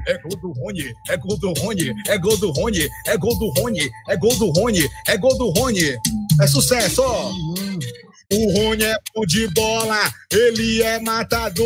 [0.07, 3.49] É gol do Rony, é gol do Rony, é gol do Rony, é gol do
[3.60, 5.98] Rony, é gol do Rony, é gol do Rony.
[6.41, 7.32] É sucesso, ó.
[8.34, 11.65] O Rony é bom de bola, ele é matador.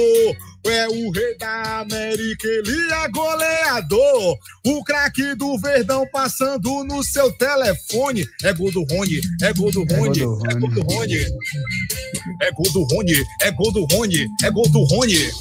[0.66, 4.38] É o rei da América, ele é goleador.
[4.66, 8.28] O craque do Verdão passando no seu telefone.
[8.44, 11.26] É gol do Rony, é gol do Rony, é gol do Rony.
[12.42, 15.18] É gol do Rony, é gol do Rony, é gol do Rony.
[15.18, 15.32] É gol do Rony.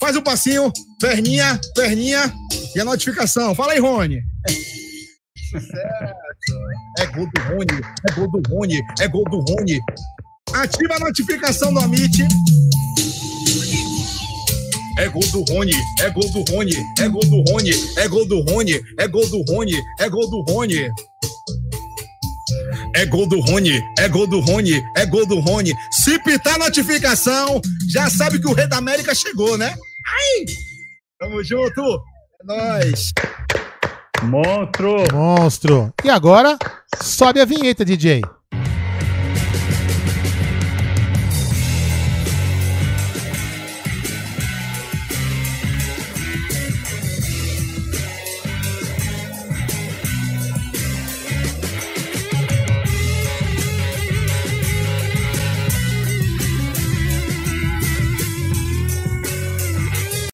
[0.00, 2.32] Faz o passinho, perninha, perninha
[2.74, 3.54] e a notificação.
[3.54, 4.20] Fala aí, Rony.
[6.98, 9.80] É gol do Rony, é gol do Rony, é gol do Rony.
[10.52, 12.22] Ativa a notificação do Amit.
[14.98, 18.42] É gol do Rony, é gol do Rony, é gol do Rony, é gol do
[18.42, 20.90] Rony, é gol do Rony, é gol do Rony.
[22.94, 25.74] É gol do Rony, é gol do Rony, é gol do Rony.
[25.90, 29.74] Se pitar a notificação, já sabe que o Rei da América chegou, né?
[30.06, 30.44] Ai!
[31.18, 31.80] Tamo junto!
[32.40, 33.12] É nóis!
[34.22, 35.04] Monstro!
[35.12, 35.94] Monstro.
[36.04, 36.58] E agora,
[37.02, 38.22] sobe a vinheta, DJ.